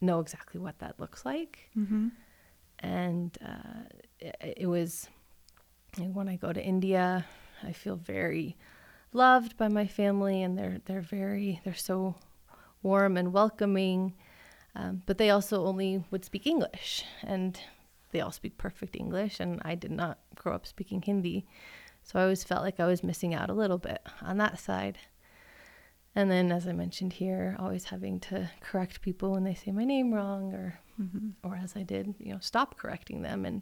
know 0.00 0.20
exactly 0.20 0.60
what 0.60 0.78
that 0.80 0.98
looks 1.00 1.24
like. 1.24 1.70
Mm-hmm. 1.76 2.08
And 2.80 3.38
uh, 3.44 3.82
it, 4.20 4.56
it, 4.58 4.66
was 4.66 5.08
when 5.96 6.28
I 6.28 6.36
go 6.36 6.52
to 6.52 6.62
India, 6.62 7.26
I 7.62 7.72
feel 7.72 7.96
very 7.96 8.56
loved 9.12 9.56
by 9.56 9.68
my 9.68 9.86
family, 9.86 10.42
and 10.42 10.56
they're 10.56 10.78
they're 10.84 11.00
very 11.00 11.60
they're 11.64 11.74
so 11.74 12.14
warm 12.82 13.16
and 13.16 13.32
welcoming. 13.32 14.14
Um, 14.76 15.02
but 15.06 15.18
they 15.18 15.30
also 15.30 15.64
only 15.64 16.04
would 16.10 16.24
speak 16.24 16.46
English, 16.46 17.04
and 17.24 17.58
they 18.12 18.20
all 18.20 18.30
speak 18.30 18.58
perfect 18.58 18.94
English, 18.94 19.40
and 19.40 19.60
I 19.64 19.74
did 19.74 19.90
not 19.90 20.18
grow 20.36 20.54
up 20.54 20.66
speaking 20.66 21.02
Hindi, 21.02 21.46
so 22.08 22.18
I 22.18 22.22
always 22.22 22.42
felt 22.42 22.62
like 22.62 22.80
I 22.80 22.86
was 22.86 23.04
missing 23.04 23.34
out 23.34 23.50
a 23.50 23.54
little 23.54 23.76
bit 23.76 24.00
on 24.22 24.38
that 24.38 24.58
side. 24.58 24.96
And 26.14 26.30
then, 26.30 26.50
as 26.50 26.66
I 26.66 26.72
mentioned 26.72 27.12
here, 27.12 27.54
always 27.58 27.84
having 27.84 28.18
to 28.20 28.50
correct 28.62 29.02
people 29.02 29.32
when 29.32 29.44
they 29.44 29.52
say 29.52 29.72
my 29.72 29.84
name 29.84 30.14
wrong, 30.14 30.54
or 30.54 30.80
mm-hmm. 30.98 31.28
or 31.46 31.56
as 31.62 31.76
I 31.76 31.82
did, 31.82 32.14
you 32.18 32.32
know, 32.32 32.38
stop 32.40 32.78
correcting 32.78 33.20
them 33.20 33.44
and 33.44 33.60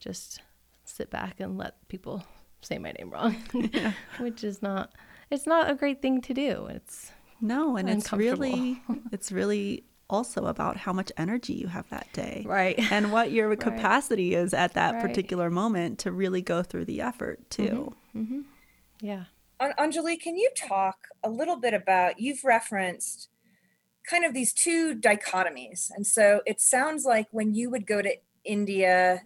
just 0.00 0.40
sit 0.86 1.10
back 1.10 1.38
and 1.38 1.58
let 1.58 1.86
people 1.88 2.24
say 2.62 2.78
my 2.78 2.92
name 2.92 3.10
wrong, 3.10 3.36
yeah. 3.74 3.92
which 4.18 4.42
is 4.42 4.62
not 4.62 4.94
it's 5.30 5.46
not 5.46 5.70
a 5.70 5.74
great 5.74 6.00
thing 6.00 6.22
to 6.22 6.32
do. 6.32 6.68
It's 6.70 7.12
no, 7.42 7.76
and 7.76 7.90
it's 7.90 8.10
really 8.10 8.82
it's 9.12 9.30
really 9.30 9.84
also 10.12 10.46
about 10.46 10.76
how 10.76 10.92
much 10.92 11.10
energy 11.16 11.54
you 11.54 11.66
have 11.66 11.88
that 11.90 12.06
day. 12.12 12.44
Right. 12.46 12.78
And 12.92 13.10
what 13.10 13.32
your 13.32 13.48
right. 13.48 13.58
capacity 13.58 14.34
is 14.34 14.52
at 14.52 14.74
that 14.74 14.94
right. 14.94 15.02
particular 15.02 15.48
moment 15.50 16.00
to 16.00 16.12
really 16.12 16.42
go 16.42 16.62
through 16.62 16.84
the 16.84 17.00
effort 17.00 17.48
too. 17.50 17.94
Mm-hmm. 18.14 18.20
Mm-hmm. 18.20 18.40
Yeah. 19.00 19.24
Anjali, 19.60 20.20
can 20.20 20.36
you 20.36 20.50
talk 20.56 21.08
a 21.24 21.30
little 21.30 21.56
bit 21.56 21.72
about 21.72 22.20
you've 22.20 22.44
referenced 22.44 23.28
kind 24.08 24.24
of 24.24 24.34
these 24.34 24.52
two 24.52 24.94
dichotomies. 24.94 25.90
And 25.94 26.06
so 26.06 26.40
it 26.46 26.60
sounds 26.60 27.04
like 27.04 27.28
when 27.30 27.54
you 27.54 27.70
would 27.70 27.86
go 27.86 28.02
to 28.02 28.14
India, 28.44 29.22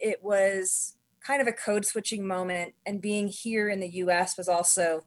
it 0.00 0.22
was 0.22 0.96
kind 1.24 1.40
of 1.40 1.48
a 1.48 1.52
code 1.52 1.84
switching 1.84 2.26
moment 2.26 2.74
and 2.84 3.00
being 3.00 3.28
here 3.28 3.68
in 3.68 3.80
the 3.80 3.88
US 3.88 4.36
was 4.36 4.48
also 4.48 5.04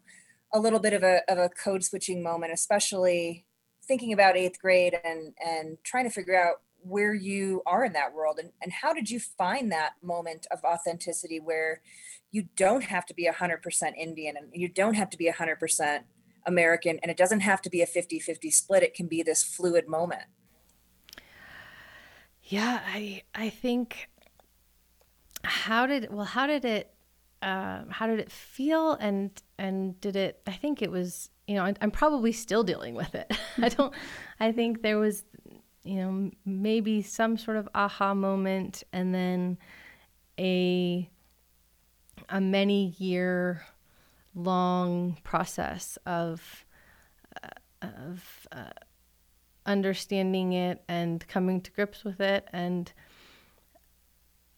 a 0.52 0.60
little 0.60 0.80
bit 0.80 0.94
of 0.94 1.04
a, 1.04 1.22
of 1.30 1.38
a 1.38 1.50
code 1.50 1.84
switching 1.84 2.24
moment, 2.24 2.52
especially 2.52 3.46
thinking 3.89 4.13
about 4.13 4.38
eighth 4.38 4.62
grade 4.62 4.95
and, 5.04 5.34
and 5.43 5.78
trying 5.84 6.04
to 6.04 6.12
figure 6.12 6.39
out 6.39 6.62
where 6.82 7.13
you 7.13 7.62
are 7.65 7.84
in 7.84 7.91
that 7.91 8.13
world 8.13 8.38
and, 8.39 8.52
and 8.62 8.71
how 8.71 8.93
did 8.93 9.10
you 9.10 9.19
find 9.19 9.71
that 9.71 9.93
moment 10.02 10.45
of 10.52 10.63
authenticity 10.63 11.39
where 11.39 11.82
you 12.32 12.43
don't 12.56 12.84
have 12.84 13.06
to 13.06 13.15
be 13.15 13.28
100% 13.28 13.97
indian 13.97 14.38
and 14.38 14.47
you 14.54 14.69
don't 14.69 14.93
have 14.93 15.10
to 15.10 15.17
be 15.17 15.30
100% 15.30 16.02
american 16.45 16.99
and 17.02 17.12
it 17.12 17.17
doesn't 17.17 17.41
have 17.41 17.62
to 17.63 17.69
be 17.69 17.82
a 17.82 17.88
50-50 17.88 18.54
split 18.54 18.84
it 18.84 18.93
can 18.93 19.08
be 19.08 19.23
this 19.23 19.43
fluid 19.43 19.89
moment? 19.89 20.23
Yeah 22.43 22.80
i 22.86 23.23
i 23.34 23.49
think 23.49 24.08
how 25.43 25.86
did 25.88 26.13
well 26.13 26.25
how 26.25 26.45
did 26.45 26.63
it 26.63 26.93
uh, 27.41 27.84
how 27.89 28.08
did 28.08 28.19
it 28.19 28.32
feel? 28.32 28.93
And 28.93 29.32
and 29.60 29.99
did 30.02 30.15
it 30.15 30.41
i 30.47 30.54
think 30.54 30.82
it 30.82 30.89
was 30.89 31.30
you 31.45 31.56
know 31.56 31.65
I, 31.65 31.75
i'm 31.82 31.91
probably 31.91 32.32
still 32.32 32.63
dealing 32.63 32.95
with 32.95 33.13
it. 33.13 33.32
I 33.62 33.69
don't 33.69 33.93
i 34.39 34.52
think 34.52 34.82
there 34.82 34.97
was 34.97 35.25
you 35.84 35.97
know 35.97 36.32
maybe 36.45 37.02
some 37.02 37.38
sort 37.38 37.58
of 37.58 37.67
aha 37.75 38.13
moment 38.13 38.84
and 38.91 39.13
then 39.13 39.58
a 40.39 41.10
a 42.30 42.41
many 42.41 42.95
year 42.97 43.65
long 44.34 45.17
process 45.23 45.97
of 46.06 46.65
uh, 47.43 47.47
of 47.82 48.47
uh, 48.52 48.69
understanding 49.65 50.54
it 50.54 50.82
and 50.88 51.28
coming 51.28 51.62
to 51.62 51.71
grips 51.71 52.04
with 52.04 52.19
it 52.21 52.47
and 52.54 52.91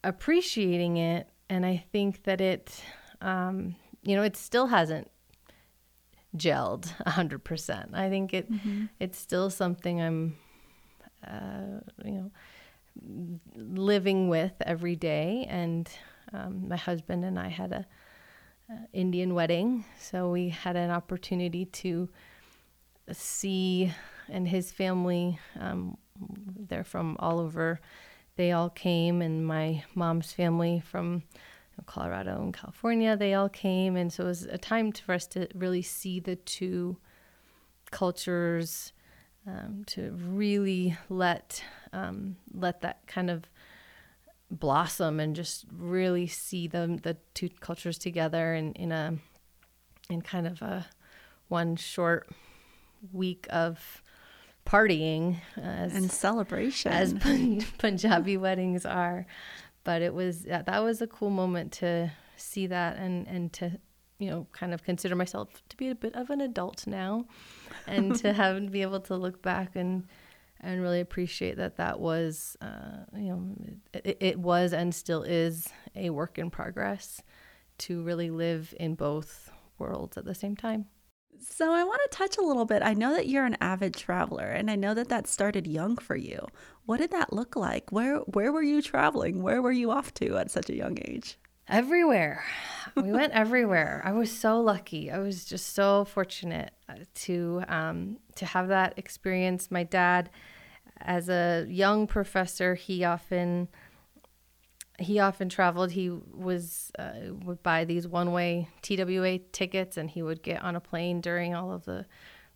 appreciating 0.04 0.96
it, 0.96 1.28
and 1.52 1.66
I 1.66 1.84
think 1.92 2.22
that 2.24 2.40
it, 2.40 2.82
um, 3.20 3.76
you 4.02 4.16
know, 4.16 4.22
it 4.22 4.38
still 4.38 4.68
hasn't 4.68 5.10
gelled 6.34 6.86
hundred 7.06 7.44
percent. 7.44 7.90
I 7.92 8.08
think 8.08 8.32
it 8.32 8.50
mm-hmm. 8.50 8.86
it's 8.98 9.18
still 9.18 9.50
something 9.50 10.00
I'm, 10.00 10.36
uh, 11.26 11.80
you 12.04 12.12
know, 12.12 12.30
living 13.54 14.30
with 14.30 14.54
every 14.64 14.96
day. 14.96 15.46
And 15.46 15.90
um, 16.32 16.68
my 16.68 16.76
husband 16.76 17.22
and 17.22 17.38
I 17.38 17.48
had 17.48 17.72
a, 17.72 17.86
a 18.70 18.74
Indian 18.94 19.34
wedding, 19.34 19.84
so 20.00 20.30
we 20.30 20.48
had 20.48 20.74
an 20.76 20.90
opportunity 20.90 21.66
to 21.66 22.08
see 23.12 23.92
and 24.30 24.48
his 24.48 24.72
family. 24.72 25.38
Um, 25.60 25.98
they're 26.68 26.84
from 26.84 27.16
all 27.18 27.40
over 27.40 27.78
they 28.36 28.52
all 28.52 28.70
came, 28.70 29.20
and 29.20 29.46
my 29.46 29.84
mom's 29.94 30.32
family 30.32 30.80
from 30.80 31.22
Colorado 31.86 32.40
and 32.40 32.54
California, 32.54 33.16
they 33.16 33.34
all 33.34 33.48
came. 33.48 33.96
And 33.96 34.12
so 34.12 34.24
it 34.24 34.28
was 34.28 34.42
a 34.44 34.58
time 34.58 34.92
for 34.92 35.14
us 35.14 35.26
to 35.28 35.48
really 35.54 35.82
see 35.82 36.20
the 36.20 36.36
two 36.36 36.96
cultures, 37.90 38.92
um, 39.46 39.84
to 39.88 40.12
really 40.12 40.96
let 41.08 41.62
um, 41.92 42.36
let 42.54 42.80
that 42.82 43.06
kind 43.06 43.28
of 43.30 43.44
blossom 44.50 45.18
and 45.18 45.34
just 45.34 45.64
really 45.74 46.26
see 46.26 46.66
them 46.66 46.98
the 46.98 47.16
two 47.34 47.48
cultures 47.60 47.98
together 47.98 48.54
in, 48.54 48.72
in 48.74 48.92
a 48.92 49.16
in 50.10 50.20
kind 50.20 50.46
of 50.46 50.60
a 50.62 50.86
one 51.48 51.76
short 51.76 52.28
week 53.12 53.46
of 53.50 54.01
partying 54.66 55.36
as, 55.56 55.94
and 55.94 56.10
celebration 56.10 56.92
as 56.92 57.14
Punjabi 57.78 58.36
weddings 58.36 58.86
are. 58.86 59.26
But 59.84 60.02
it 60.02 60.14
was 60.14 60.42
that 60.42 60.82
was 60.82 61.02
a 61.02 61.06
cool 61.06 61.30
moment 61.30 61.72
to 61.72 62.12
see 62.36 62.66
that 62.68 62.98
and 62.98 63.26
and 63.26 63.52
to 63.54 63.78
you 64.18 64.30
know 64.30 64.46
kind 64.52 64.72
of 64.72 64.84
consider 64.84 65.16
myself 65.16 65.48
to 65.68 65.76
be 65.76 65.88
a 65.88 65.94
bit 65.94 66.14
of 66.14 66.30
an 66.30 66.40
adult 66.40 66.86
now, 66.86 67.26
and 67.86 68.14
to 68.16 68.32
have 68.40 68.70
be 68.70 68.82
able 68.82 69.00
to 69.00 69.16
look 69.16 69.42
back 69.42 69.74
and 69.74 70.06
and 70.60 70.80
really 70.80 71.00
appreciate 71.00 71.56
that 71.56 71.76
that 71.76 71.98
was 71.98 72.56
uh, 72.60 73.04
you 73.16 73.28
know 73.28 73.54
it, 73.92 74.16
it 74.20 74.38
was 74.38 74.72
and 74.72 74.94
still 74.94 75.24
is 75.24 75.68
a 75.96 76.10
work 76.10 76.38
in 76.38 76.50
progress 76.50 77.20
to 77.78 78.02
really 78.02 78.30
live 78.30 78.72
in 78.78 78.94
both 78.94 79.50
worlds 79.78 80.16
at 80.16 80.24
the 80.24 80.34
same 80.34 80.54
time. 80.54 80.86
So 81.40 81.72
I 81.72 81.84
want 81.84 82.00
to 82.10 82.16
touch 82.16 82.36
a 82.38 82.42
little 82.42 82.64
bit. 82.64 82.82
I 82.82 82.94
know 82.94 83.14
that 83.14 83.28
you're 83.28 83.46
an 83.46 83.56
avid 83.60 83.94
traveler 83.94 84.46
and 84.46 84.70
I 84.70 84.76
know 84.76 84.94
that 84.94 85.08
that 85.08 85.26
started 85.26 85.66
young 85.66 85.96
for 85.96 86.16
you. 86.16 86.46
What 86.86 86.98
did 86.98 87.10
that 87.10 87.32
look 87.32 87.56
like? 87.56 87.90
Where 87.90 88.18
where 88.18 88.52
were 88.52 88.62
you 88.62 88.82
traveling? 88.82 89.42
Where 89.42 89.62
were 89.62 89.72
you 89.72 89.90
off 89.90 90.12
to 90.14 90.36
at 90.36 90.50
such 90.50 90.70
a 90.70 90.76
young 90.76 90.98
age? 91.04 91.38
Everywhere. 91.68 92.44
We 92.94 93.10
went 93.10 93.32
everywhere. 93.32 94.02
I 94.04 94.12
was 94.12 94.30
so 94.30 94.60
lucky. 94.60 95.10
I 95.10 95.18
was 95.18 95.46
just 95.46 95.74
so 95.74 96.04
fortunate 96.04 96.72
uh, 96.90 96.96
to 97.14 97.62
um, 97.66 98.18
to 98.34 98.44
have 98.44 98.68
that 98.68 98.98
experience. 98.98 99.70
My 99.70 99.82
dad 99.82 100.28
as 101.00 101.30
a 101.30 101.64
young 101.70 102.06
professor, 102.06 102.74
he 102.74 103.02
often 103.02 103.68
he 105.02 105.18
often 105.18 105.48
traveled. 105.48 105.92
He 105.92 106.10
was 106.10 106.90
uh, 106.98 107.12
would 107.44 107.62
buy 107.62 107.84
these 107.84 108.06
one 108.06 108.32
way 108.32 108.68
TWA 108.82 109.38
tickets, 109.52 109.96
and 109.96 110.10
he 110.10 110.22
would 110.22 110.42
get 110.42 110.62
on 110.62 110.76
a 110.76 110.80
plane 110.80 111.20
during 111.20 111.54
all 111.54 111.72
of 111.72 111.84
the 111.84 112.06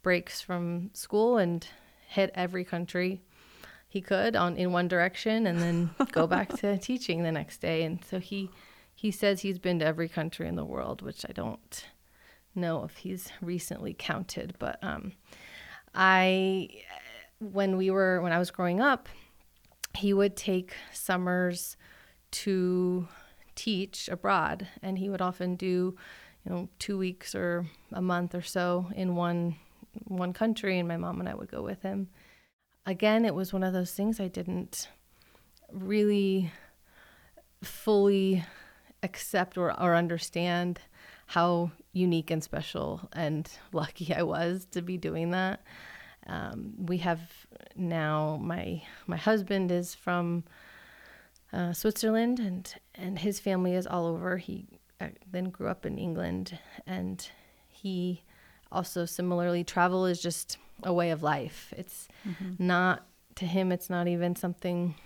breaks 0.02 0.40
from 0.40 0.90
school 0.94 1.38
and 1.38 1.66
hit 2.08 2.30
every 2.34 2.64
country 2.64 3.22
he 3.88 4.00
could 4.00 4.36
on 4.36 4.56
in 4.56 4.72
one 4.72 4.88
direction, 4.88 5.46
and 5.46 5.60
then 5.60 5.90
go 6.12 6.26
back 6.26 6.54
to 6.58 6.78
teaching 6.78 7.22
the 7.22 7.32
next 7.32 7.58
day. 7.58 7.82
And 7.82 8.04
so 8.04 8.18
he 8.18 8.50
he 8.94 9.10
says 9.10 9.42
he's 9.42 9.58
been 9.58 9.78
to 9.80 9.84
every 9.84 10.08
country 10.08 10.48
in 10.48 10.56
the 10.56 10.64
world, 10.64 11.02
which 11.02 11.24
I 11.28 11.32
don't 11.32 11.84
know 12.54 12.84
if 12.84 12.96
he's 12.96 13.30
recently 13.40 13.94
counted, 13.96 14.54
but 14.58 14.82
um, 14.82 15.12
I, 15.94 16.70
when 17.38 17.76
we 17.76 17.90
were, 17.90 18.20
when 18.22 18.32
I 18.32 18.38
was 18.38 18.50
growing 18.50 18.80
up, 18.80 19.08
he 19.94 20.12
would 20.12 20.36
take 20.36 20.72
summers 20.92 21.76
to 22.30 23.08
teach 23.54 24.08
abroad, 24.08 24.68
and 24.82 24.98
he 24.98 25.08
would 25.08 25.22
often 25.22 25.56
do, 25.56 25.96
you 26.44 26.50
know, 26.50 26.68
two 26.78 26.98
weeks 26.98 27.34
or 27.34 27.66
a 27.92 28.02
month 28.02 28.34
or 28.34 28.42
so 28.42 28.86
in 28.94 29.16
one 29.16 29.56
one 30.04 30.32
country, 30.32 30.78
and 30.78 30.86
my 30.86 30.96
mom 30.96 31.20
and 31.20 31.28
I 31.28 31.34
would 31.34 31.50
go 31.50 31.62
with 31.62 31.82
him. 31.82 32.08
Again, 32.84 33.24
it 33.24 33.34
was 33.34 33.52
one 33.52 33.62
of 33.62 33.72
those 33.72 33.92
things 33.92 34.20
I 34.20 34.28
didn't 34.28 34.88
really 35.72 36.52
fully 37.62 38.44
accept 39.02 39.56
or, 39.56 39.78
or 39.80 39.94
understand 39.94 40.80
how 41.26 41.70
unique 41.92 42.30
and 42.30 42.42
special 42.42 43.08
and 43.12 43.50
lucky 43.72 44.14
I 44.14 44.22
was 44.22 44.66
to 44.72 44.82
be 44.82 44.96
doing 44.96 45.30
that. 45.30 45.60
Um, 46.26 46.74
we 46.76 46.98
have 46.98 47.20
now 47.76 48.38
my 48.42 48.82
my 49.06 49.16
husband 49.16 49.70
is 49.70 49.94
from 49.94 50.44
uh, 51.56 51.72
Switzerland 51.72 52.38
and 52.38 52.74
and 52.94 53.18
his 53.18 53.40
family 53.40 53.74
is 53.74 53.86
all 53.86 54.06
over. 54.06 54.36
He 54.36 54.66
uh, 55.00 55.08
then 55.30 55.46
grew 55.46 55.68
up 55.68 55.86
in 55.86 55.98
England 55.98 56.58
and 56.86 57.26
he 57.68 58.22
also 58.70 59.06
similarly 59.06 59.64
travel 59.64 60.04
is 60.04 60.20
just 60.20 60.58
a 60.82 60.92
way 60.92 61.10
of 61.10 61.22
life. 61.22 61.72
It's 61.76 62.08
mm-hmm. 62.28 62.54
not 62.58 63.06
to 63.36 63.46
him. 63.46 63.72
It's 63.72 63.88
not 63.88 64.06
even 64.06 64.36
something 64.36 64.96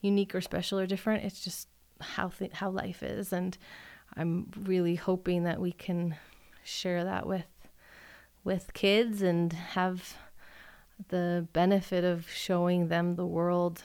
unique 0.00 0.34
or 0.34 0.40
special 0.40 0.78
or 0.78 0.86
different. 0.86 1.24
It's 1.24 1.44
just 1.44 1.68
how 2.00 2.28
th- 2.28 2.52
how 2.52 2.70
life 2.70 3.02
is 3.02 3.32
and 3.32 3.56
I'm 4.16 4.50
really 4.64 4.94
hoping 4.94 5.44
that 5.44 5.60
we 5.60 5.72
can 5.72 6.16
share 6.64 7.04
that 7.04 7.26
with 7.26 7.46
with 8.42 8.72
kids 8.72 9.22
and 9.22 9.52
have 9.52 10.16
the 11.08 11.46
benefit 11.52 12.04
of 12.04 12.28
showing 12.30 12.88
them 12.88 13.16
the 13.16 13.26
world 13.26 13.84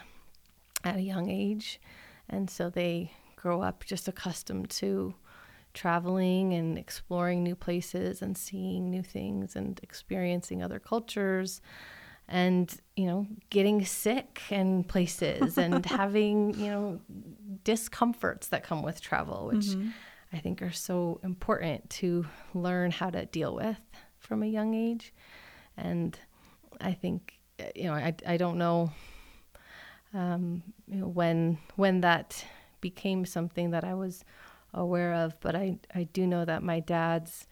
at 0.84 0.96
a 0.96 1.02
young 1.02 1.30
age 1.30 1.80
and 2.30 2.50
so 2.50 2.70
they 2.70 3.12
grow 3.36 3.62
up 3.62 3.84
just 3.86 4.08
accustomed 4.08 4.70
to 4.70 5.13
traveling 5.74 6.54
and 6.54 6.78
exploring 6.78 7.44
new 7.44 7.56
places 7.56 8.22
and 8.22 8.38
seeing 8.38 8.89
new 8.89 9.04
things 9.04 9.56
and 9.56 9.80
experiencing 9.84 10.63
other 10.63 10.80
cultures 10.80 11.62
and 12.28 12.78
you 12.96 13.06
know 13.06 13.26
getting 13.50 13.84
sick 13.86 14.42
in 14.50 14.84
places 14.84 15.58
and 15.58 15.86
having 15.98 16.54
you 16.56 16.68
know 16.68 17.00
discomforts 17.63 18.48
that 18.48 18.63
come 18.63 18.82
with 18.82 19.00
travel 19.00 19.48
which 19.48 19.68
mm-hmm. 19.68 19.89
I 20.32 20.38
think 20.38 20.62
are 20.62 20.72
so 20.72 21.20
important 21.24 21.89
to 21.92 22.26
learn 22.54 22.92
how 22.92 23.10
to 23.10 23.26
deal 23.26 23.56
with 23.56 23.80
from 24.20 24.44
a 24.44 24.48
young 24.48 24.74
age. 24.74 25.13
And 25.76 26.18
I 26.80 26.94
think, 26.94 27.39
you 27.76 27.86
know, 27.86 27.94
I, 27.94 28.13
I 28.28 28.38
don't 28.38 28.58
know, 28.58 28.92
um, 30.13 30.63
you 30.88 30.98
know, 30.98 31.08
when 31.08 31.58
when 31.76 32.02
that 32.02 32.45
became 32.82 33.26
something 33.26 33.72
that 33.72 33.84
I 33.84 33.93
was 33.93 34.24
aware 34.74 35.13
of, 35.13 35.39
but 35.41 35.56
I, 35.56 35.78
I 35.93 36.04
do 36.04 36.26
know 36.26 36.45
that 36.45 36.63
my 36.63 36.80
dad's 36.80 37.48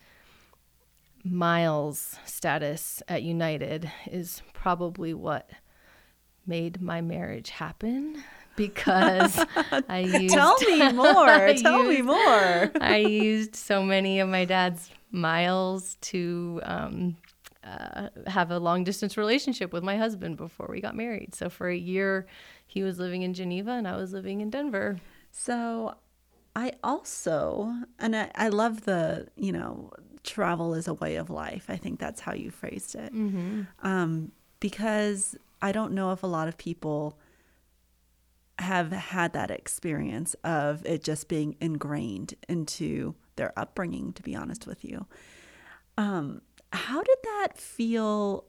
miles 1.24 2.17
status 2.26 3.02
at 3.08 3.24
United 3.24 3.91
is 4.10 4.41
probably 4.54 5.13
what 5.13 5.50
made 6.46 6.82
my 6.82 7.02
marriage 7.02 7.50
happen 7.50 8.24
because 8.56 9.43
I 9.89 10.00
used. 10.00 10.34
Tell 10.34 10.58
me 10.60 10.91
more. 10.93 11.54
Tell 11.54 11.84
used, 11.84 11.89
me 11.89 12.02
more. 12.02 12.72
I 12.82 12.98
used 12.98 13.56
so 13.56 13.84
many 13.84 14.20
of 14.20 14.30
my 14.30 14.46
dad's 14.46 14.89
miles 15.12 15.98
to 16.02 16.62
um, 16.63 17.17
uh, 17.67 18.10
have 18.27 18.51
a 18.51 18.60
long 18.60 18.84
distance 18.84 19.17
relationship 19.17 19.73
with 19.73 19.84
my 19.84 19.97
husband 19.97 20.38
before 20.38 20.67
we 20.69 20.80
got 20.80 20.95
married. 20.95 21.36
So 21.36 21.49
for 21.49 21.67
a 21.69 21.75
year, 21.75 22.25
he 22.65 22.84
was 22.84 22.99
living 22.99 23.23
in 23.23 23.34
Geneva 23.34 23.71
and 23.71 23.88
I 23.88 23.95
was 23.97 24.13
living 24.13 24.41
in 24.41 24.49
Denver. 24.49 24.99
So 25.32 25.95
I 26.56 26.73
also, 26.84 27.73
and 27.99 28.15
I, 28.15 28.32
I 28.36 28.49
love 28.49 28.86
the, 28.86 29.27
you 29.36 29.51
know, 29.51 29.91
travel 30.23 30.73
is 30.73 30.88
a 30.88 30.93
way 30.93 31.15
of 31.15 31.30
life. 31.30 31.65
I 31.69 31.75
think 31.75 31.99
that's 31.99 32.21
how 32.21 32.34
you 32.34 32.51
phrased 32.51 32.95
it. 32.95 33.13
Mm-hmm. 33.13 33.63
Um, 33.82 34.32
because 34.60 35.36
I 35.62 35.71
don't 35.71 35.93
know 35.93 36.12
if 36.12 36.23
a 36.23 36.27
lot 36.27 36.47
of 36.47 36.58
people 36.58 37.17
have 38.60 38.91
had 38.91 39.34
that 39.34 39.51
experience 39.51 40.36
of 40.43 40.86
it 40.86 41.03
just 41.03 41.27
being 41.27 41.56
ingrained 41.62 42.34
into 42.49 43.13
their 43.36 43.53
upbringing, 43.58 44.13
to 44.13 44.23
be 44.23 44.36
honest 44.36 44.65
with 44.65 44.84
you. 44.84 45.06
Um, 45.97 46.41
how 46.71 47.01
did 47.01 47.17
that 47.23 47.58
feel? 47.58 48.45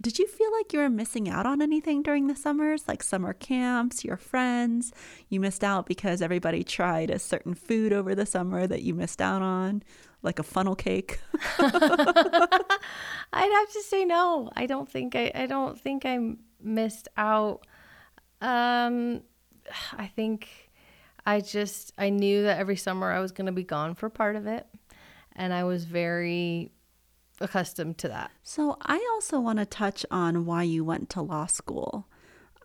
Did 0.00 0.18
you 0.18 0.26
feel 0.26 0.50
like 0.52 0.72
you 0.72 0.80
were 0.80 0.90
missing 0.90 1.28
out 1.28 1.46
on 1.46 1.62
anything 1.62 2.02
during 2.02 2.26
the 2.26 2.34
summers, 2.34 2.88
like 2.88 3.02
summer 3.02 3.32
camps, 3.32 4.04
your 4.04 4.16
friends? 4.16 4.92
You 5.28 5.38
missed 5.38 5.62
out 5.62 5.86
because 5.86 6.22
everybody 6.22 6.64
tried 6.64 7.10
a 7.10 7.18
certain 7.18 7.54
food 7.54 7.92
over 7.92 8.14
the 8.14 8.26
summer 8.26 8.66
that 8.66 8.82
you 8.82 8.94
missed 8.94 9.22
out 9.22 9.42
on, 9.42 9.82
like 10.22 10.38
a 10.38 10.42
funnel 10.42 10.74
cake. 10.74 11.20
I'd 11.58 11.70
have 13.32 13.72
to 13.72 13.82
say 13.86 14.04
no. 14.04 14.50
I 14.56 14.66
don't 14.66 14.88
think 14.88 15.14
I, 15.14 15.30
I 15.34 15.46
don't 15.46 15.80
think 15.80 16.04
I 16.04 16.18
missed 16.60 17.08
out. 17.16 17.66
Um, 18.40 19.22
I 19.96 20.06
think 20.08 20.48
I 21.24 21.40
just 21.40 21.92
I 21.96 22.10
knew 22.10 22.42
that 22.42 22.58
every 22.58 22.76
summer 22.76 23.12
I 23.12 23.20
was 23.20 23.32
going 23.32 23.46
to 23.46 23.52
be 23.52 23.64
gone 23.64 23.94
for 23.94 24.10
part 24.10 24.36
of 24.36 24.46
it 24.46 24.66
and 25.36 25.52
I 25.52 25.64
was 25.64 25.84
very 25.84 26.72
accustomed 27.40 27.98
to 27.98 28.08
that. 28.08 28.30
So 28.42 28.76
I 28.82 28.96
also 29.14 29.40
want 29.40 29.58
to 29.58 29.66
touch 29.66 30.04
on 30.10 30.46
why 30.46 30.62
you 30.62 30.84
went 30.84 31.10
to 31.10 31.22
law 31.22 31.46
school. 31.46 32.08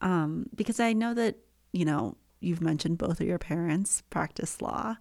Um, 0.02 0.48
because 0.56 0.80
I 0.80 0.94
know 0.94 1.14
that, 1.14 1.38
you 1.72 1.86
know, 1.86 2.18
you've 2.40 2.62
mentioned 2.62 2.98
both 2.98 3.20
of 3.20 3.28
your 3.28 3.40
parents 3.40 4.04
practice 4.10 4.62
law. 4.62 4.98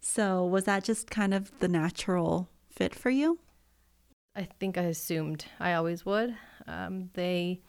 So 0.00 0.46
was 0.46 0.64
that 0.64 0.84
just 0.84 1.10
kind 1.10 1.34
of 1.34 1.50
the 1.58 1.68
natural 1.68 2.48
fit 2.70 2.94
for 2.94 3.10
you? 3.10 3.38
I 4.36 4.46
think 4.60 4.78
I 4.78 4.82
assumed 4.82 5.46
I 5.58 5.74
always 5.74 6.06
would. 6.06 6.36
Um, 6.68 7.10
they, 7.14 7.60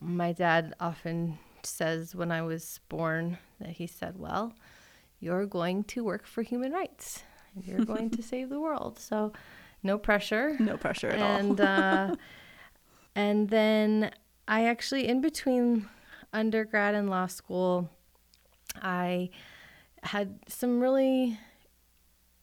my 0.00 0.32
dad 0.32 0.74
often 0.78 1.38
says 1.64 2.14
when 2.14 2.30
I 2.30 2.42
was 2.42 2.78
born 2.88 3.38
that 3.60 3.70
he 3.70 3.86
said, 3.86 4.18
Well, 4.18 4.54
you're 5.18 5.46
going 5.46 5.84
to 5.84 6.04
work 6.04 6.26
for 6.26 6.42
human 6.42 6.72
rights 6.72 7.22
and 7.54 7.64
you're 7.64 7.84
going 7.84 8.10
to 8.10 8.22
save 8.32 8.48
the 8.48 8.60
world. 8.60 8.98
So, 8.98 9.32
no 9.82 9.98
pressure. 9.98 10.56
No 10.58 10.76
pressure 10.76 11.08
at 11.08 11.18
and, 11.18 11.60
all. 11.60 11.66
uh, 11.66 12.16
and 13.14 13.48
then 13.48 14.12
I 14.46 14.66
actually, 14.66 15.08
in 15.08 15.20
between 15.20 15.88
undergrad 16.32 16.94
and 16.94 17.10
law 17.10 17.26
school, 17.26 17.90
I 18.80 19.30
had 20.02 20.40
some 20.48 20.80
really, 20.80 21.38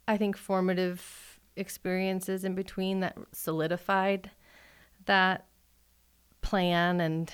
I 0.08 0.18
think, 0.18 0.38
formative 0.38 1.40
experiences 1.56 2.44
in 2.44 2.56
between 2.56 3.02
that 3.02 3.18
solidified 3.34 4.32
that 5.06 5.46
plan 6.42 7.02
and 7.02 7.34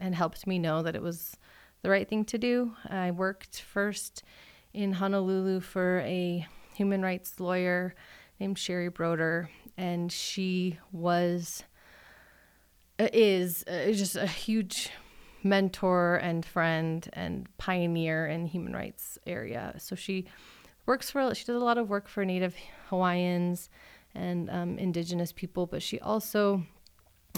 and 0.00 0.14
helped 0.14 0.46
me 0.46 0.58
know 0.58 0.82
that 0.82 0.94
it 0.94 1.02
was 1.02 1.36
the 1.82 1.90
right 1.90 2.08
thing 2.08 2.24
to 2.24 2.38
do. 2.38 2.72
I 2.88 3.10
worked 3.10 3.60
first 3.60 4.22
in 4.72 4.92
Honolulu 4.92 5.60
for 5.60 6.00
a 6.00 6.46
human 6.74 7.02
rights 7.02 7.38
lawyer 7.40 7.94
named 8.40 8.58
Sherry 8.58 8.88
Broder, 8.88 9.50
and 9.76 10.10
she 10.10 10.78
was 10.92 11.64
uh, 12.98 13.08
is 13.12 13.64
uh, 13.66 13.92
just 13.92 14.16
a 14.16 14.26
huge 14.26 14.90
mentor 15.42 16.16
and 16.16 16.44
friend 16.44 17.08
and 17.12 17.46
pioneer 17.58 18.26
in 18.26 18.46
human 18.46 18.72
rights 18.72 19.18
area. 19.26 19.74
So 19.78 19.94
she 19.94 20.26
works 20.86 21.10
for 21.10 21.34
she 21.34 21.44
does 21.44 21.60
a 21.60 21.64
lot 21.64 21.78
of 21.78 21.88
work 21.88 22.08
for 22.08 22.24
Native 22.24 22.56
Hawaiians 22.88 23.68
and 24.14 24.48
um, 24.50 24.78
Indigenous 24.78 25.32
people, 25.32 25.66
but 25.66 25.82
she 25.82 26.00
also 26.00 26.62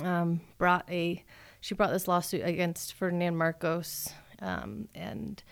um, 0.02 0.40
brought 0.58 0.88
a 0.90 1.24
she 1.60 1.74
brought 1.74 1.90
this 1.90 2.06
lawsuit 2.06 2.42
against 2.44 2.92
Ferdinand 2.92 3.36
Marcos 3.36 4.10
um, 4.40 4.88
and 4.94 5.42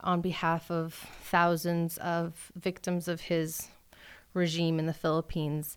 on 0.00 0.20
behalf 0.20 0.70
of 0.70 0.92
thousands 1.22 1.96
of 1.98 2.52
victims 2.56 3.08
of 3.08 3.22
his 3.22 3.68
regime 4.36 4.78
in 4.78 4.86
the 4.86 4.92
Philippines. 4.94 5.76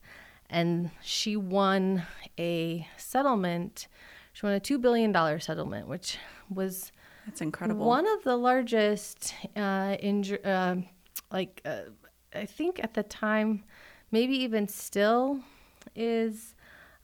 And 0.49 0.91
she 1.01 1.35
won 1.35 2.03
a 2.37 2.87
settlement. 2.97 3.87
She 4.33 4.45
won 4.45 4.55
a 4.55 4.59
$2 4.59 4.81
billion 4.81 5.13
settlement, 5.39 5.87
which 5.87 6.17
was 6.49 6.91
that's 7.25 7.41
incredible. 7.41 7.85
One 7.85 8.07
of 8.07 8.23
the 8.23 8.35
largest, 8.35 9.35
uh, 9.55 9.95
inju- 9.97 10.43
uh, 10.45 10.81
like, 11.31 11.61
uh, 11.63 11.81
I 12.33 12.45
think 12.45 12.83
at 12.83 12.95
the 12.95 13.03
time, 13.03 13.63
maybe 14.11 14.33
even 14.37 14.67
still, 14.67 15.39
is 15.95 16.55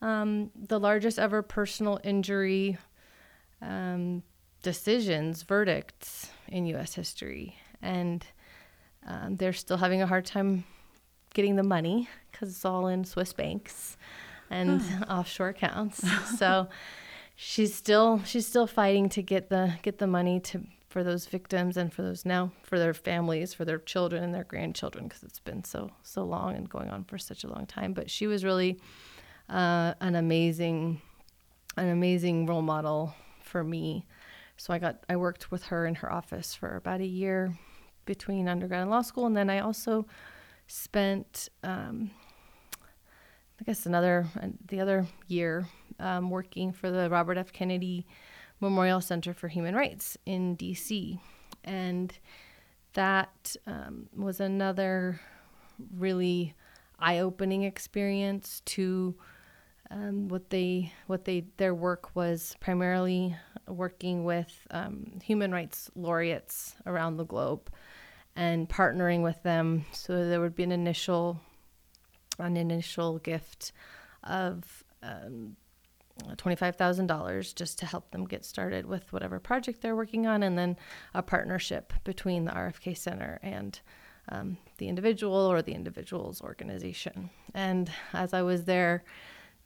um, 0.01 0.49
the 0.55 0.79
largest 0.79 1.19
ever 1.19 1.43
personal 1.43 1.99
injury 2.03 2.77
um, 3.61 4.23
decisions, 4.63 5.43
verdicts 5.43 6.31
in 6.47 6.65
U.S. 6.67 6.95
history, 6.95 7.55
and 7.81 8.25
um, 9.05 9.35
they're 9.35 9.53
still 9.53 9.77
having 9.77 10.01
a 10.01 10.07
hard 10.07 10.25
time 10.25 10.63
getting 11.35 11.57
the 11.57 11.63
money 11.63 12.09
because 12.31 12.49
it's 12.49 12.65
all 12.65 12.87
in 12.87 13.05
Swiss 13.05 13.33
banks 13.33 13.97
and 14.49 14.81
offshore 15.09 15.49
accounts. 15.49 16.03
So 16.37 16.67
she's 17.35 17.75
still 17.75 18.21
she's 18.25 18.47
still 18.47 18.65
fighting 18.65 19.09
to 19.09 19.21
get 19.21 19.49
the 19.49 19.73
get 19.83 19.99
the 19.99 20.07
money 20.07 20.39
to 20.39 20.63
for 20.89 21.03
those 21.03 21.25
victims 21.27 21.75
and 21.75 21.93
for 21.93 22.01
those 22.01 22.25
now 22.25 22.51
for 22.63 22.79
their 22.79 22.93
families, 22.93 23.53
for 23.53 23.65
their 23.65 23.77
children 23.77 24.23
and 24.23 24.33
their 24.33 24.45
grandchildren 24.45 25.07
because 25.07 25.23
it's 25.23 25.39
been 25.39 25.63
so 25.63 25.91
so 26.01 26.23
long 26.23 26.55
and 26.55 26.69
going 26.69 26.89
on 26.89 27.03
for 27.03 27.17
such 27.17 27.43
a 27.43 27.47
long 27.47 27.67
time. 27.67 27.93
But 27.93 28.09
she 28.09 28.25
was 28.25 28.43
really 28.43 28.79
uh, 29.49 29.93
an 29.99 30.15
amazing 30.15 31.01
an 31.77 31.89
amazing 31.89 32.45
role 32.45 32.61
model 32.61 33.13
for 33.43 33.63
me. 33.63 34.05
So 34.57 34.73
I 34.73 34.79
got 34.79 35.03
I 35.09 35.17
worked 35.17 35.51
with 35.51 35.65
her 35.65 35.85
in 35.85 35.95
her 35.95 36.11
office 36.11 36.55
for 36.55 36.75
about 36.75 37.01
a 37.01 37.05
year 37.05 37.53
between 38.05 38.47
undergrad 38.47 38.81
and 38.81 38.91
law 38.91 39.01
school, 39.01 39.25
and 39.25 39.35
then 39.35 39.49
I 39.49 39.59
also 39.59 40.07
spent 40.67 41.49
um, 41.63 42.11
I 43.59 43.63
guess 43.65 43.85
another 43.85 44.27
the 44.67 44.79
other 44.79 45.05
year 45.27 45.67
um, 45.99 46.29
working 46.29 46.71
for 46.71 46.91
the 46.91 47.09
Robert 47.09 47.37
F. 47.37 47.51
Kennedy 47.53 48.05
Memorial 48.59 49.01
Center 49.01 49.33
for 49.33 49.47
Human 49.47 49.75
Rights 49.75 50.17
in 50.25 50.55
D.C. 50.55 51.19
and 51.63 52.17
that 52.93 53.55
um, 53.67 54.07
was 54.15 54.39
another 54.39 55.19
really 55.97 56.53
eye-opening 56.99 57.63
experience 57.63 58.61
to 58.65 59.15
um, 59.91 60.27
what 60.29 60.49
they 60.49 60.91
what 61.07 61.25
they 61.25 61.45
their 61.57 61.75
work 61.75 62.15
was 62.15 62.55
primarily 62.59 63.35
working 63.67 64.23
with 64.23 64.67
um, 64.71 65.19
human 65.23 65.51
rights 65.51 65.91
laureates 65.95 66.75
around 66.85 67.17
the 67.17 67.25
globe 67.25 67.69
and 68.35 68.67
partnering 68.67 69.23
with 69.23 69.41
them 69.43 69.85
so 69.91 70.27
there 70.27 70.41
would 70.41 70.55
be 70.55 70.63
an 70.63 70.71
initial 70.71 71.39
an 72.39 72.57
initial 72.57 73.17
gift 73.19 73.71
of 74.23 74.83
um, 75.03 75.55
$25,000 76.23 77.55
just 77.55 77.79
to 77.79 77.85
help 77.85 78.11
them 78.11 78.25
get 78.25 78.45
started 78.45 78.85
with 78.85 79.11
whatever 79.11 79.39
project 79.39 79.81
they're 79.81 79.95
working 79.95 80.25
on, 80.27 80.43
and 80.43 80.57
then 80.57 80.77
a 81.13 81.21
partnership 81.21 81.93
between 82.03 82.45
the 82.45 82.51
RFK 82.51 82.97
Center 82.97 83.39
and 83.43 83.79
um, 84.29 84.57
the 84.77 84.87
individual 84.87 85.35
or 85.35 85.61
the 85.61 85.73
individual's 85.73 86.41
organization. 86.41 87.29
And 87.53 87.91
as 88.13 88.33
I 88.33 88.41
was 88.41 88.63
there, 88.63 89.03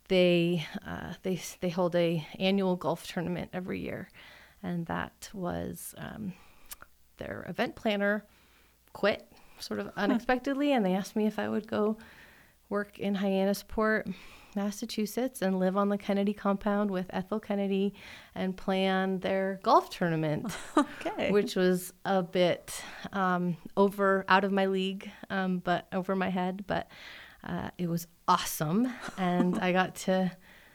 they 0.07 0.65
uh, 0.85 1.13
they 1.21 1.39
they 1.61 1.69
hold 1.69 1.95
a 1.95 2.25
annual 2.39 2.75
golf 2.75 3.05
tournament 3.05 3.51
every 3.53 3.79
year, 3.79 4.09
and 4.63 4.87
that 4.87 5.29
was 5.33 5.93
um, 5.97 6.33
their 7.17 7.45
event 7.47 7.75
planner 7.75 8.25
quit 8.99 9.25
sort 9.59 9.79
of 9.79 9.89
unexpectedly, 9.95 10.73
and 10.73 10.85
they 10.85 10.93
asked 10.93 11.15
me 11.15 11.25
if 11.25 11.39
I 11.39 11.47
would 11.47 11.67
go 11.67 11.95
work 12.67 12.99
in 12.99 13.15
Hyannisport, 13.15 14.13
Massachusetts, 14.57 15.41
and 15.41 15.57
live 15.57 15.77
on 15.77 15.87
the 15.87 15.97
Kennedy 15.97 16.33
compound 16.33 16.91
with 16.91 17.05
Ethel 17.11 17.39
Kennedy 17.39 17.93
and 18.35 18.57
plan 18.57 19.19
their 19.19 19.61
golf 19.63 19.89
tournament, 19.89 20.51
Okay. 20.77 21.31
which 21.31 21.55
was 21.55 21.93
a 22.03 22.21
bit 22.21 22.83
um, 23.13 23.55
over 23.77 24.25
out 24.27 24.43
of 24.43 24.51
my 24.51 24.65
league, 24.65 25.09
um, 25.29 25.59
but 25.59 25.87
over 25.93 26.13
my 26.13 26.29
head. 26.29 26.65
But 26.67 26.89
uh, 27.45 27.69
it 27.77 27.87
was 27.87 28.05
awesome, 28.27 28.91
and 29.17 29.57
I 29.61 29.71
got 29.71 29.95
to 30.07 30.29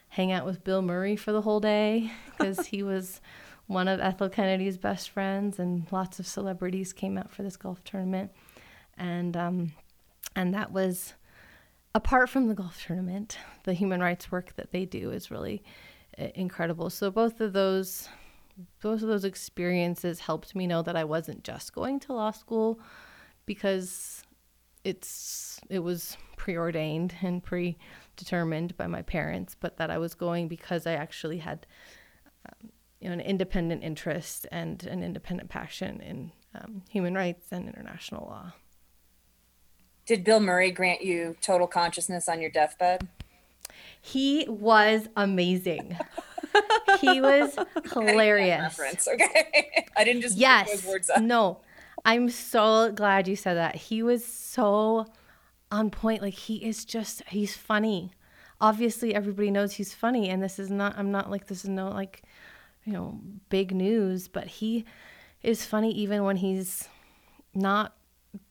hang 0.09 0.33
out 0.33 0.47
with 0.47 0.65
Bill 0.65 0.81
Murray 0.81 1.17
for 1.17 1.31
the 1.33 1.43
whole 1.43 1.61
day 1.61 2.11
because 2.39 2.67
he 2.67 2.83
was 2.83 3.21
one 3.66 3.88
of 3.88 4.00
Ethel 4.00 4.29
Kennedy's 4.29 4.77
best 4.77 5.11
friends, 5.11 5.59
and 5.59 5.87
lots 5.90 6.18
of 6.18 6.27
celebrities 6.27 6.92
came 6.92 7.16
out 7.16 7.31
for 7.31 7.42
this 7.42 7.57
golf 7.57 7.83
tournament, 7.85 8.31
and 8.96 9.37
um, 9.37 9.72
and 10.37 10.53
that 10.55 10.72
was 10.72 11.14
apart 11.94 12.29
from 12.29 12.48
the 12.48 12.55
golf 12.55 12.85
tournament, 12.85 13.38
the 13.64 13.72
human 13.72 14.00
rights 14.00 14.31
work 14.31 14.55
that 14.57 14.72
they 14.72 14.85
do 14.85 15.11
is 15.11 15.31
really 15.31 15.62
uh, 16.18 16.29
incredible. 16.35 16.90
So 16.90 17.11
both 17.11 17.40
of 17.40 17.53
those 17.53 18.09
both 18.83 19.03
of 19.03 19.09
those 19.09 19.24
experiences 19.24 20.20
helped 20.20 20.55
me 20.55 20.66
know 20.66 20.83
that 20.83 20.96
I 20.96 21.03
wasn't 21.05 21.42
just 21.42 21.72
going 21.72 21.98
to 22.00 22.12
law 22.12 22.31
school 22.31 22.79
because 23.46 24.22
it's 24.85 25.61
it 25.70 25.81
was 25.81 26.16
preordained 26.37 27.14
and 27.22 27.42
predetermined 27.42 28.77
by 28.77 28.87
my 28.87 29.03
parents, 29.03 29.57
but 29.59 29.77
that 29.79 29.90
I 29.90 29.98
was 29.98 30.14
going 30.14 30.48
because 30.48 30.87
I 30.87 30.92
actually 30.92 31.38
had 31.38 31.66
um, 32.48 32.70
you 33.05 33.11
know 33.11 33.14
an 33.14 33.21
independent 33.21 33.85
interest 33.85 34.47
and 34.51 34.83
an 34.85 35.03
independent 35.03 35.51
passion 35.51 36.01
in 36.01 36.33
um, 36.55 36.83
human 36.88 37.12
rights 37.12 37.49
and 37.53 37.69
international 37.69 38.25
law. 38.25 38.53
Did 40.07 40.25
Bill 40.25 40.40
Murray 40.40 40.71
grant 40.71 41.03
you 41.03 41.37
total 41.43 41.67
consciousness 41.67 42.31
on 42.31 42.40
your 42.40 42.51
deathbed? 42.51 43.07
He 44.01 44.47
was 44.49 45.09
amazing. 45.17 45.99
he 47.01 47.21
was 47.21 47.59
hilarious. 47.93 48.79
Reference, 48.79 49.07
okay. 49.07 49.87
I 49.97 50.05
didn't 50.05 50.23
just 50.23 50.38
Yes. 50.38 50.71
those 50.71 50.87
words 50.87 51.11
up. 51.11 51.23
No. 51.23 51.61
I'm 52.07 52.31
so 52.31 52.90
glad 52.90 53.29
you 53.29 53.37
said 53.37 53.55
that. 53.55 53.77
He 53.77 54.03
was 54.03 54.25
so 54.25 55.07
on 55.71 55.90
point. 55.90 56.23
Like 56.23 56.35
he 56.35 56.57
is 56.64 56.87
just 56.87 57.23
he's 57.29 57.55
funny. 57.55 58.12
Obviously 58.62 59.14
everybody 59.14 59.51
knows 59.51 59.73
he's 59.75 59.93
funny 59.93 60.31
and 60.31 60.43
this 60.43 60.59
is 60.59 60.71
not 60.71 60.95
I'm 60.97 61.11
not 61.11 61.31
like 61.31 61.49
this 61.49 61.64
is 61.64 61.71
no 61.71 61.90
like 61.90 62.23
you 62.85 62.92
know 62.92 63.20
big 63.49 63.75
news, 63.75 64.29
but 64.29 64.47
he 64.47 64.85
is 65.42 65.64
funny 65.64 65.92
even 65.92 66.25
when 66.25 66.37
he's 66.37 66.88
not 67.55 67.97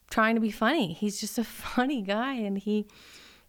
trying 0.10 0.36
to 0.36 0.42
be 0.42 0.52
funny. 0.52 0.94
He's 0.94 1.20
just 1.20 1.38
a 1.38 1.44
funny 1.76 2.02
guy 2.02 2.34
and 2.34 2.58
he 2.58 2.86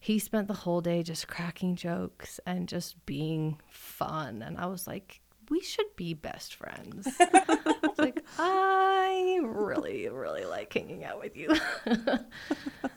he 0.01 0.19
spent 0.19 0.49
the 0.49 0.55
whole 0.55 0.81
day 0.81 1.03
just 1.03 1.29
cracking 1.29 1.77
jokes 1.77 2.39
and 2.47 2.69
just 2.69 3.05
being 3.07 3.59
fun 3.71 4.43
and 4.43 4.59
I 4.59 4.67
was 4.67 4.87
like 4.87 5.21
we 5.51 5.61
should 5.61 5.95
be 5.97 6.15
best 6.15 6.55
friends. 6.55 7.09
Like 7.97 8.25
I 8.39 9.39
really 9.41 10.09
really 10.09 10.45
like 10.45 10.73
hanging 10.75 11.05
out 11.05 11.21
with 11.21 11.37
you. 11.37 11.55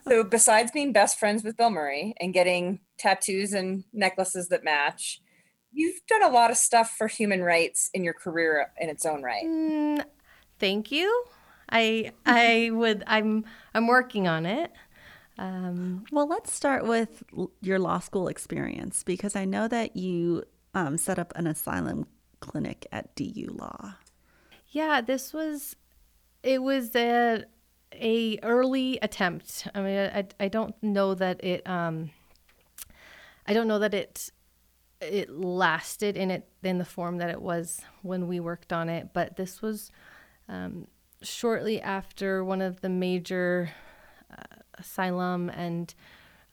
So, 0.08 0.24
besides 0.24 0.72
being 0.72 0.92
best 0.92 1.18
friends 1.18 1.44
with 1.44 1.58
Bill 1.58 1.68
Murray 1.68 2.14
and 2.18 2.32
getting 2.32 2.80
tattoos 2.96 3.52
and 3.52 3.84
necklaces 3.92 4.48
that 4.48 4.64
match, 4.64 5.20
you've 5.72 6.00
done 6.08 6.22
a 6.22 6.28
lot 6.28 6.50
of 6.50 6.56
stuff 6.56 6.94
for 6.96 7.06
human 7.08 7.42
rights 7.42 7.90
in 7.94 8.04
your 8.04 8.14
career 8.14 8.72
in 8.78 8.88
its 8.88 9.04
own 9.06 9.22
right. 9.22 9.44
Mm, 9.44 10.04
thank 10.58 10.90
you. 10.90 11.24
I 11.70 12.12
I 12.26 12.70
would 12.74 13.04
I'm 13.06 13.44
I'm 13.74 13.86
working 13.86 14.26
on 14.26 14.46
it. 14.46 14.72
Um, 15.38 16.04
Well, 16.10 16.26
let's 16.26 16.52
start 16.52 16.84
with 16.86 17.22
your 17.60 17.78
law 17.78 18.00
school 18.00 18.26
experience 18.28 19.04
because 19.04 19.36
I 19.36 19.44
know 19.44 19.68
that 19.68 19.96
you 19.96 20.42
um, 20.74 20.98
set 20.98 21.18
up 21.18 21.32
an 21.36 21.46
asylum 21.46 22.06
clinic 22.40 22.86
at 22.90 23.14
DU 23.14 23.54
Law. 23.56 23.94
yeah, 24.68 25.00
this 25.00 25.32
was 25.32 25.76
it 26.42 26.62
was 26.62 26.94
a 26.96 27.44
a 27.92 28.38
early 28.42 28.98
attempt. 29.00 29.68
I 29.74 29.80
mean, 29.80 29.98
I 29.98 30.24
I 30.40 30.48
don't 30.48 30.74
know 30.82 31.14
that 31.14 31.42
it 31.44 31.66
um 31.68 32.10
I 33.46 33.54
don't 33.54 33.68
know 33.68 33.78
that 33.78 33.94
it 33.94 34.30
it 35.00 35.30
lasted 35.30 36.16
in 36.16 36.30
it 36.30 36.48
in 36.62 36.78
the 36.78 36.84
form 36.84 37.18
that 37.18 37.30
it 37.30 37.40
was 37.40 37.80
when 38.02 38.28
we 38.28 38.40
worked 38.40 38.72
on 38.72 38.88
it, 38.88 39.10
but 39.12 39.36
this 39.36 39.62
was 39.62 39.90
um, 40.48 40.86
shortly 41.22 41.80
after 41.80 42.44
one 42.44 42.60
of 42.60 42.80
the 42.80 42.88
major 42.88 43.70
uh, 44.30 44.56
asylum 44.74 45.48
and 45.50 45.94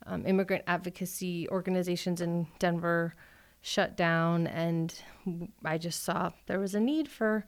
um, 0.06 0.26
immigrant 0.26 0.64
advocacy 0.68 1.50
organizations 1.50 2.22
in 2.22 2.48
Denver 2.60 3.16
shut 3.62 3.98
down, 3.98 4.46
and 4.48 4.94
I 5.64 5.78
just 5.78 6.04
saw 6.04 6.32
there 6.46 6.60
was 6.60 6.76
a 6.76 6.80
need 6.80 7.08
for 7.08 7.46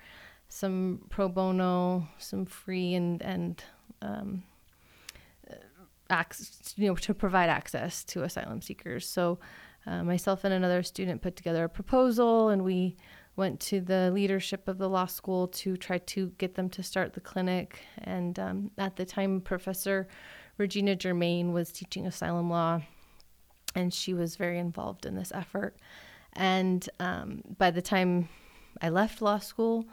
some 0.49 1.05
pro 1.09 1.29
bono, 1.29 2.07
some 2.17 2.45
free 2.45 2.95
and 2.95 3.21
and 3.21 3.63
um, 4.01 4.43
access, 6.09 6.73
you 6.77 6.87
know, 6.87 6.95
to 6.95 7.13
provide 7.13 7.49
access 7.49 8.03
to 8.05 8.23
asylum 8.23 8.61
seekers. 8.61 9.07
So, 9.07 9.39
uh, 9.87 10.03
myself 10.03 10.43
and 10.43 10.53
another 10.53 10.83
student 10.83 11.21
put 11.21 11.35
together 11.35 11.63
a 11.63 11.69
proposal, 11.69 12.49
and 12.49 12.63
we 12.63 12.97
went 13.37 13.59
to 13.59 13.79
the 13.79 14.11
leadership 14.11 14.67
of 14.67 14.77
the 14.77 14.89
law 14.89 15.05
school 15.05 15.47
to 15.47 15.77
try 15.77 15.99
to 15.99 16.31
get 16.37 16.55
them 16.55 16.69
to 16.69 16.83
start 16.83 17.13
the 17.13 17.21
clinic. 17.21 17.79
And 18.03 18.37
um, 18.37 18.71
at 18.77 18.95
the 18.95 19.05
time, 19.05 19.41
Professor 19.41 20.07
Regina 20.57 20.95
Germain 20.95 21.53
was 21.53 21.71
teaching 21.71 22.07
asylum 22.07 22.49
law, 22.49 22.81
and 23.75 23.93
she 23.93 24.13
was 24.13 24.35
very 24.35 24.59
involved 24.59 25.05
in 25.05 25.15
this 25.15 25.31
effort. 25.31 25.77
And 26.33 26.89
um, 26.99 27.43
by 27.57 27.71
the 27.71 27.81
time 27.81 28.27
I 28.81 28.89
left 28.89 29.21
law 29.21 29.39
school, 29.39 29.85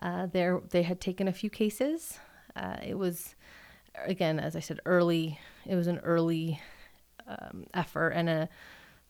uh, 0.00 0.26
there 0.26 0.60
they 0.70 0.82
had 0.82 1.00
taken 1.00 1.28
a 1.28 1.32
few 1.32 1.50
cases. 1.50 2.18
Uh, 2.56 2.76
it 2.84 2.96
was, 2.96 3.34
again, 4.04 4.38
as 4.38 4.56
I 4.56 4.60
said, 4.60 4.80
early. 4.86 5.38
It 5.66 5.74
was 5.74 5.88
an 5.88 5.98
early 5.98 6.60
um, 7.26 7.66
effort 7.74 8.10
and 8.10 8.28
a 8.28 8.48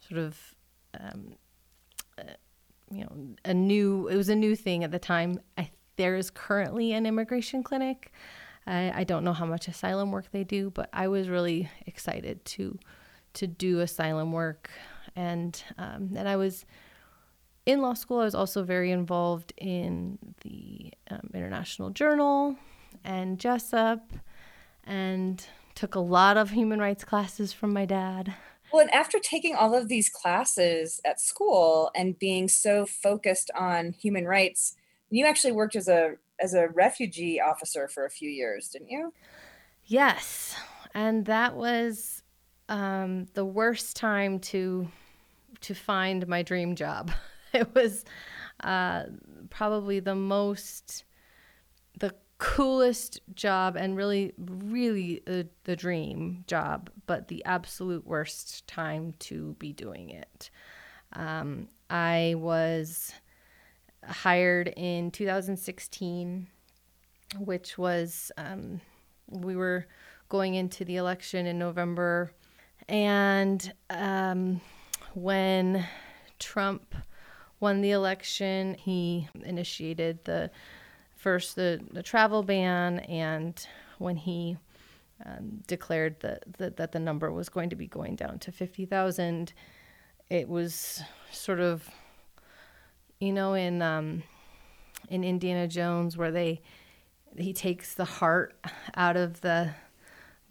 sort 0.09 0.20
of, 0.20 0.38
um, 0.98 1.34
uh, 2.18 2.34
you 2.90 3.05
know, 3.05 3.34
a 3.44 3.55
new. 3.55 4.09
It 4.09 4.16
was 4.16 4.28
a 4.28 4.36
new 4.36 4.57
thing 4.57 4.84
at 4.84 4.90
the 4.90 4.98
time. 4.98 5.40
I, 5.57 5.70
there 5.96 6.16
is 6.16 6.30
currently 6.30 6.92
an 6.92 7.07
immigration 7.07 7.62
clinic 7.62 8.12
I, 8.66 8.92
I 8.96 9.05
don't 9.05 9.24
know 9.24 9.32
how 9.32 9.46
much 9.46 9.68
asylum 9.68 10.11
work 10.11 10.30
they 10.30 10.44
do, 10.44 10.70
but 10.70 10.88
I 10.92 11.09
was 11.09 11.28
really 11.28 11.70
excited 11.86 12.44
to 12.46 12.78
to 13.34 13.46
do 13.46 13.80
asylum 13.80 14.30
work, 14.30 14.70
and 15.16 15.62
um, 15.78 16.11
and 16.14 16.28
I 16.28 16.36
was 16.36 16.64
in 17.66 17.80
law 17.80 17.94
school. 17.94 18.20
I 18.20 18.24
was 18.24 18.34
also 18.34 18.62
very 18.62 18.90
involved 18.90 19.53
in 19.57 20.18
the 20.42 20.92
um, 21.11 21.30
International 21.34 21.90
Journal 21.90 22.57
and 23.05 23.38
Jessup, 23.38 24.12
and 24.84 25.44
took 25.74 25.94
a 25.94 26.00
lot 26.00 26.36
of 26.36 26.50
human 26.50 26.78
rights 26.78 27.05
classes 27.05 27.53
from 27.53 27.72
my 27.72 27.84
dad. 27.84 28.34
Well, 28.73 28.81
and 28.81 28.95
after 28.95 29.18
taking 29.18 29.55
all 29.55 29.75
of 29.75 29.89
these 29.89 30.09
classes 30.09 31.01
at 31.05 31.20
school 31.20 31.91
and 31.95 32.18
being 32.18 32.49
so 32.49 32.87
focused 32.87 33.51
on 33.55 33.93
human 33.93 34.27
rights, 34.27 34.77
you 35.11 35.27
actually 35.27 35.53
worked 35.53 35.77
as 35.77 35.89
a 35.89 36.14
as 36.41 36.55
a 36.55 36.68
refugee 36.68 37.41
officer 37.41 37.87
for 37.87 38.05
a 38.05 38.11
few 38.11 38.31
years, 38.31 38.68
didn't 38.68 38.91
you? 38.91 39.12
Yes, 39.85 40.57
and 40.95 41.27
that 41.27 41.55
was 41.55 42.23
um, 42.68 43.27
the 43.35 43.45
worst 43.45 43.97
time 43.97 44.41
to 44.41 44.89
to 45.61 45.75
find 45.75 46.27
my 46.27 46.43
dream 46.43 46.75
job. 46.75 47.11
It 47.55 47.75
was 47.75 48.07
uh, 48.64 49.03
probably 49.51 50.01
the 50.01 50.14
most 50.14 51.05
coolest 52.43 53.20
job 53.36 53.76
and 53.76 53.97
really 53.97 54.32
really 54.36 55.22
the, 55.26 55.47
the 55.62 55.76
dream 55.76 56.43
job 56.49 56.90
but 57.07 57.28
the 57.28 57.45
absolute 57.45 58.05
worst 58.05 58.66
time 58.66 59.14
to 59.20 59.55
be 59.61 59.72
doing 59.72 60.11
it. 60.11 60.51
Um, 61.12 61.68
i 61.88 62.34
was 62.36 63.12
hired 64.05 64.72
in 64.76 65.12
2016, 65.12 66.49
which 67.38 67.78
was 67.78 68.32
um, 68.36 68.80
we 69.28 69.55
were 69.55 69.86
going 70.28 70.57
into 70.57 70.84
the 70.84 70.97
election 70.97 71.47
in 71.47 71.61
November, 71.61 72.32
and 72.88 73.72
um, 73.88 74.61
when 75.14 75.86
Trump 76.40 76.97
won 77.61 77.82
the 77.82 77.93
election, 77.93 78.74
he 78.74 79.28
initiated 79.45 80.24
the 80.24 80.51
first 81.23 81.57
the, 81.57 81.81
the 81.93 82.03
travel 82.03 82.43
ban, 82.43 82.99
and 83.01 83.66
when 83.99 84.16
he 84.16 84.57
um, 85.25 85.62
declared 85.66 86.20
that, 86.20 86.45
that 86.59 86.77
that 86.77 86.93
the 86.93 86.99
number 86.99 87.31
was 87.31 87.49
going 87.49 87.70
to 87.70 87.77
be 87.77 87.87
going 87.87 88.16
down 88.16 88.39
to 88.41 88.53
fifty 88.53 88.85
thousand, 88.85 89.53
it 90.29 90.49
was 90.49 91.03
sort 91.31 91.61
of 91.61 91.89
you 93.23 93.33
know, 93.33 93.55
in 93.55 93.81
um, 93.83 94.25
in 95.09 95.23
Indiana 95.23 95.68
Jones 95.68 96.16
where 96.16 96.33
they 96.33 96.61
he 97.39 97.53
takes 97.53 97.95
the 97.95 98.05
heart 98.05 98.55
out 98.97 99.16
of 99.16 99.43
the 99.43 99.70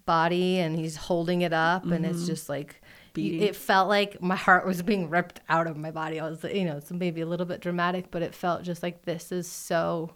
body 0.06 0.58
and 0.58 0.76
he's 0.76 0.96
holding 0.96 1.42
it 1.42 1.52
up 1.52 1.82
mm-hmm. 1.82 1.92
and 1.92 2.06
it's 2.06 2.18
mm-hmm. 2.18 2.26
just 2.26 2.48
like 2.48 2.82
Beating. 3.12 3.42
it 3.42 3.54
felt 3.54 3.88
like 3.88 4.20
my 4.20 4.34
heart 4.34 4.66
was 4.66 4.82
being 4.82 5.10
ripped 5.10 5.40
out 5.50 5.66
of 5.66 5.76
my 5.76 5.90
body. 5.90 6.18
I 6.18 6.28
was 6.28 6.42
you 6.44 6.64
know, 6.64 6.78
it's 6.78 6.90
maybe 6.90 7.20
a 7.20 7.26
little 7.26 7.44
bit 7.44 7.60
dramatic, 7.60 8.10
but 8.10 8.22
it 8.22 8.34
felt 8.34 8.62
just 8.62 8.82
like 8.82 9.04
this 9.04 9.30
is 9.30 9.46
so 9.46 10.14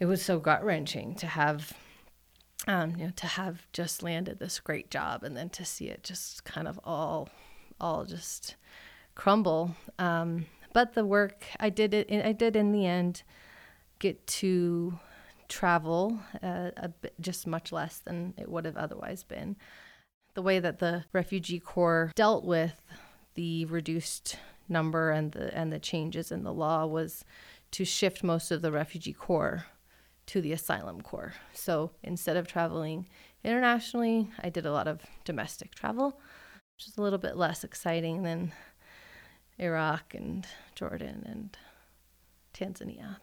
it 0.00 0.06
was 0.06 0.22
so 0.22 0.40
gut 0.40 0.64
wrenching 0.64 1.14
to 1.16 1.26
have 1.26 1.72
um, 2.66 2.94
you 2.96 3.06
know, 3.06 3.12
to 3.16 3.26
have 3.26 3.66
just 3.72 4.02
landed 4.02 4.38
this 4.38 4.60
great 4.60 4.90
job 4.90 5.22
and 5.22 5.36
then 5.36 5.48
to 5.50 5.64
see 5.64 5.86
it 5.86 6.02
just 6.02 6.44
kind 6.44 6.68
of 6.68 6.78
all 6.84 7.28
all 7.80 8.04
just 8.04 8.56
crumble. 9.14 9.74
Um, 9.98 10.46
but 10.72 10.94
the 10.94 11.04
work 11.04 11.44
I 11.58 11.70
did 11.70 11.94
it 11.94 12.10
I 12.10 12.32
did 12.32 12.56
in 12.56 12.72
the 12.72 12.86
end 12.86 13.22
get 13.98 14.26
to 14.26 14.98
travel 15.48 16.18
uh, 16.42 16.70
a 16.76 16.88
bit, 16.88 17.14
just 17.20 17.46
much 17.46 17.72
less 17.72 17.98
than 17.98 18.34
it 18.38 18.48
would 18.48 18.64
have 18.64 18.76
otherwise 18.76 19.24
been. 19.24 19.56
The 20.34 20.42
way 20.42 20.60
that 20.60 20.78
the 20.78 21.04
refugee 21.12 21.60
corps 21.60 22.12
dealt 22.14 22.44
with 22.44 22.80
the 23.34 23.64
reduced 23.66 24.36
number 24.68 25.10
and 25.10 25.32
the 25.32 25.54
and 25.56 25.72
the 25.72 25.78
changes 25.78 26.30
in 26.30 26.44
the 26.44 26.52
law 26.52 26.86
was 26.86 27.24
to 27.72 27.84
shift 27.84 28.22
most 28.22 28.50
of 28.50 28.62
the 28.62 28.70
refugee 28.72 29.12
corps 29.12 29.64
to 30.30 30.40
the 30.40 30.52
asylum 30.52 31.00
corps. 31.00 31.34
So 31.52 31.90
instead 32.04 32.36
of 32.36 32.46
traveling 32.46 33.08
internationally, 33.42 34.30
I 34.40 34.48
did 34.48 34.64
a 34.64 34.70
lot 34.70 34.86
of 34.86 35.00
domestic 35.24 35.74
travel, 35.74 36.20
which 36.76 36.86
is 36.86 36.96
a 36.96 37.02
little 37.02 37.18
bit 37.18 37.36
less 37.36 37.64
exciting 37.64 38.22
than 38.22 38.52
Iraq 39.58 40.14
and 40.14 40.46
Jordan 40.76 41.24
and 41.26 41.58
Tanzania. 42.54 43.16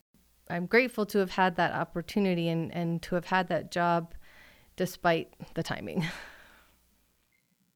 I'm 0.49 0.65
grateful 0.65 1.05
to 1.05 1.19
have 1.19 1.31
had 1.31 1.55
that 1.55 1.71
opportunity 1.71 2.49
and, 2.49 2.73
and 2.73 3.01
to 3.03 3.15
have 3.15 3.27
had 3.27 3.47
that 3.47 3.71
job 3.71 4.13
despite 4.75 5.33
the 5.53 5.63
timing. 5.63 6.05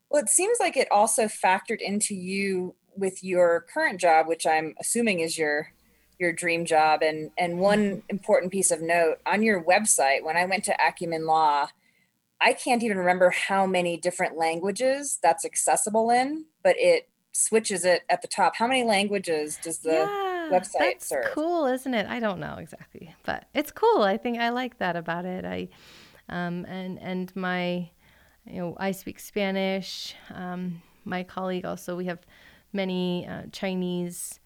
Well, 0.10 0.22
it 0.22 0.28
seems 0.28 0.58
like 0.60 0.76
it 0.76 0.92
also 0.92 1.28
factored 1.28 1.80
into 1.80 2.14
you 2.14 2.76
with 2.98 3.24
your 3.24 3.66
current 3.74 3.98
job, 3.98 4.28
which 4.28 4.46
I'm 4.46 4.76
assuming 4.78 5.22
is 5.22 5.38
your 5.38 5.72
your 6.22 6.32
dream 6.32 6.64
job. 6.64 7.02
And 7.02 7.32
and 7.38 7.60
one 7.60 8.04
important 8.08 8.52
piece 8.52 8.72
of 8.72 8.82
note 8.82 9.18
on 9.26 9.44
your 9.44 9.62
website, 9.62 10.24
when 10.24 10.38
I 10.38 10.46
went 10.46 10.64
to 10.66 10.78
AQMN 10.80 11.28
Law, 11.28 11.68
I 12.40 12.54
can't 12.54 12.84
even 12.84 12.98
remember 12.98 13.32
how 13.32 13.66
many 13.66 13.98
different 13.98 14.38
languages 14.38 15.20
that's 15.22 15.44
accessible 15.44 16.10
in, 16.12 16.46
but 16.64 16.76
it 16.78 17.10
switches 17.34 17.84
it 17.84 18.04
at 18.10 18.22
the 18.22 18.28
top. 18.28 18.56
How 18.56 18.68
many 18.68 18.84
languages 18.84 19.58
does 19.62 19.80
the 19.80 19.92
yeah, 19.92 20.50
website 20.52 20.80
that's 20.80 21.10
serve? 21.10 21.26
Cool, 21.34 21.66
isn't 21.66 21.94
it? 21.94 22.08
I 22.08 22.20
don't 22.20 22.40
know 22.40 22.56
exactly, 22.60 23.14
but 23.24 23.46
it's 23.54 23.72
cool. 23.72 24.04
I 24.04 24.18
think 24.18 24.40
I 24.40 24.50
like 24.50 24.78
that 24.78 24.96
about 24.96 25.26
it. 25.26 25.44
I 25.44 25.70
um, 26.30 26.66
and 26.66 27.00
and 27.00 27.36
my 27.36 27.90
you 28.46 28.60
know 28.60 28.78
I 28.80 28.92
speak 28.92 29.20
Spanish. 29.20 30.16
Um, 30.34 30.82
my 31.04 31.24
colleague 31.24 31.66
also 31.66 31.96
we 31.96 32.06
have 32.06 32.20
many 32.74 33.28
uh, 33.28 33.44
Chinese 33.52 34.40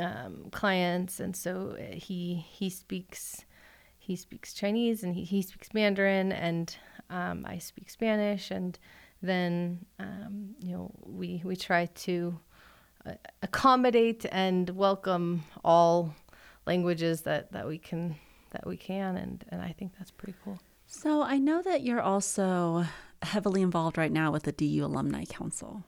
um, 0.00 0.46
clients, 0.50 1.20
and 1.20 1.36
so 1.36 1.76
uh, 1.78 1.94
he 1.94 2.44
he 2.50 2.70
speaks 2.70 3.44
he 3.98 4.16
speaks 4.16 4.54
Chinese 4.54 5.04
and 5.04 5.14
he, 5.14 5.24
he 5.24 5.42
speaks 5.42 5.72
Mandarin, 5.74 6.32
and 6.32 6.74
um, 7.10 7.44
I 7.46 7.58
speak 7.58 7.90
Spanish 7.90 8.50
and 8.50 8.78
then 9.22 9.84
um, 9.98 10.54
you 10.60 10.72
know 10.72 10.90
we 11.04 11.42
we 11.44 11.56
try 11.56 11.86
to 11.86 12.38
uh, 13.06 13.12
accommodate 13.42 14.24
and 14.32 14.70
welcome 14.70 15.42
all 15.64 16.14
languages 16.66 17.22
that 17.22 17.52
that 17.52 17.66
we 17.66 17.78
can 17.78 18.16
that 18.50 18.66
we 18.66 18.76
can 18.76 19.16
and 19.16 19.44
and 19.50 19.60
I 19.62 19.72
think 19.72 19.92
that's 19.98 20.10
pretty 20.10 20.34
cool. 20.44 20.58
So 20.86 21.22
I 21.22 21.38
know 21.38 21.62
that 21.62 21.82
you're 21.82 22.00
also 22.00 22.84
heavily 23.22 23.62
involved 23.62 23.96
right 23.96 24.10
now 24.10 24.32
with 24.32 24.44
the 24.44 24.52
DU 24.52 24.84
Alumni 24.84 25.24
Council. 25.24 25.84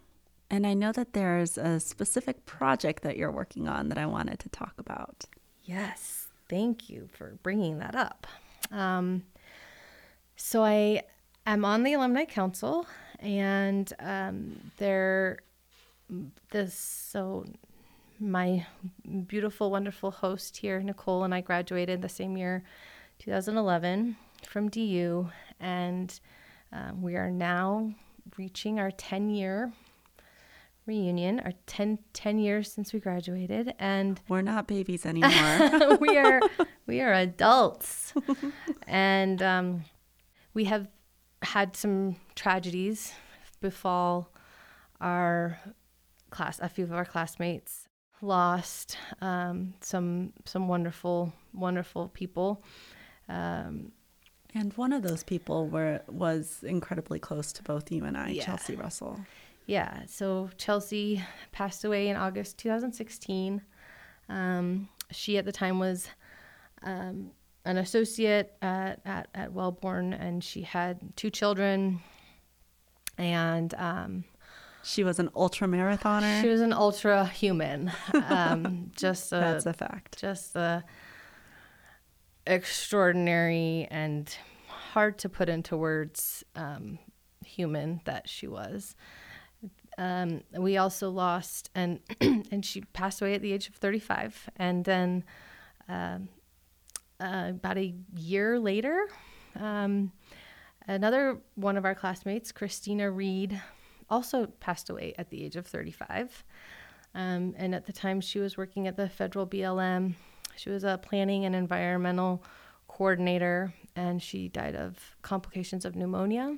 And 0.53 0.67
I 0.67 0.75
know 0.75 0.93
that 0.93 1.15
there's 1.15 1.57
a 1.57 1.81
specific 1.81 2.45
project 2.45 3.03
that 3.05 3.17
you're 3.17 3.33
working 3.33 3.69
on 3.69 3.89
that 3.89 3.97
I 3.97 4.05
wanted 4.05 4.39
to 4.41 4.51
talk 4.51 4.75
about. 4.77 5.25
Yes, 5.65 6.29
thank 6.51 6.91
you 6.91 7.09
for 7.11 7.39
bringing 7.43 7.79
that 7.79 7.95
up. 7.95 8.27
Um, 8.71 9.23
so 10.37 10.63
I 10.63 11.05
am 11.47 11.65
on 11.65 11.85
the 11.85 11.95
Alumni 11.95 12.27
Council 12.27 12.87
and 13.19 13.91
um, 13.99 14.61
they're 14.77 15.39
this 16.51 16.75
so 16.75 17.47
my 18.21 18.67
beautiful 19.27 19.71
wonderful 19.71 20.11
host 20.11 20.59
here 20.59 20.81
Nicoal 20.81 21.25
and 21.25 21.35
i 21.35 21.41
graduated 21.41 22.03
the 22.03 22.09
same 22.09 22.37
year 22.37 22.63
2011 23.19 24.17
from 24.47 24.69
du 24.69 25.29
and 25.59 26.21
um, 26.73 27.01
we 27.01 27.17
are 27.17 27.31
now 27.31 27.91
reaching 28.37 28.79
our 28.79 28.91
10 28.91 29.31
year 29.31 29.73
reunion 30.87 31.41
our 31.41 31.53
10, 31.67 31.99
10 32.13 32.39
years 32.39 32.73
since 32.73 32.93
we 32.93 32.99
graduated 32.99 33.73
and 33.79 34.21
we're 34.29 34.43
not 34.43 34.67
babies 34.67 35.07
anymore 35.07 35.97
we 36.01 36.19
are 36.19 36.41
we 36.87 37.01
are 37.01 37.13
adults 37.13 38.13
and 38.89 39.41
um, 39.43 39.85
we 40.55 40.65
have 40.65 40.89
had 41.43 41.77
some 41.77 42.17
tragedies 42.35 43.13
befall 43.61 44.33
our 45.01 45.59
class. 46.31 46.59
A 46.61 46.69
few 46.69 46.85
of 46.85 46.93
our 46.93 47.05
classmates 47.05 47.89
lost 48.21 48.97
um, 49.21 49.75
some 49.81 50.33
some 50.45 50.69
wonderful 50.69 51.33
wonderful 51.53 52.09
people. 52.09 52.63
Um, 53.29 53.93
and 54.55 54.73
one 54.75 54.93
of 54.93 55.03
those 55.03 55.23
people 55.23 55.69
were 55.69 56.03
was 56.09 56.63
incredibly 56.63 57.19
close 57.19 57.53
to 57.55 57.63
both 57.63 57.91
you 57.91 58.05
and 58.05 58.17
I, 58.17 58.31
yeah. 58.31 58.45
Chelsey 58.45 58.77
Russell. 58.77 59.21
Yeah. 59.67 60.03
So 60.07 60.51
Chelsey 60.57 61.23
passed 61.53 61.85
away 61.85 62.09
in 62.09 62.17
August 62.17 62.59
2016. 62.59 63.63
Um, 64.29 64.89
she 65.11 65.39
at 65.39 65.45
the 65.45 65.53
time 65.53 65.79
was 65.79 66.09
um, 66.83 67.31
an 67.65 67.77
associate 67.77 68.55
at, 68.63 69.01
at, 69.05 69.29
at 69.35 69.53
Welborn, 69.53 70.19
and 70.19 70.43
she 70.43 70.63
had 70.63 71.17
two 71.17 71.31
children. 71.31 72.01
And 73.19 73.73
um, 73.75 74.25
she 74.83 75.05
was 75.05 75.19
an 75.19 75.31
ultra 75.37 75.69
marathoner. 75.69 76.41
She 76.41 76.49
was 76.49 76.61
an 76.61 76.73
ultra 76.73 77.27
human. 77.27 77.93
Um, 78.13 78.91
just 78.97 79.33
a, 79.33 79.37
that's 79.37 79.67
a 79.67 79.73
fact. 79.73 80.19
Just 80.19 80.57
a 80.57 80.85
extraordinary 82.47 83.87
and 83.91 84.37
hard 84.67 85.19
to 85.19 85.29
put 85.29 85.49
into 85.49 85.77
words 85.77 86.43
um, 86.57 86.99
human 87.45 88.01
that 88.05 88.29
she 88.29 88.47
was. 88.47 88.97
Um, 89.99 90.43
we 90.57 90.77
also 90.77 91.11
lost, 91.11 91.71
and 91.75 92.01
and 92.21 92.65
she 92.65 92.81
passed 92.81 93.21
away 93.21 93.35
at 93.35 93.43
the 93.43 93.53
age 93.53 93.69
of 93.69 93.75
35. 93.75 94.49
And 94.57 94.85
then 94.85 95.25
um, 95.89 96.29
uh, 97.21 97.51
about 97.51 97.79
a 97.79 97.95
year 98.17 98.59
later, 98.59 99.07
um, 99.59 100.13
another 100.87 101.39
one 101.55 101.77
of 101.77 101.85
our 101.85 101.95
classmates, 101.95 102.53
Christina 102.53 103.11
Reed, 103.11 103.61
also 104.09 104.47
passed 104.47 104.91
away 104.91 105.15
at 105.19 105.31
the 105.31 105.45
age 105.45 105.57
of 105.57 105.67
35. 105.67 106.45
Um, 107.15 107.55
and 107.57 107.75
at 107.75 107.87
the 107.87 107.93
time, 107.93 108.21
she 108.21 108.39
was 108.39 108.57
working 108.57 108.87
at 108.87 108.97
the 108.97 109.09
federal 109.09 109.47
BLM. 109.47 110.15
She 110.57 110.71
was 110.71 110.85
a 110.85 110.99
planning 111.03 111.45
and 111.45 111.55
environmental 111.55 112.43
coordinator, 112.89 113.73
and 113.97 114.23
she 114.23 114.49
died 114.49 114.77
of 114.77 115.17
complications 115.23 115.85
of 115.85 115.95
pneumonia. 115.95 116.57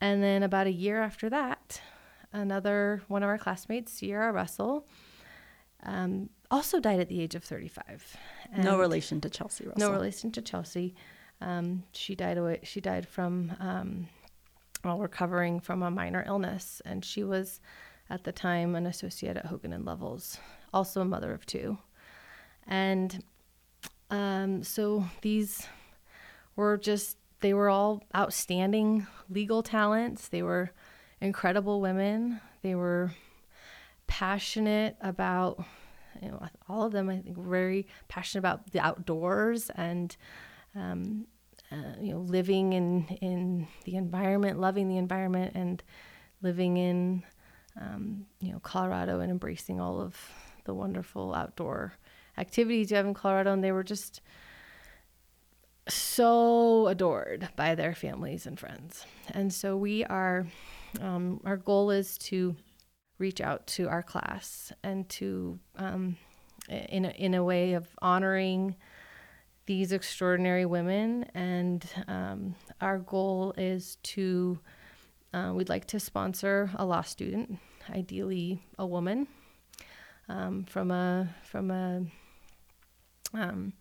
And 0.00 0.22
then 0.22 0.42
about 0.42 0.66
a 0.66 0.72
year 0.72 1.00
after 1.02 1.28
that, 1.30 1.57
another 2.32 3.02
one 3.08 3.22
of 3.22 3.28
our 3.28 3.38
classmates, 3.38 3.92
Sierra 3.92 4.32
Russell, 4.32 4.86
um, 5.82 6.30
also 6.50 6.80
died 6.80 7.00
at 7.00 7.08
the 7.08 7.20
age 7.20 7.34
of 7.34 7.44
35. 7.44 8.16
And 8.52 8.64
no 8.64 8.78
relation 8.78 9.20
to 9.20 9.30
Chelsey 9.30 9.66
Russell. 9.66 9.80
No 9.80 9.92
relation 9.92 10.30
to 10.32 10.42
Chelsey. 10.42 10.94
Um, 11.40 11.84
she 11.92 12.14
died 12.14 12.38
away. 12.38 12.60
She 12.62 12.80
died 12.80 13.06
from 13.06 13.52
um, 13.60 14.08
while 14.82 14.98
recovering 14.98 15.60
from 15.60 15.82
a 15.82 15.90
minor 15.90 16.24
illness, 16.26 16.82
and 16.84 17.04
she 17.04 17.22
was 17.22 17.60
at 18.10 18.24
the 18.24 18.32
time 18.32 18.74
an 18.74 18.86
associate 18.86 19.36
at 19.36 19.46
Hogan 19.46 19.72
and 19.72 19.84
Lovells, 19.84 20.38
also 20.72 21.00
a 21.00 21.04
mother 21.04 21.32
of 21.32 21.46
two. 21.46 21.78
And 22.66 23.22
um, 24.10 24.62
so 24.62 25.04
these 25.22 25.66
were 26.56 26.76
just 26.76 27.16
they 27.40 27.54
were 27.54 27.68
all 27.68 28.02
outstanding 28.16 29.06
legal 29.30 29.62
talents. 29.62 30.28
They 30.28 30.42
were 30.42 30.72
incredible 31.20 31.80
women. 31.80 32.40
They 32.62 32.74
were 32.74 33.12
passionate 34.06 34.96
about 35.00 35.62
you 36.22 36.28
know 36.28 36.42
all 36.68 36.84
of 36.84 36.92
them 36.92 37.08
I 37.08 37.18
think 37.18 37.36
very 37.38 37.86
passionate 38.08 38.40
about 38.40 38.70
the 38.72 38.80
outdoors 38.80 39.70
and 39.74 40.16
um, 40.74 41.26
uh, 41.70 42.00
you 42.00 42.12
know 42.12 42.20
living 42.20 42.72
in 42.72 43.04
in 43.20 43.68
the 43.84 43.96
environment, 43.96 44.58
loving 44.58 44.88
the 44.88 44.96
environment, 44.96 45.52
and 45.54 45.82
living 46.42 46.76
in 46.76 47.22
um, 47.80 48.26
you 48.40 48.52
know 48.52 48.60
Colorado 48.60 49.20
and 49.20 49.30
embracing 49.30 49.80
all 49.80 50.00
of 50.00 50.16
the 50.64 50.74
wonderful 50.74 51.34
outdoor 51.34 51.94
activities 52.36 52.90
you 52.90 52.96
have 52.96 53.06
in 53.06 53.14
Colorado, 53.14 53.52
and 53.52 53.62
they 53.64 53.72
were 53.72 53.84
just 53.84 54.20
so 55.88 56.86
adored 56.88 57.48
by 57.56 57.74
their 57.74 57.94
families 57.94 58.46
and 58.46 58.58
friends. 58.58 59.06
And 59.32 59.52
so 59.52 59.76
we 59.76 60.04
are, 60.04 60.46
um, 61.00 61.40
our 61.44 61.56
goal 61.56 61.90
is 61.90 62.18
to 62.18 62.56
reach 63.18 63.40
out 63.40 63.66
to 63.66 63.88
our 63.88 64.02
class 64.02 64.72
and 64.82 65.08
to, 65.08 65.58
um, 65.76 66.16
in, 66.68 67.04
a, 67.04 67.10
in 67.10 67.34
a 67.34 67.44
way 67.44 67.74
of 67.74 67.88
honoring 68.00 68.76
these 69.66 69.92
extraordinary 69.92 70.64
women. 70.64 71.24
And 71.34 71.84
um, 72.06 72.54
our 72.80 72.98
goal 72.98 73.54
is 73.56 73.96
to, 74.02 74.58
uh, 75.34 75.52
we'd 75.54 75.68
like 75.68 75.86
to 75.86 76.00
sponsor 76.00 76.70
a 76.76 76.84
law 76.84 77.02
student, 77.02 77.58
ideally 77.90 78.62
a 78.78 78.86
woman, 78.86 79.26
um, 80.28 80.64
from 80.64 80.90
a, 80.90 81.28
from 81.42 81.70
a, 81.70 82.02
um, 83.34 83.72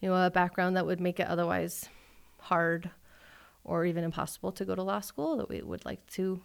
you 0.00 0.08
know, 0.08 0.26
a 0.26 0.30
background 0.30 0.76
that 0.76 0.86
would 0.86 1.00
make 1.00 1.20
it 1.20 1.26
otherwise 1.26 1.88
hard 2.38 2.90
or 3.64 3.84
even 3.84 4.04
impossible 4.04 4.50
to 4.52 4.64
go 4.64 4.74
to 4.74 4.82
law 4.82 5.00
school, 5.00 5.36
that 5.36 5.48
we 5.48 5.60
would 5.62 5.84
like 5.84 6.04
to 6.06 6.40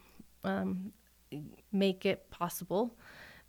um, 0.45 0.93
make 1.71 2.05
it 2.05 2.29
possible 2.29 2.97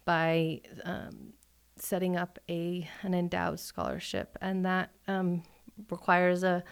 by 0.05 0.61
um, 0.84 1.32
setting 1.76 2.16
up 2.16 2.38
a 2.49 2.88
an 3.03 3.14
endowed 3.14 3.61
scholarship, 3.61 4.36
and 4.40 4.64
that 4.64 4.90
um, 5.09 5.42
requires 5.90 6.42
a 6.42 6.64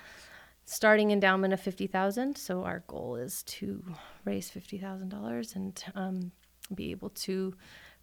starting 0.64 1.10
endowment 1.10 1.52
of 1.52 1.60
fifty 1.60 1.86
thousand. 1.86 2.38
So 2.38 2.64
our 2.64 2.82
goal 2.86 3.16
is 3.16 3.42
to 3.44 3.84
raise 4.24 4.50
fifty 4.50 4.78
thousand 4.78 5.10
dollars 5.10 5.54
and 5.54 5.84
um, 5.94 6.32
be 6.74 6.90
able 6.90 7.10
to 7.10 7.54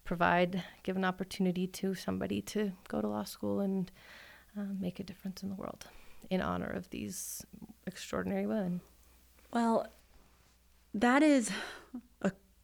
provide, 0.04 0.62
give 0.82 0.96
an 0.96 1.04
opportunity 1.04 1.66
to 1.66 1.94
somebody 1.94 2.42
to 2.42 2.72
go 2.88 3.00
to 3.00 3.08
law 3.08 3.24
school 3.24 3.60
and 3.60 3.90
uh, 4.58 4.72
make 4.80 5.00
a 5.00 5.04
difference 5.04 5.42
in 5.42 5.48
the 5.48 5.54
world 5.54 5.86
in 6.30 6.40
honor 6.40 6.66
of 6.66 6.90
these 6.90 7.44
extraordinary 7.86 8.46
women. 8.46 8.80
Well, 9.52 9.86
that 10.94 11.22
is 11.22 11.50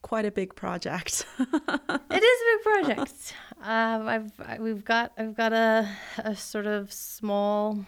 quite 0.02 0.24
a 0.24 0.30
big 0.30 0.54
project. 0.54 1.26
it 1.38 1.48
is 1.48 1.50
a 1.50 2.46
big 2.56 2.62
project. 2.62 3.34
Um, 3.62 4.06
I've 4.06 4.32
I, 4.40 4.58
we've 4.60 4.84
got 4.84 5.12
I've 5.18 5.36
got 5.36 5.52
a 5.52 5.88
a 6.18 6.36
sort 6.36 6.66
of 6.66 6.92
small 6.92 7.84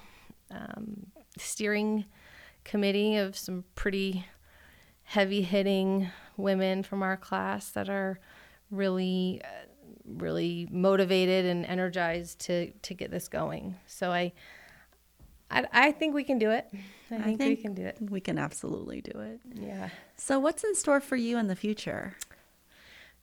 um, 0.51 1.07
steering 1.39 2.05
committee 2.65 3.17
of 3.17 3.37
some 3.37 3.65
pretty 3.75 4.27
heavy 5.05 5.43
hitting 5.43 6.11
women 6.37 6.83
from 6.83 7.03
our 7.03 7.17
class 7.17 7.71
that 7.71 7.89
are 7.89 8.19
really 8.71 9.41
uh, 9.45 9.67
really 10.05 10.69
motivated 10.71 11.45
and 11.45 11.65
energized 11.67 12.41
to 12.41 12.71
to 12.83 12.95
get 12.95 13.11
this 13.11 13.29
going. 13.29 13.77
So 13.87 14.11
I 14.11 14.33
I, 15.51 15.67
I 15.73 15.93
think 15.93 16.15
we 16.15 16.25
can 16.25 16.39
do 16.39 16.51
it. 16.51 16.69
I, 17.11 17.17
I 17.17 17.23
think, 17.23 17.39
think, 17.39 17.59
we 17.59 17.63
can 17.63 17.75
do 17.75 17.83
it. 17.83 17.99
We 18.01 18.21
can 18.21 18.39
absolutely 18.39 19.01
do 19.01 19.19
it. 19.19 19.41
Yeah. 19.55 19.89
So 20.17 20.39
what's 20.39 20.65
in 20.65 20.75
store 20.75 21.01
for 21.01 21.17
you 21.17 21.39
in 21.39 21.49
the 21.49 21.57
future? 21.57 22.17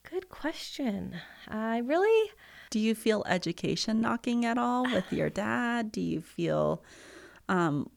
Good 0.10 0.30
question. 0.30 1.16
I 1.48 1.80
really 1.80 2.32
do 2.70 2.80
you 2.80 2.96
feel 2.96 3.24
education 3.28 4.02
knocking 4.02 4.46
at 4.46 4.58
all 4.58 4.84
with 4.94 5.12
your 5.12 5.30
dad? 5.30 5.92
Do 5.92 6.02
you 6.02 6.22
feel 6.22 6.84
um 7.50 7.90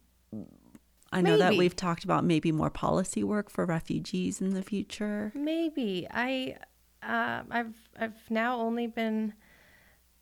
I 1.13 1.23
know 1.23 1.31
maybe. 1.31 1.41
that 1.41 1.57
we've 1.57 1.75
talked 1.75 2.05
about 2.05 2.25
maybe 2.25 2.53
more 2.53 2.71
policy 2.71 3.25
work 3.25 3.51
for 3.51 3.67
refugees 3.67 4.41
in 4.41 4.55
the 4.55 4.63
future. 4.63 5.33
Maybe. 5.35 6.07
I 6.09 6.57
uh, 7.03 7.43
I've 7.51 7.75
I've 7.99 8.31
now 8.31 8.61
only 8.61 8.87
been 8.87 9.35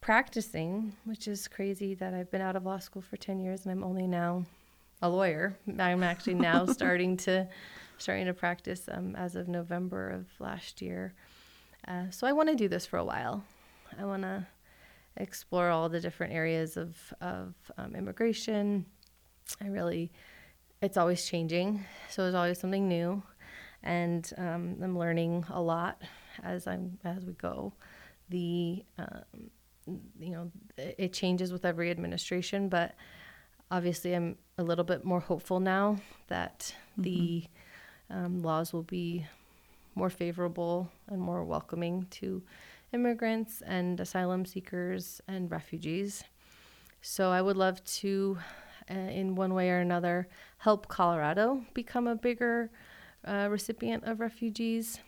practicing, 0.01 0.96
which 1.05 1.28
is 1.28 1.49
crazy 1.49 1.94
that 1.94 2.14
I've 2.14 2.30
been 2.30 2.40
out 2.40 2.57
of 2.57 2.64
law 2.64 2.78
school 2.78 3.03
for 3.03 3.16
ten 3.16 3.40
years 3.40 3.64
and 3.64 3.72
I'm 3.72 3.84
only 3.84 4.07
now 4.07 4.44
a 5.03 5.09
lawyer. 5.09 5.57
I'm 5.78 6.03
actually 6.03 6.34
now 6.34 6.66
starting 6.72 7.16
to 7.18 7.49
starting 7.99 8.26
to 8.26 8.34
practice 8.34 8.88
um, 8.90 9.16
as 9.16 9.34
of 9.34 9.49
November 9.49 10.11
of 10.11 10.26
last 10.38 10.80
year. 10.80 11.14
Uh, 11.86 12.05
so 12.11 12.26
I 12.26 12.32
want 12.32 12.49
to 12.49 12.55
do 12.55 12.68
this 12.68 12.86
for 12.86 12.99
a 12.99 13.05
while. 13.05 13.44
I 13.99 14.05
want 14.05 14.22
to 14.22 14.46
explore 15.16 15.70
all 15.70 15.88
the 15.88 16.01
different 16.01 16.32
areas 16.32 16.76
of 16.76 16.96
of 17.20 17.55
um, 17.76 17.94
immigration. 17.94 18.86
I 19.62 19.68
really, 19.68 20.12
it's 20.82 20.96
always 20.96 21.24
changing, 21.26 21.84
so 22.11 22.22
there's 22.22 22.34
always 22.34 22.61
something 22.61 22.86
new, 22.86 23.22
and 23.82 24.30
um, 24.36 24.76
I'm 24.82 24.99
learning 24.99 25.46
a 25.51 25.61
lot 25.61 26.03
as 26.42 26.66
I'm 26.66 26.99
as 27.05 27.24
we 27.24 27.32
go. 27.32 27.72
The 28.28 28.84
um, 28.99 29.51
you 30.18 30.30
know 30.30 30.51
it 30.76 31.12
changes 31.12 31.53
with 31.53 31.64
every 31.64 31.91
administration, 31.91 32.68
but 32.68 32.95
obviously 33.70 34.14
I'm 34.14 34.36
a 34.57 34.62
little 34.62 34.84
bit 34.84 35.05
more 35.05 35.20
hopeful 35.20 35.61
now 35.61 35.99
that 36.28 36.74
mm-hmm. 36.93 37.03
the 37.03 37.45
um, 38.11 38.43
laws 38.43 38.72
will 38.72 38.82
be 38.82 39.26
more 39.95 40.11
favorable 40.11 40.91
and 41.09 41.20
more 41.20 41.45
welcoming 41.45 42.07
to 42.11 42.43
immigrants 42.93 43.62
and 43.62 44.01
asylum 44.01 44.45
seekers 44.47 45.20
and 45.28 45.51
refugees. 45.51 46.24
So 47.03 47.30
I 47.30 47.43
would 47.43 47.57
love 47.57 47.84
to, 47.84 48.39
uh, 48.91 48.95
in 48.95 49.34
one 49.34 49.55
way 49.55 49.70
or 49.70 49.80
another, 49.80 50.28
help 50.59 50.89
Colorado 50.89 51.62
become 51.74 52.07
a 52.07 52.14
bigger 52.14 52.70
uh, 53.24 53.49
recipient 53.51 54.05
of 54.05 54.20
refugees 54.20 55.01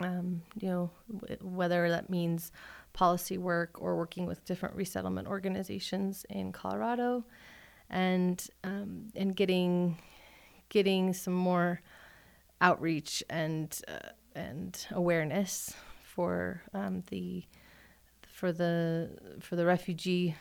um, 0.00 0.42
you 0.58 0.68
know, 0.68 0.90
whether 1.40 1.88
that 1.88 2.10
means 2.10 2.52
policy 2.94 3.36
work 3.36 3.82
or 3.82 3.96
working 3.96 4.24
with 4.24 4.42
different 4.46 4.74
resettlement 4.74 5.28
organizations 5.28 6.24
in 6.30 6.52
Colorado, 6.52 7.24
and 7.90 8.48
um, 8.62 9.08
and 9.14 9.36
getting 9.36 9.98
getting 10.70 11.12
some 11.12 11.34
more 11.34 11.82
outreach 12.62 13.22
and 13.28 13.82
uh, 13.86 14.08
and 14.34 14.86
awareness 14.92 15.74
for 16.02 16.62
um, 16.72 17.02
the 17.10 17.44
for 18.26 18.52
the 18.52 19.10
for 19.40 19.56
the 19.56 19.66
refugee 19.66 20.34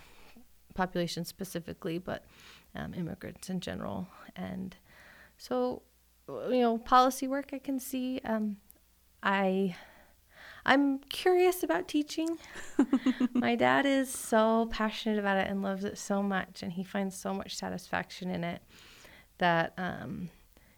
population 0.74 1.26
specifically, 1.26 1.98
but 1.98 2.24
um, 2.76 2.94
immigrants 2.94 3.50
in 3.50 3.60
general. 3.60 4.08
And 4.36 4.76
so, 5.38 5.84
you 6.28 6.62
know, 6.62 6.78
policy 6.78 7.28
work 7.28 7.52
I 7.54 7.60
can 7.60 7.80
see 7.80 8.22
um, 8.24 8.58
I 9.22 9.76
I'm 10.66 11.00
curious 11.00 11.64
about 11.64 11.88
teaching. 11.88 12.38
My 13.34 13.56
dad 13.56 13.86
is 13.86 14.10
so 14.10 14.68
passionate 14.72 15.20
about 15.20 15.38
it 15.38 15.50
and 15.50 15.62
loves 15.62 15.84
it 15.84 15.98
so 15.98 16.24
much 16.24 16.64
and 16.64 16.72
he 16.72 16.84
finds 16.84 17.16
so 17.16 17.34
much 17.34 17.56
satisfaction 17.56 18.30
in 18.30 18.44
it 18.44 18.62
that 19.40 19.74
um, 19.78 20.30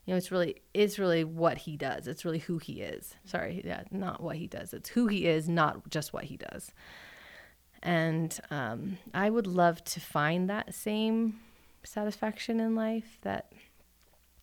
you 0.05 0.13
know 0.13 0.17
it's 0.17 0.31
really 0.31 0.55
it's 0.73 0.97
really 0.97 1.23
what 1.23 1.59
he 1.59 1.77
does. 1.77 2.07
It's 2.07 2.25
really 2.25 2.39
who 2.39 2.57
he 2.57 2.81
is. 2.81 3.15
Sorry, 3.25 3.61
yeah, 3.63 3.83
not 3.91 4.21
what 4.21 4.37
he 4.37 4.47
does. 4.47 4.73
It's 4.73 4.89
who 4.89 5.07
he 5.07 5.27
is, 5.27 5.47
not 5.47 5.89
just 5.89 6.13
what 6.13 6.25
he 6.25 6.37
does. 6.37 6.71
And 7.83 8.39
um, 8.49 8.97
I 9.13 9.29
would 9.29 9.45
love 9.45 9.83
to 9.83 9.99
find 9.99 10.49
that 10.49 10.73
same 10.73 11.39
satisfaction 11.83 12.59
in 12.59 12.75
life. 12.75 13.19
That 13.21 13.51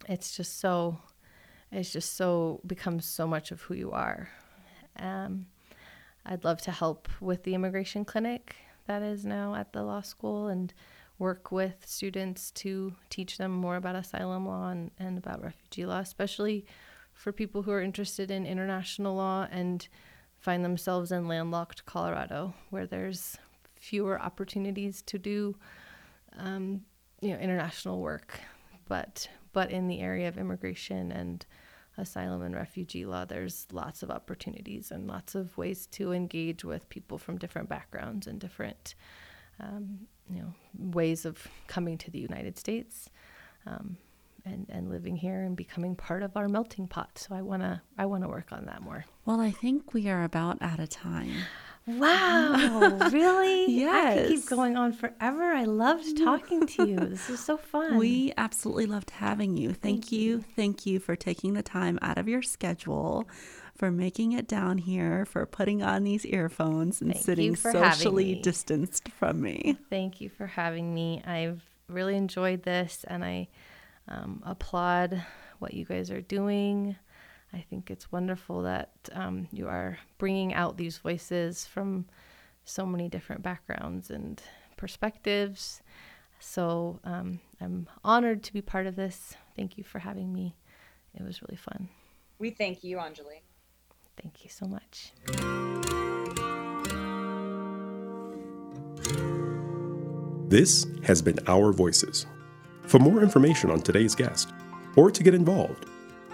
it's 0.08 0.36
just 0.36 0.60
so 0.60 1.00
it's 1.72 1.92
just 1.92 2.16
so 2.16 2.60
becomes 2.66 3.06
so 3.06 3.26
much 3.26 3.50
of 3.50 3.62
who 3.62 3.74
you 3.74 3.90
are. 3.90 4.28
Um, 4.98 5.46
I'd 6.24 6.44
love 6.44 6.60
to 6.62 6.70
help 6.70 7.08
with 7.20 7.42
the 7.42 7.54
immigration 7.54 8.04
clinic 8.04 8.56
that 8.86 9.02
is 9.02 9.24
now 9.24 9.54
at 9.54 9.72
the 9.72 9.82
law 9.82 10.00
school 10.00 10.48
and 10.48 10.72
work 11.18 11.52
with 11.52 11.84
students 11.86 12.50
to 12.50 12.94
teach 13.10 13.38
them 13.38 13.52
more 13.52 13.76
about 13.76 13.94
asylum 13.94 14.46
law 14.46 14.68
and, 14.68 14.90
and 14.98 15.18
about 15.18 15.42
refugee 15.42 15.86
law, 15.86 15.98
especially 15.98 16.64
for 17.12 17.32
people 17.32 17.62
who 17.62 17.70
are 17.70 17.82
interested 17.82 18.30
in 18.30 18.46
international 18.46 19.14
law 19.14 19.46
and 19.50 19.88
find 20.38 20.64
themselves 20.64 21.12
in 21.12 21.28
landlocked 21.28 21.86
Colorado, 21.86 22.54
where 22.70 22.86
there's 22.86 23.36
fewer 23.76 24.20
opportunities 24.20 25.02
to 25.02 25.18
do, 25.18 25.54
um, 26.38 26.82
you 27.20 27.30
know, 27.30 27.38
international 27.38 28.00
work. 28.00 28.40
But 28.88 29.28
but 29.52 29.70
in 29.70 29.86
the 29.86 30.00
area 30.00 30.28
of 30.28 30.38
immigration 30.38 31.12
and 31.12 31.44
asylum 31.98 32.42
and 32.42 32.54
refugee 32.54 33.04
law, 33.04 33.24
there's 33.24 33.66
lots 33.72 34.02
of 34.02 34.10
opportunities 34.10 34.90
and 34.90 35.06
lots 35.06 35.34
of 35.34 35.56
ways 35.56 35.86
to 35.88 36.12
engage 36.12 36.64
with 36.64 36.88
people 36.88 37.18
from 37.18 37.38
different 37.38 37.68
backgrounds 37.68 38.26
and 38.26 38.40
different, 38.40 38.94
um, 39.60 40.06
you 40.28 40.40
know, 40.40 40.54
ways 40.78 41.24
of 41.24 41.46
coming 41.66 41.98
to 41.98 42.10
the 42.10 42.18
United 42.18 42.58
States. 42.58 43.10
Um, 43.66 43.96
and, 44.44 44.66
and 44.68 44.90
living 44.90 45.16
here 45.16 45.42
and 45.42 45.56
becoming 45.56 45.94
part 45.94 46.22
of 46.22 46.36
our 46.36 46.48
melting 46.48 46.88
pot. 46.88 47.10
So 47.16 47.34
I 47.34 47.42
wanna 47.42 47.82
I 47.96 48.06
wanna 48.06 48.28
work 48.28 48.52
on 48.52 48.66
that 48.66 48.82
more. 48.82 49.04
Well, 49.24 49.40
I 49.40 49.52
think 49.52 49.94
we 49.94 50.08
are 50.08 50.24
about 50.24 50.58
out 50.60 50.80
of 50.80 50.88
time. 50.88 51.30
Wow, 51.86 53.08
really? 53.10 53.70
yes. 53.70 54.18
I 54.18 54.22
could 54.22 54.28
keep 54.28 54.46
going 54.48 54.76
on 54.76 54.92
forever. 54.92 55.42
I 55.52 55.64
loved 55.64 56.16
talking 56.16 56.66
to 56.66 56.86
you. 56.86 56.96
This 57.12 57.28
is 57.28 57.44
so 57.44 57.56
fun. 57.56 57.96
We 57.98 58.32
absolutely 58.36 58.86
loved 58.86 59.10
having 59.10 59.56
you. 59.56 59.68
Thank, 59.68 59.80
Thank 59.80 60.12
you. 60.12 60.20
you. 60.20 60.44
Thank 60.56 60.86
you 60.86 61.00
for 61.00 61.16
taking 61.16 61.54
the 61.54 61.62
time 61.62 61.98
out 62.00 62.18
of 62.18 62.28
your 62.28 62.42
schedule, 62.42 63.28
for 63.76 63.90
making 63.90 64.32
it 64.32 64.46
down 64.46 64.78
here, 64.78 65.26
for 65.26 65.44
putting 65.44 65.82
on 65.82 66.04
these 66.04 66.24
earphones 66.24 67.00
and 67.00 67.12
Thank 67.12 67.24
sitting 67.24 67.56
socially 67.56 68.36
distanced 68.36 69.08
from 69.08 69.40
me. 69.40 69.76
Thank 69.90 70.20
you 70.20 70.28
for 70.28 70.46
having 70.46 70.94
me. 70.94 71.22
I've 71.26 71.62
really 71.88 72.16
enjoyed 72.16 72.62
this 72.62 73.04
and 73.08 73.24
I 73.24 73.48
um, 74.08 74.42
applaud 74.44 75.22
what 75.58 75.74
you 75.74 75.84
guys 75.84 76.10
are 76.10 76.20
doing. 76.20 76.96
I 77.54 77.60
think 77.60 77.90
it's 77.90 78.10
wonderful 78.10 78.62
that 78.62 78.90
um, 79.12 79.48
you 79.52 79.68
are 79.68 79.98
bringing 80.18 80.54
out 80.54 80.76
these 80.76 80.98
voices 80.98 81.66
from 81.66 82.06
so 82.64 82.86
many 82.86 83.08
different 83.08 83.42
backgrounds 83.42 84.10
and 84.10 84.42
perspectives. 84.76 85.82
So 86.40 86.98
um, 87.04 87.40
I'm 87.60 87.88
honored 88.04 88.42
to 88.44 88.52
be 88.52 88.62
part 88.62 88.86
of 88.86 88.96
this. 88.96 89.34
Thank 89.54 89.76
you 89.76 89.84
for 89.84 89.98
having 89.98 90.32
me. 90.32 90.56
It 91.14 91.22
was 91.22 91.42
really 91.42 91.56
fun. 91.56 91.88
We 92.38 92.50
thank 92.50 92.82
you, 92.82 92.96
Anjali. 92.96 93.40
Thank 94.16 94.44
you 94.44 94.50
so 94.50 94.66
much. 94.66 95.12
This 100.48 100.86
has 101.04 101.22
been 101.22 101.38
Our 101.46 101.72
Voices. 101.72 102.26
For 102.82 102.98
more 102.98 103.22
information 103.22 103.70
on 103.70 103.80
today's 103.80 104.14
guest, 104.14 104.52
or 104.96 105.10
to 105.10 105.22
get 105.22 105.34
involved, 105.34 105.86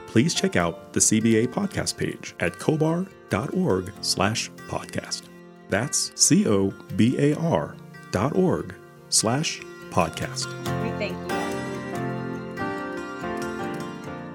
please 0.09 0.35
check 0.35 0.57
out 0.57 0.93
the 0.93 1.01
CBA 1.01 1.49
podcast 1.49 1.97
page 1.97 2.35
at 2.41 2.55
cobar.org 2.55 3.93
slash 4.01 4.51
podcast. 4.69 5.23
That's 5.69 6.13
C-O-B-A-R 6.15 7.77
dot 8.11 8.35
org 8.37 8.75
slash 9.11 9.61
podcast. 9.91 10.47
We 10.83 10.91
thank 10.99 11.13
you. 11.13 11.39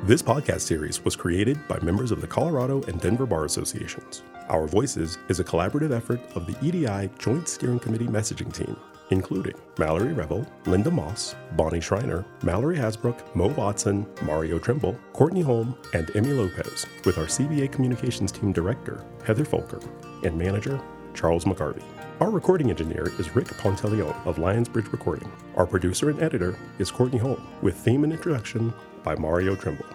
This 0.06 0.22
podcast 0.22 0.62
series 0.62 1.04
was 1.04 1.16
created 1.16 1.66
by 1.68 1.80
members 1.80 2.12
of 2.12 2.22
the 2.22 2.28
Colorado 2.28 2.84
and 2.84 3.00
Denver 3.00 3.26
Bar 3.26 3.46
Associations. 3.46 4.22
Our 4.50 4.68
Voices 4.68 5.18
is 5.30 5.40
a 5.40 5.44
collaborative 5.44 5.92
effort 5.92 6.20
of 6.36 6.46
the 6.46 6.56
EDI 6.62 7.10
Joint 7.18 7.48
Steering 7.48 7.80
Committee 7.80 8.08
messaging 8.08 8.54
team 8.54 8.76
including 9.14 9.54
Mallory 9.78 10.12
Revel, 10.12 10.46
Linda 10.66 10.92
Moss, 10.92 11.36
Bonnie 11.54 11.80
Schreiner, 11.80 12.26
Mallory 12.42 12.76
Hasbrook, 12.76 13.36
Mo 13.36 13.48
Watson, 13.50 14.06
Mario 14.24 14.60
Trimble, 14.60 14.98
Courtney 15.14 15.42
Holm, 15.42 15.78
and 15.94 16.14
Emmy 16.16 16.34
Lopez, 16.34 16.88
with 17.06 17.18
our 17.18 17.26
CBA 17.26 17.72
Communications 17.72 18.32
Team 18.32 18.52
Director, 18.52 19.06
Heather 19.24 19.46
Folker, 19.46 19.80
and 20.24 20.38
Manager, 20.38 20.82
Charles 21.14 21.46
McGarvey. 21.46 21.84
Our 22.20 22.32
recording 22.32 22.70
engineer 22.72 23.12
is 23.20 23.36
Rick 23.36 23.48
Ponteleone 23.48 24.26
of 24.26 24.38
Lionsbridge 24.38 24.92
Recording. 24.92 25.32
Our 25.56 25.68
producer 25.68 26.10
and 26.10 26.22
editor 26.22 26.58
is 26.80 26.92
Courtney 26.92 27.20
Holm, 27.20 27.48
with 27.62 27.76
theme 27.78 28.04
and 28.04 28.14
introduction 28.14 28.74
by 29.04 29.16
Mario 29.16 29.56
Trimble. 29.56 29.86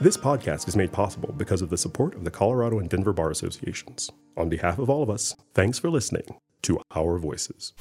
This 0.00 0.16
podcast 0.16 0.68
is 0.68 0.76
made 0.76 0.92
possible 0.92 1.34
because 1.36 1.62
of 1.62 1.70
the 1.70 1.76
support 1.76 2.14
of 2.14 2.22
the 2.22 2.30
Colorado 2.30 2.78
and 2.78 2.88
Denver 2.88 3.12
Bar 3.12 3.32
Associations. 3.32 4.08
On 4.36 4.48
behalf 4.48 4.78
of 4.78 4.88
all 4.88 5.02
of 5.02 5.10
us, 5.10 5.34
thanks 5.54 5.80
for 5.80 5.90
listening 5.90 6.36
to 6.62 6.80
Our 6.94 7.18
Voices. 7.18 7.72